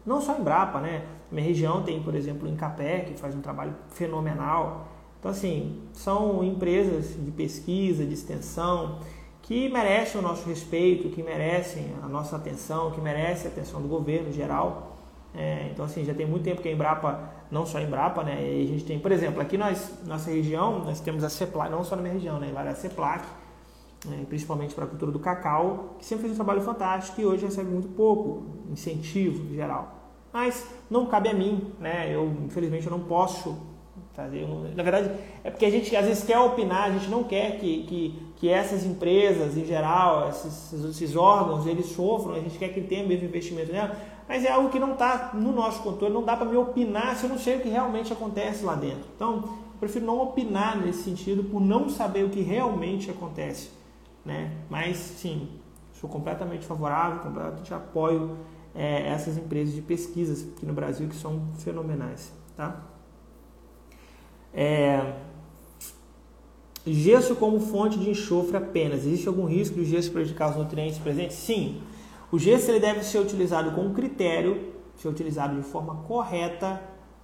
Não 0.06 0.20
só 0.20 0.36
em 0.38 0.43
Brapa, 0.43 0.82
né? 0.82 1.06
Minha 1.32 1.45
região 1.45 1.82
tem, 1.84 2.01
por 2.03 2.13
exemplo, 2.13 2.47
em 2.47 2.55
Capé, 2.55 2.99
que 2.99 3.13
faz 3.13 3.34
um 3.34 3.41
trabalho 3.41 3.73
fenomenal. 3.89 4.88
Então, 5.19 5.32
assim, 5.32 5.82
são 5.93 6.43
empresas 6.43 7.15
de 7.17 7.32
pesquisa, 7.32 8.05
de 8.05 8.13
extensão, 8.13 8.99
que 9.41 9.69
merecem 9.69 10.19
o 10.19 10.23
nosso 10.23 10.47
respeito, 10.47 11.09
que 11.09 11.23
merecem 11.23 11.93
a 12.01 12.07
nossa 12.07 12.36
atenção, 12.36 12.91
que 12.91 12.99
merecem 12.99 13.49
a 13.49 13.53
atenção 13.53 13.82
do 13.82 13.88
governo 13.88 14.29
em 14.29 14.34
geral. 14.34 14.97
É, 15.34 15.69
então, 15.71 15.86
assim, 15.86 16.03
já 16.03 16.13
tem 16.13 16.25
muito 16.25 16.43
tempo 16.43 16.61
que 16.61 16.67
a 16.67 16.71
Embrapa, 16.71 17.29
não 17.49 17.65
só 17.65 17.77
a 17.77 17.82
Embrapa, 17.82 18.23
né? 18.23 18.38
A 18.38 18.67
gente 18.67 18.84
tem, 18.84 18.99
por 18.99 19.11
exemplo, 19.11 19.41
aqui 19.41 19.57
nós, 19.57 19.93
nossa 20.05 20.29
região, 20.29 20.79
nós 20.79 20.99
temos 20.99 21.23
a 21.23 21.29
CEPLAC, 21.29 21.71
não 21.71 21.84
só 21.84 21.95
na 21.95 22.01
minha 22.01 22.13
região, 22.13 22.39
né? 22.39 22.51
Lá 22.51 22.63
a 22.63 22.75
CEPLAC, 22.75 23.25
né, 24.05 24.25
principalmente 24.27 24.73
para 24.73 24.86
a 24.86 24.88
cultura 24.88 25.11
do 25.11 25.19
cacau, 25.19 25.95
que 25.99 26.05
sempre 26.05 26.23
fez 26.23 26.34
um 26.34 26.36
trabalho 26.36 26.61
fantástico 26.61 27.21
e 27.21 27.25
hoje 27.25 27.45
recebe 27.45 27.69
muito 27.69 27.88
pouco 27.89 28.43
incentivo 28.69 29.45
em 29.51 29.55
geral. 29.55 30.01
Mas 30.32 30.65
não 30.89 31.05
cabe 31.05 31.29
a 31.29 31.34
mim, 31.34 31.71
né? 31.79 32.13
Eu 32.13 32.32
infelizmente 32.45 32.86
eu 32.86 32.91
não 32.91 33.01
posso 33.01 33.71
fazer. 34.13 34.47
Na 34.75 34.84
verdade, 34.84 35.11
é 35.43 35.49
porque 35.49 35.65
a 35.65 35.69
gente 35.69 35.95
às 35.95 36.05
vezes 36.05 36.23
quer 36.23 36.38
opinar, 36.39 36.84
a 36.84 36.91
gente 36.91 37.09
não 37.09 37.23
quer 37.23 37.59
que, 37.59 37.84
que, 37.84 38.34
que 38.38 38.49
essas 38.49 38.86
empresas 38.86 39.57
em 39.57 39.65
geral, 39.65 40.29
esses, 40.29 40.73
esses 40.73 41.15
órgãos, 41.15 41.65
eles 41.65 41.88
sofram, 41.88 42.36
a 42.36 42.39
gente 42.39 42.57
quer 42.57 42.69
que 42.69 42.82
tenha 42.82 43.05
mesmo 43.05 43.25
investimento 43.25 43.71
nela, 43.71 43.95
mas 44.27 44.45
é 44.45 44.51
algo 44.51 44.69
que 44.69 44.79
não 44.79 44.93
está 44.93 45.32
no 45.34 45.51
nosso 45.51 45.82
controle, 45.82 46.13
não 46.13 46.23
dá 46.23 46.36
para 46.36 46.45
me 46.45 46.57
opinar 46.57 47.15
se 47.15 47.25
eu 47.25 47.29
não 47.29 47.38
sei 47.38 47.57
o 47.57 47.61
que 47.61 47.69
realmente 47.69 48.13
acontece 48.13 48.63
lá 48.63 48.75
dentro. 48.75 49.05
Então, 49.15 49.36
eu 49.36 49.79
prefiro 49.79 50.05
não 50.05 50.21
opinar 50.21 50.77
nesse 50.77 51.03
sentido 51.03 51.43
por 51.43 51.59
não 51.59 51.89
saber 51.89 52.23
o 52.23 52.29
que 52.29 52.41
realmente 52.41 53.09
acontece. 53.09 53.71
Né? 54.23 54.51
Mas, 54.69 54.97
sim, 54.97 55.49
sou 55.93 56.09
completamente 56.09 56.65
favorável, 56.65 57.19
completamente 57.19 57.73
apoio 57.73 58.38
é, 58.76 59.07
essas 59.07 59.38
empresas 59.38 59.74
de 59.74 59.82
pesquisas 59.82 60.47
aqui 60.55 60.65
no 60.65 60.74
Brasil 60.74 61.07
que 61.07 61.15
são 61.15 61.41
fenomenais. 61.59 62.32
Tá? 62.55 62.84
É, 64.53 65.13
gesso 66.86 67.36
como 67.36 67.59
fonte 67.59 67.99
de 67.99 68.09
enxofre 68.09 68.57
apenas. 68.57 69.05
Existe 69.05 69.28
algum 69.28 69.45
risco 69.45 69.76
de 69.76 69.86
gesso 69.86 70.11
prejudicar 70.11 70.51
os 70.51 70.57
nutrientes 70.57 70.99
presentes? 70.99 71.38
Sim. 71.38 71.82
O 72.32 72.39
gesso 72.39 72.72
ele 72.72 72.80
deve 72.80 73.03
ser 73.03 73.19
utilizado 73.19 73.72
com 73.72 73.93
critério, 73.93 74.74
ser 74.95 75.09
utilizado 75.09 75.55
de 75.55 75.63
forma 75.63 75.95
correta, 76.03 76.82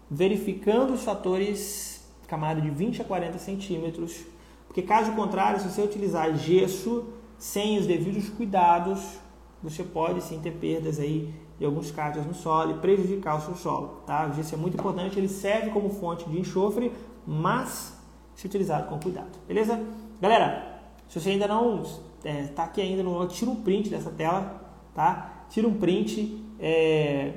verificando 0.09 0.93
os 0.93 1.03
fatores 1.03 2.05
camada 2.27 2.59
de 2.59 2.69
20 2.69 3.01
a 3.01 3.05
40 3.05 3.37
centímetros, 3.37 4.25
porque 4.67 4.81
caso 4.81 5.13
contrário, 5.13 5.59
se 5.59 5.69
você 5.69 5.81
utilizar 5.81 6.35
gesso 6.35 7.05
sem 7.37 7.77
os 7.77 7.87
devidos 7.87 8.29
cuidados, 8.29 9.17
você 9.61 9.83
pode 9.83 10.21
sim 10.21 10.39
ter 10.39 10.51
perdas 10.51 10.99
aí 10.99 11.33
de 11.59 11.65
alguns 11.65 11.91
cátions 11.91 12.25
no 12.25 12.33
solo 12.33 12.71
e 12.71 12.73
prejudicar 12.75 13.37
o 13.37 13.41
seu 13.41 13.55
solo. 13.55 14.01
Tá? 14.05 14.25
O 14.27 14.53
é 14.53 14.57
muito 14.57 14.75
importante, 14.75 15.17
ele 15.17 15.27
serve 15.27 15.71
como 15.71 15.89
fonte 15.89 16.29
de 16.29 16.39
enxofre, 16.39 16.91
mas 17.25 17.97
se 18.35 18.45
utilizado 18.45 18.87
com 18.87 18.99
cuidado. 18.99 19.37
Beleza? 19.47 19.81
Galera, 20.21 20.81
se 21.09 21.19
você 21.19 21.31
ainda 21.31 21.47
não 21.47 21.81
está 21.81 22.29
é, 22.29 22.43
tá 22.47 22.63
aqui 22.63 22.81
ainda, 22.81 23.01
no, 23.01 23.27
tira 23.27 23.49
um 23.49 23.55
print 23.55 23.89
dessa 23.89 24.11
tela, 24.11 24.61
tá? 24.93 25.45
Tira 25.49 25.67
um 25.67 25.73
print, 25.73 26.43
é, 26.59 27.33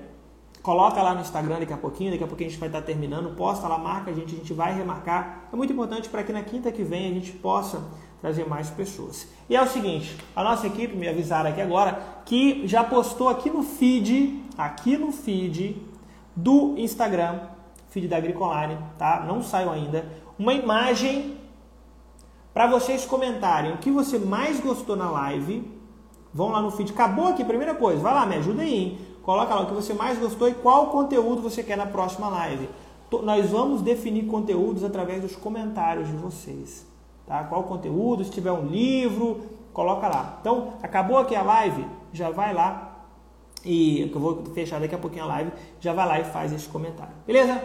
coloca 0.62 1.02
lá 1.02 1.14
no 1.14 1.22
Instagram 1.22 1.60
daqui 1.60 1.72
a 1.72 1.76
pouquinho, 1.78 2.10
daqui 2.10 2.24
a 2.24 2.26
pouquinho 2.26 2.48
a 2.48 2.50
gente 2.50 2.60
vai 2.60 2.68
estar 2.68 2.82
terminando, 2.82 3.34
posta 3.34 3.66
lá, 3.66 3.78
marca 3.78 4.10
a 4.10 4.14
gente, 4.14 4.34
a 4.34 4.38
gente 4.38 4.52
vai 4.52 4.74
remarcar. 4.74 5.48
É 5.52 5.56
muito 5.56 5.72
importante 5.72 6.08
para 6.08 6.22
que 6.22 6.32
na 6.32 6.42
quinta 6.42 6.70
que 6.70 6.82
vem 6.82 7.10
a 7.10 7.14
gente 7.14 7.32
possa 7.32 7.82
trazer 8.20 8.46
mais 8.46 8.68
pessoas. 8.70 9.26
E 9.48 9.56
é 9.56 9.62
o 9.62 9.66
seguinte, 9.66 10.16
a 10.36 10.44
nossa 10.44 10.66
equipe 10.66 10.94
me 10.94 11.08
avisaram 11.08 11.50
aqui 11.50 11.60
agora 11.60 12.00
que 12.24 12.66
já 12.66 12.84
postou 12.84 13.28
aqui 13.28 13.48
no 13.50 13.62
feed, 13.62 14.42
aqui 14.56 14.96
no 14.96 15.10
feed 15.10 15.80
do 16.36 16.74
Instagram, 16.76 17.40
feed 17.88 18.08
da 18.08 18.18
Agricoline, 18.18 18.78
tá? 18.98 19.24
Não 19.26 19.42
saiu 19.42 19.70
ainda, 19.70 20.04
uma 20.38 20.52
imagem 20.52 21.38
para 22.52 22.66
vocês 22.66 23.04
comentarem 23.04 23.72
o 23.72 23.78
que 23.78 23.90
você 23.90 24.18
mais 24.18 24.60
gostou 24.60 24.96
na 24.96 25.10
live. 25.10 25.80
Vão 26.32 26.50
lá 26.50 26.60
no 26.60 26.70
feed, 26.70 26.92
acabou 26.92 27.28
aqui, 27.28 27.44
primeira 27.44 27.74
coisa, 27.74 28.00
vai 28.00 28.14
lá, 28.14 28.26
me 28.26 28.36
ajuda 28.36 28.62
aí, 28.62 28.74
hein? 28.74 28.98
Coloca 29.22 29.54
lá 29.54 29.62
o 29.62 29.66
que 29.66 29.74
você 29.74 29.92
mais 29.92 30.18
gostou 30.18 30.48
e 30.48 30.54
qual 30.54 30.86
conteúdo 30.88 31.42
você 31.42 31.62
quer 31.62 31.76
na 31.76 31.86
próxima 31.86 32.28
live. 32.28 32.68
Nós 33.22 33.50
vamos 33.50 33.82
definir 33.82 34.26
conteúdos 34.26 34.84
através 34.84 35.20
dos 35.20 35.34
comentários 35.34 36.06
de 36.06 36.14
vocês. 36.14 36.89
Tá? 37.30 37.44
Qual 37.44 37.62
conteúdo, 37.62 38.24
se 38.24 38.30
tiver 38.32 38.50
um 38.50 38.66
livro, 38.66 39.42
coloca 39.72 40.08
lá. 40.08 40.38
Então, 40.40 40.72
acabou 40.82 41.16
aqui 41.16 41.36
a 41.36 41.42
live, 41.42 41.86
já 42.12 42.28
vai 42.28 42.52
lá 42.52 43.06
e 43.64 44.00
eu 44.00 44.18
vou 44.18 44.44
fechar 44.46 44.80
daqui 44.80 44.96
a 44.96 44.98
pouquinho 44.98 45.22
a 45.22 45.28
live, 45.28 45.52
já 45.78 45.92
vai 45.92 46.08
lá 46.08 46.18
e 46.18 46.24
faz 46.24 46.52
esse 46.52 46.68
comentário. 46.68 47.12
Beleza? 47.24 47.62